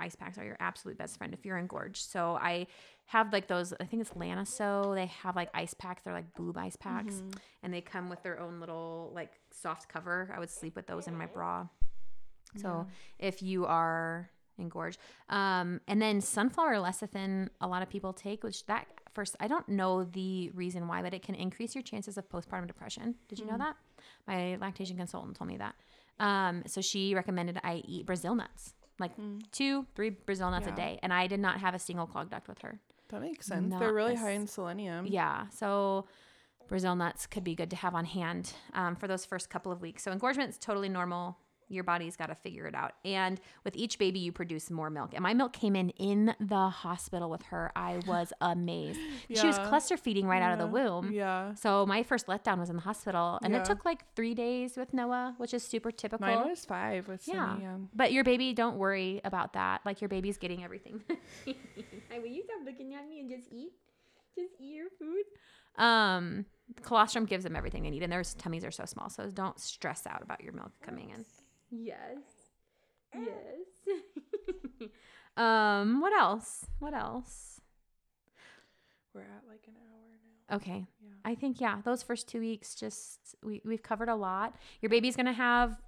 Ice 0.00 0.16
packs 0.16 0.38
are 0.38 0.44
your 0.44 0.56
absolute 0.60 0.98
best 0.98 1.18
friend 1.18 1.32
if 1.34 1.44
you're 1.44 1.58
engorged. 1.58 2.10
So 2.10 2.38
I 2.40 2.66
have 3.06 3.32
like 3.32 3.46
those. 3.46 3.72
I 3.80 3.84
think 3.84 4.00
it's 4.02 4.12
Lansinoh. 4.12 4.94
They 4.94 5.06
have 5.06 5.36
like 5.36 5.50
ice 5.54 5.74
packs. 5.74 6.02
They're 6.02 6.14
like 6.14 6.34
boob 6.34 6.56
ice 6.56 6.76
packs, 6.76 7.22
and 7.62 7.72
they 7.74 7.80
come 7.80 8.08
with 8.08 8.22
their 8.22 8.40
own 8.40 8.60
little 8.60 9.12
like 9.14 9.32
soft 9.52 9.88
cover. 9.88 10.32
I 10.34 10.38
would 10.38 10.50
sleep 10.50 10.74
with 10.76 10.86
those 10.86 11.06
in 11.06 11.16
my 11.16 11.26
bra. 11.26 11.66
So 12.56 12.86
if 13.18 13.42
you 13.42 13.66
are 13.66 14.30
engorged, 14.58 14.98
um, 15.28 15.80
and 15.86 16.02
then 16.02 16.20
sunflower 16.20 16.74
lecithin, 16.74 17.48
a 17.60 17.68
lot 17.68 17.82
of 17.82 17.88
people 17.88 18.12
take, 18.12 18.42
which 18.42 18.66
that 18.66 18.86
first 19.14 19.36
I 19.40 19.48
don't 19.48 19.68
know 19.68 20.04
the 20.04 20.50
reason 20.54 20.88
why, 20.88 21.02
but 21.02 21.14
it 21.14 21.22
can 21.22 21.34
increase 21.34 21.74
your 21.74 21.82
chances 21.82 22.18
of 22.18 22.28
postpartum 22.28 22.66
depression. 22.66 23.14
Did 23.28 23.38
you 23.38 23.46
know 23.46 23.58
that? 23.58 23.76
My 24.26 24.56
lactation 24.56 24.96
consultant 24.96 25.36
told 25.36 25.48
me 25.48 25.58
that. 25.58 25.74
Um, 26.18 26.62
so 26.66 26.80
she 26.80 27.14
recommended 27.14 27.58
I 27.64 27.82
eat 27.86 28.04
Brazil 28.06 28.34
nuts, 28.34 28.74
like 29.00 29.12
two, 29.52 29.86
three 29.94 30.10
Brazil 30.10 30.50
nuts 30.50 30.66
a 30.66 30.72
day, 30.72 30.98
and 31.02 31.12
I 31.12 31.26
did 31.26 31.40
not 31.40 31.60
have 31.60 31.74
a 31.74 31.78
single 31.78 32.06
clogged 32.06 32.30
duct 32.30 32.48
with 32.48 32.58
her. 32.60 32.78
That 33.08 33.22
makes 33.22 33.46
sense. 33.46 33.70
Not 33.70 33.80
They're 33.80 33.92
really 33.92 34.14
high 34.14 34.30
in 34.30 34.46
selenium. 34.46 35.06
Yeah. 35.06 35.46
So 35.50 36.06
Brazil 36.68 36.94
nuts 36.94 37.26
could 37.26 37.42
be 37.42 37.54
good 37.56 37.70
to 37.70 37.76
have 37.76 37.94
on 37.94 38.04
hand 38.04 38.52
um, 38.74 38.94
for 38.94 39.08
those 39.08 39.24
first 39.24 39.50
couple 39.50 39.72
of 39.72 39.82
weeks. 39.82 40.04
So 40.04 40.12
engorgement 40.12 40.50
is 40.50 40.58
totally 40.58 40.88
normal. 40.88 41.36
Your 41.70 41.84
body's 41.84 42.16
got 42.16 42.26
to 42.26 42.34
figure 42.34 42.66
it 42.66 42.74
out. 42.74 42.92
And 43.04 43.40
with 43.64 43.76
each 43.76 43.98
baby, 43.98 44.18
you 44.18 44.32
produce 44.32 44.70
more 44.70 44.90
milk. 44.90 45.12
And 45.14 45.22
my 45.22 45.32
milk 45.34 45.52
came 45.52 45.76
in 45.76 45.90
in 45.90 46.34
the 46.40 46.68
hospital 46.68 47.30
with 47.30 47.42
her. 47.44 47.70
I 47.76 48.00
was 48.06 48.32
amazed. 48.40 48.98
She 49.32 49.46
was 49.46 49.56
cluster 49.58 49.96
feeding 49.96 50.26
right 50.26 50.42
out 50.42 50.52
of 50.52 50.58
the 50.58 50.66
womb. 50.66 51.12
Yeah. 51.12 51.54
So 51.54 51.86
my 51.86 52.02
first 52.02 52.26
letdown 52.26 52.58
was 52.58 52.70
in 52.70 52.76
the 52.76 52.82
hospital, 52.82 53.38
and 53.42 53.54
Yeah. 53.54 53.60
it 53.60 53.64
took 53.64 53.84
like 53.84 54.04
three 54.16 54.34
days 54.34 54.76
with 54.76 54.92
Noah, 54.92 55.34
which 55.38 55.54
is 55.54 55.62
super 55.62 55.90
typical. 55.92 56.26
Mine 56.26 56.48
was 56.48 56.64
five 56.64 57.06
with 57.08 57.26
yeah. 57.26 57.50
Cindy. 57.50 57.62
Yeah. 57.62 57.76
But 57.94 58.12
your 58.12 58.24
baby, 58.24 58.52
don't 58.52 58.76
worry 58.76 59.20
about 59.24 59.52
that. 59.52 59.80
Like 59.86 60.00
your 60.00 60.08
baby's 60.08 60.36
getting 60.38 60.64
everything. 60.64 61.00
Hi, 61.46 62.18
will 62.18 62.26
you 62.26 62.42
stop 62.42 62.58
looking 62.64 62.94
at 62.94 63.08
me 63.08 63.20
and 63.20 63.30
just 63.30 63.46
eat? 63.52 63.72
Just 64.36 64.54
eat 64.58 64.74
your 64.74 64.88
food. 64.98 65.24
Um, 65.76 66.46
colostrum 66.82 67.24
gives 67.24 67.44
them 67.44 67.54
everything 67.56 67.82
they 67.84 67.90
need, 67.90 68.02
and 68.02 68.12
their 68.12 68.24
tummies 68.24 68.64
are 68.64 68.70
so 68.70 68.84
small, 68.84 69.08
so 69.08 69.30
don't 69.30 69.58
stress 69.60 70.06
out 70.06 70.22
about 70.22 70.42
your 70.42 70.52
milk 70.52 70.72
coming 70.82 71.10
in. 71.10 71.24
Yes. 71.70 72.18
Yes. 73.14 73.98
um, 75.36 76.00
what 76.00 76.12
else? 76.12 76.66
What 76.78 76.94
else? 76.94 77.60
We're 79.14 79.22
at 79.22 79.42
like 79.48 79.64
an 79.66 79.74
hour 79.76 80.18
now. 80.50 80.56
Okay. 80.56 80.86
Yeah. 81.02 81.10
I 81.24 81.34
think 81.34 81.60
yeah, 81.60 81.78
those 81.84 82.02
first 82.02 82.28
two 82.28 82.40
weeks 82.40 82.74
just 82.74 83.34
we 83.42 83.60
we've 83.64 83.82
covered 83.82 84.08
a 84.08 84.14
lot. 84.14 84.54
Your 84.80 84.90
baby's 84.90 85.16
gonna 85.16 85.32
have 85.32 85.80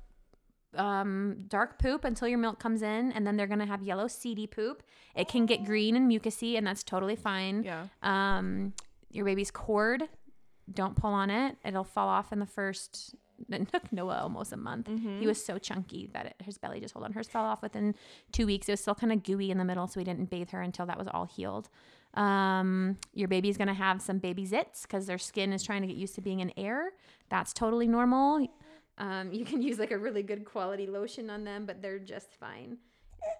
um 0.77 1.45
dark 1.49 1.79
poop 1.79 2.05
until 2.05 2.29
your 2.29 2.39
milk 2.39 2.59
comes 2.59 2.83
in, 2.83 3.13
and 3.13 3.27
then 3.27 3.37
they're 3.37 3.47
gonna 3.47 3.67
have 3.67 3.83
yellow 3.83 4.09
seedy 4.09 4.47
poop. 4.47 4.83
It 5.15 5.29
can 5.29 5.47
get 5.47 5.65
green 5.65 5.95
and 5.97 6.11
mucusy, 6.11 6.57
and 6.59 6.67
that's 6.67 6.83
totally 6.83 7.17
fine. 7.17 7.63
Yeah. 7.63 7.87
Um, 8.03 8.73
your 9.11 9.25
baby's 9.25 9.51
cord, 9.51 10.09
don't 10.73 10.97
pull 10.97 11.13
on 11.13 11.31
it; 11.31 11.57
it'll 11.65 11.85
fall 11.85 12.09
off 12.09 12.33
in 12.33 12.41
the 12.41 12.47
first. 12.47 13.15
It 13.49 13.69
took 13.73 13.93
Noah 13.93 14.21
almost 14.23 14.53
a 14.53 14.57
month. 14.57 14.89
He 15.21 15.27
was 15.27 15.45
so 15.45 15.59
chunky 15.59 16.09
that 16.13 16.27
it, 16.27 16.35
his 16.45 16.59
belly 16.59 16.81
just 16.81 16.95
hold 16.95 17.05
on. 17.05 17.13
Hers 17.13 17.29
fell 17.29 17.45
off 17.45 17.63
within 17.63 17.95
two 18.33 18.47
weeks. 18.47 18.69
It 18.69 18.73
was 18.73 18.81
still 18.81 18.95
kind 18.95 19.13
of 19.13 19.23
gooey 19.23 19.51
in 19.51 19.59
the 19.59 19.65
middle, 19.65 19.87
so 19.87 19.99
we 20.01 20.05
didn't 20.05 20.31
bathe 20.31 20.51
her 20.51 20.61
until 20.61 20.87
that 20.87 20.99
was 20.99 21.09
all 21.09 21.27
healed. 21.27 21.69
Um, 22.15 22.99
your 23.15 23.29
baby's 23.29 23.57
gonna 23.57 23.73
have 23.75 24.03
some 24.03 24.19
baby 24.19 24.47
zits 24.47 24.83
because 24.83 25.07
their 25.07 25.19
skin 25.19 25.53
is 25.53 25.63
trying 25.63 25.81
to 25.83 25.87
get 25.89 25.97
used 25.97 26.15
to 26.17 26.21
being 26.21 26.41
in 26.41 26.53
air. 26.57 26.93
That's 27.31 27.53
totally 27.53 27.89
normal. 27.89 28.47
Um, 28.99 29.33
you 29.33 29.45
can 29.45 29.63
use 29.69 29.79
like 29.79 29.91
a 29.93 29.99
really 29.99 30.23
good 30.23 30.45
quality 30.45 30.87
lotion 30.87 31.31
on 31.31 31.45
them, 31.45 31.65
but 31.67 31.81
they're 31.81 31.99
just 31.99 32.33
fine. 32.35 32.77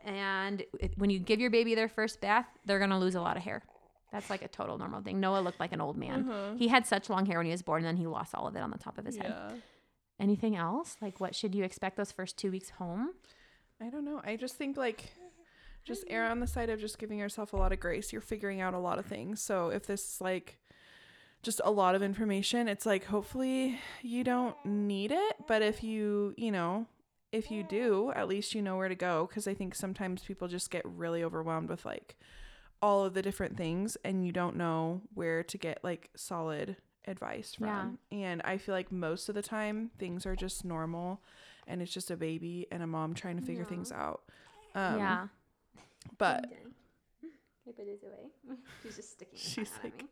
And 0.05 0.63
it, 0.81 0.93
when 0.97 1.11
you 1.11 1.19
give 1.19 1.41
your 1.41 1.51
baby 1.51 1.75
their 1.75 1.89
first 1.89 2.21
bath, 2.21 2.47
they're 2.65 2.79
gonna 2.79 2.99
lose 2.99 3.15
a 3.15 3.21
lot 3.21 3.37
of 3.37 3.43
hair. 3.43 3.63
That's 4.11 4.29
like 4.31 4.43
a 4.43 4.49
total 4.49 4.77
normal 4.79 5.01
thing. 5.01 5.21
Noah 5.21 5.41
looked 5.41 5.59
like 5.61 5.73
an 5.73 5.81
old 5.81 5.97
man. 5.97 6.25
He 6.59 6.69
had 6.69 6.87
such 6.87 7.09
long 7.09 7.25
hair 7.27 7.39
when 7.39 7.47
he 7.47 7.53
was 7.53 7.63
born, 7.63 7.79
and 7.79 7.87
then 7.89 7.97
he 7.97 8.07
lost 8.07 8.35
all 8.35 8.47
of 8.47 8.55
it 8.57 8.61
on 8.61 8.71
the 8.71 8.77
top 8.79 8.99
of 8.99 9.07
his 9.07 9.17
head. 9.17 9.31
Anything 10.23 10.55
else? 10.55 10.97
Like, 11.03 11.19
what 11.19 11.35
should 11.35 11.53
you 11.53 11.65
expect 11.65 11.97
those 11.97 12.13
first 12.13 12.39
two 12.39 12.53
weeks 12.53 12.71
home? 12.71 13.11
I 13.81 13.91
don't 13.91 14.05
know. 14.05 14.21
I 14.25 14.37
just 14.37 14.55
think 14.55 14.77
like 14.77 15.13
just 15.85 16.07
mm. 16.07 16.13
err 16.13 16.31
on 16.31 16.39
the 16.39 16.47
side 16.47 16.71
of 16.71 16.81
just 16.81 16.99
giving 16.99 17.19
yourself 17.19 17.53
a 17.53 17.57
lot 17.57 17.73
of 17.73 17.81
grace. 17.81 18.13
You're 18.13 18.23
figuring 18.23 18.61
out 18.61 18.73
a 18.73 18.79
lot 18.79 19.01
of 19.01 19.07
things. 19.07 19.43
So 19.43 19.71
if 19.71 19.85
this 19.87 20.15
is 20.15 20.21
like 20.21 20.61
just 21.43 21.61
a 21.65 21.73
lot 21.73 21.97
of 21.97 22.03
information, 22.03 22.69
it's 22.69 22.87
like 22.87 23.07
hopefully 23.07 23.81
you 24.01 24.23
don't 24.23 24.55
need 24.65 25.11
it, 25.11 25.37
but 25.49 25.61
if 25.61 25.83
you, 25.83 26.35
you 26.37 26.53
know, 26.53 26.87
if 27.33 27.51
you 27.51 27.65
do, 27.65 28.13
at 28.15 28.29
least 28.29 28.55
you 28.55 28.63
know 28.63 28.77
where 28.77 28.89
to 28.89 28.95
go 28.95 29.27
cuz 29.27 29.49
I 29.49 29.55
think 29.55 29.75
sometimes 29.75 30.23
people 30.23 30.47
just 30.47 30.71
get 30.71 30.85
really 30.85 31.25
overwhelmed 31.25 31.69
with 31.69 31.85
like 31.85 32.17
all 32.81 33.05
of 33.05 33.15
the 33.15 33.23
different 33.23 33.57
things 33.57 33.97
and 34.05 34.25
you 34.25 34.31
don't 34.31 34.57
know 34.57 35.03
where 35.15 35.43
to 35.43 35.59
get 35.59 35.83
like 35.83 36.11
solid 36.15 36.77
advice 37.07 37.55
from. 37.55 37.99
And 38.11 38.43
I 38.45 38.59
feel 38.59 38.75
like 38.75 38.91
most 38.93 39.29
of 39.29 39.35
the 39.35 39.43
time 39.43 39.91
things 39.99 40.27
are 40.27 40.37
just 40.37 40.65
normal 40.65 41.21
and 41.67 41.81
it's 41.83 41.93
just 41.93 42.11
a 42.11 42.17
baby 42.17 42.67
and 42.71 42.83
a 42.83 42.87
mom 42.87 43.15
trying 43.15 43.37
to 43.39 43.43
figure 43.43 43.65
things 43.65 43.93
out. 43.93 44.23
Um, 44.75 44.99
yeah. 44.99 45.27
But 46.19 46.47
Can 46.51 47.73
put 47.73 47.87
his 47.87 48.03
away? 48.03 48.57
She's 48.83 48.97
just 48.97 49.13
sticking. 49.13 49.39
She's 49.39 49.71
like- 49.83 50.03
me. 50.03 50.09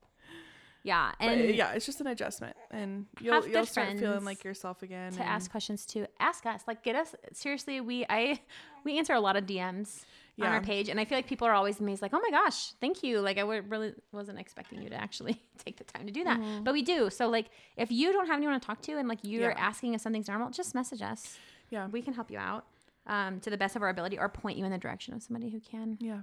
yeah, 0.82 1.12
but, 1.18 1.28
and 1.28 1.54
yeah, 1.54 1.72
it's 1.72 1.84
just 1.84 2.00
an 2.00 2.06
adjustment, 2.06 2.56
and 2.70 3.06
you'll 3.20 3.46
you'll 3.46 3.66
start 3.66 3.98
feeling 3.98 4.24
like 4.24 4.44
yourself 4.44 4.82
again. 4.82 5.12
to 5.12 5.20
and- 5.20 5.28
ask 5.28 5.50
questions 5.50 5.84
to 5.86 6.06
Ask 6.20 6.46
us, 6.46 6.62
like, 6.66 6.82
get 6.82 6.96
us 6.96 7.14
seriously. 7.32 7.80
We 7.80 8.06
I 8.08 8.40
we 8.84 8.96
answer 8.98 9.12
a 9.12 9.20
lot 9.20 9.36
of 9.36 9.44
DMs 9.44 10.04
on 10.46 10.52
our 10.52 10.60
page, 10.60 10.88
and 10.88 11.00
I 11.00 11.04
feel 11.04 11.18
like 11.18 11.26
people 11.26 11.46
are 11.48 11.52
always 11.52 11.80
amazed, 11.80 12.00
like, 12.02 12.12
oh 12.14 12.20
my 12.20 12.30
gosh, 12.30 12.72
thank 12.80 13.02
you. 13.02 13.20
Like, 13.20 13.38
I 13.38 13.42
really 13.42 13.92
wasn't 14.12 14.38
expecting 14.38 14.80
you 14.82 14.88
to 14.90 14.94
actually 14.96 15.42
take 15.64 15.76
the 15.78 15.84
time 15.84 16.06
to 16.06 16.12
do 16.12 16.24
that, 16.24 16.40
but 16.64 16.72
we 16.72 16.82
do. 16.82 17.10
So, 17.10 17.28
like, 17.28 17.46
if 17.76 17.90
you 17.90 18.12
don't 18.12 18.26
have 18.26 18.36
anyone 18.36 18.58
to 18.58 18.64
talk 18.66 18.80
to, 18.82 18.98
and 18.98 19.08
like 19.08 19.18
you're 19.22 19.50
Yeah. 19.50 19.56
asking 19.58 19.94
if 19.94 20.00
something's 20.00 20.28
normal, 20.28 20.50
just 20.50 20.74
message 20.74 21.02
us. 21.02 21.36
Yeah, 21.70 21.88
We 21.88 22.02
can 22.02 22.14
help 22.14 22.30
you 22.30 22.38
out 22.38 22.64
um, 23.06 23.40
to 23.40 23.50
the 23.50 23.56
best 23.58 23.74
of 23.76 23.82
our 23.82 23.88
ability, 23.88 24.18
or 24.18 24.28
point 24.28 24.56
you 24.58 24.64
in 24.64 24.70
the 24.70 24.78
direction 24.78 25.12
of 25.14 25.22
somebody 25.22 25.50
who 25.50 25.60
can. 25.60 25.98
yeah, 26.00 26.20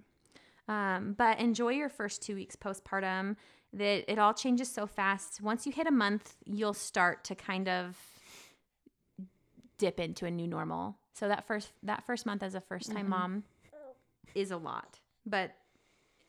Um, 0.68 1.13
but 1.18 1.39
enjoy 1.39 1.70
your 1.74 1.89
first 1.89 2.22
two 2.24 2.36
weeks 2.36 2.55
postpartum. 2.55 3.36
That 3.74 4.09
it 4.09 4.18
all 4.18 4.34
changes 4.34 4.72
so 4.72 4.88
fast. 4.88 5.41
Once 5.41 5.66
you 5.66 5.74
hit 5.74 5.86
a 5.86 5.91
month, 5.91 6.36
you'll 6.45 6.74
start 6.74 7.26
to 7.26 7.36
kind 7.36 7.68
of 7.68 7.97
dip 9.78 9.99
into 9.99 10.26
a 10.26 10.32
new 10.32 10.47
normal. 10.47 10.95
So 11.13 11.28
that 11.28 11.45
first 11.45 11.72
that 11.84 12.05
first 12.05 12.26
month 12.26 12.43
as 12.43 12.55
a 12.55 12.61
first 12.61 12.91
time 12.91 13.09
mom 13.09 13.43
is 14.36 14.52
a 14.52 14.58
lot, 14.58 15.00
but 15.26 15.52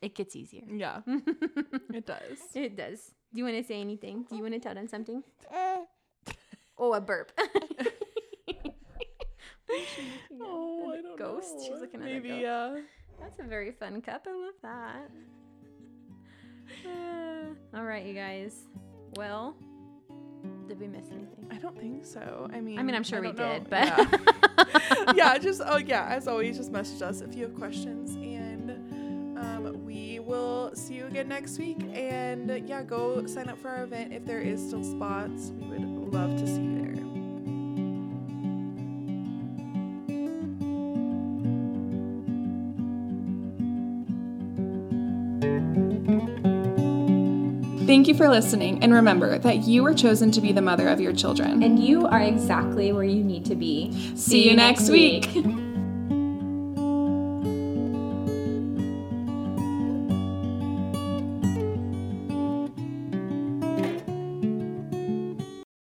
it 0.01 0.15
gets 0.15 0.35
easier. 0.37 0.63
yeah. 0.71 1.01
it 1.93 2.07
does. 2.07 2.39
It 2.55 2.77
does. 2.77 3.11
Do 3.35 3.39
you 3.41 3.45
want 3.45 3.57
to 3.57 3.65
say 3.65 3.81
anything? 3.81 4.25
Do 4.31 4.37
you 4.37 4.43
want 4.43 4.55
to 4.55 4.61
tell 4.61 4.75
them 4.75 4.89
something? 4.89 5.23
oh, 6.79 6.93
a 6.95 7.01
burp. 7.01 7.33
Oh, 10.41 10.93
I 10.95 10.99
a 10.99 11.03
don't 11.03 11.19
ghost. 11.19 11.55
know. 11.57 11.63
She's 11.63 11.81
looking 11.81 12.01
at 12.03 12.09
a 12.09 12.13
Maybe, 12.13 12.29
ghost. 12.29 12.41
yeah. 12.43 12.77
That's 13.21 13.41
a 13.41 13.43
very 13.43 13.73
fun 13.73 14.01
cup. 14.01 14.27
I 14.29 14.33
love 14.33 14.55
that. 14.63 15.11
Uh, 16.87 17.55
all 17.79 17.85
right, 17.85 18.05
you 18.07 18.15
guys. 18.15 18.55
Well, 19.17 19.57
did 20.69 20.81
we 20.81 20.89
miss 20.89 21.07
anything? 21.11 21.47
I 21.51 21.57
don't 21.57 21.79
think 21.79 22.05
so. 22.05 22.49
I 22.53 22.61
mean, 22.61 22.79
I 22.79 22.83
mean, 22.83 22.95
I'm 22.95 23.03
sure 23.03 23.21
we 23.21 23.33
know. 23.33 23.35
did, 23.35 23.71
but 23.71 23.87
yeah. 23.87 25.13
yeah, 25.15 25.39
just 25.39 25.63
oh 25.65 25.77
yeah, 25.79 26.07
as 26.11 26.29
always, 26.29 26.57
just 26.57 26.73
message 26.73 27.03
us 27.03 27.21
if 27.21 27.35
you 27.35 27.45
have 27.45 27.55
questions, 27.55 28.15
and 28.17 28.71
um, 29.39 29.85
we 29.85 30.19
will 30.21 30.73
see 30.75 30.95
you 30.95 31.07
again 31.07 31.29
next 31.29 31.59
week. 31.59 31.79
And 31.93 32.69
yeah, 32.69 32.83
go 32.83 33.27
sign 33.27 33.49
up 33.49 33.59
for 33.59 33.69
our 33.69 33.85
event 33.85 34.13
if 34.13 34.25
there 34.25 34.41
is 34.41 34.65
still 34.67 34.85
spots. 34.85 35.53
We 35.59 35.79
would 35.79 36.13
love 36.13 36.37
to 36.37 36.47
see 36.47 36.66
Thank 47.87 48.09
you 48.09 48.15
for 48.15 48.29
listening, 48.29 48.83
and 48.83 48.93
remember 48.93 49.39
that 49.39 49.59
you 49.59 49.83
were 49.83 49.95
chosen 49.95 50.31
to 50.33 50.41
be 50.41 50.53
the 50.53 50.63
mother 50.63 50.89
of 50.89 51.01
your 51.01 51.13
children. 51.13 51.63
and 51.63 51.79
you 51.79 52.07
are 52.07 52.21
exactly 52.21 52.93
where 52.93 53.05
you 53.05 53.23
need 53.23 53.45
to 53.47 53.55
be. 53.55 53.93
See 54.17 54.49
you 54.49 54.57
next 54.57 54.91
week. 54.91 55.29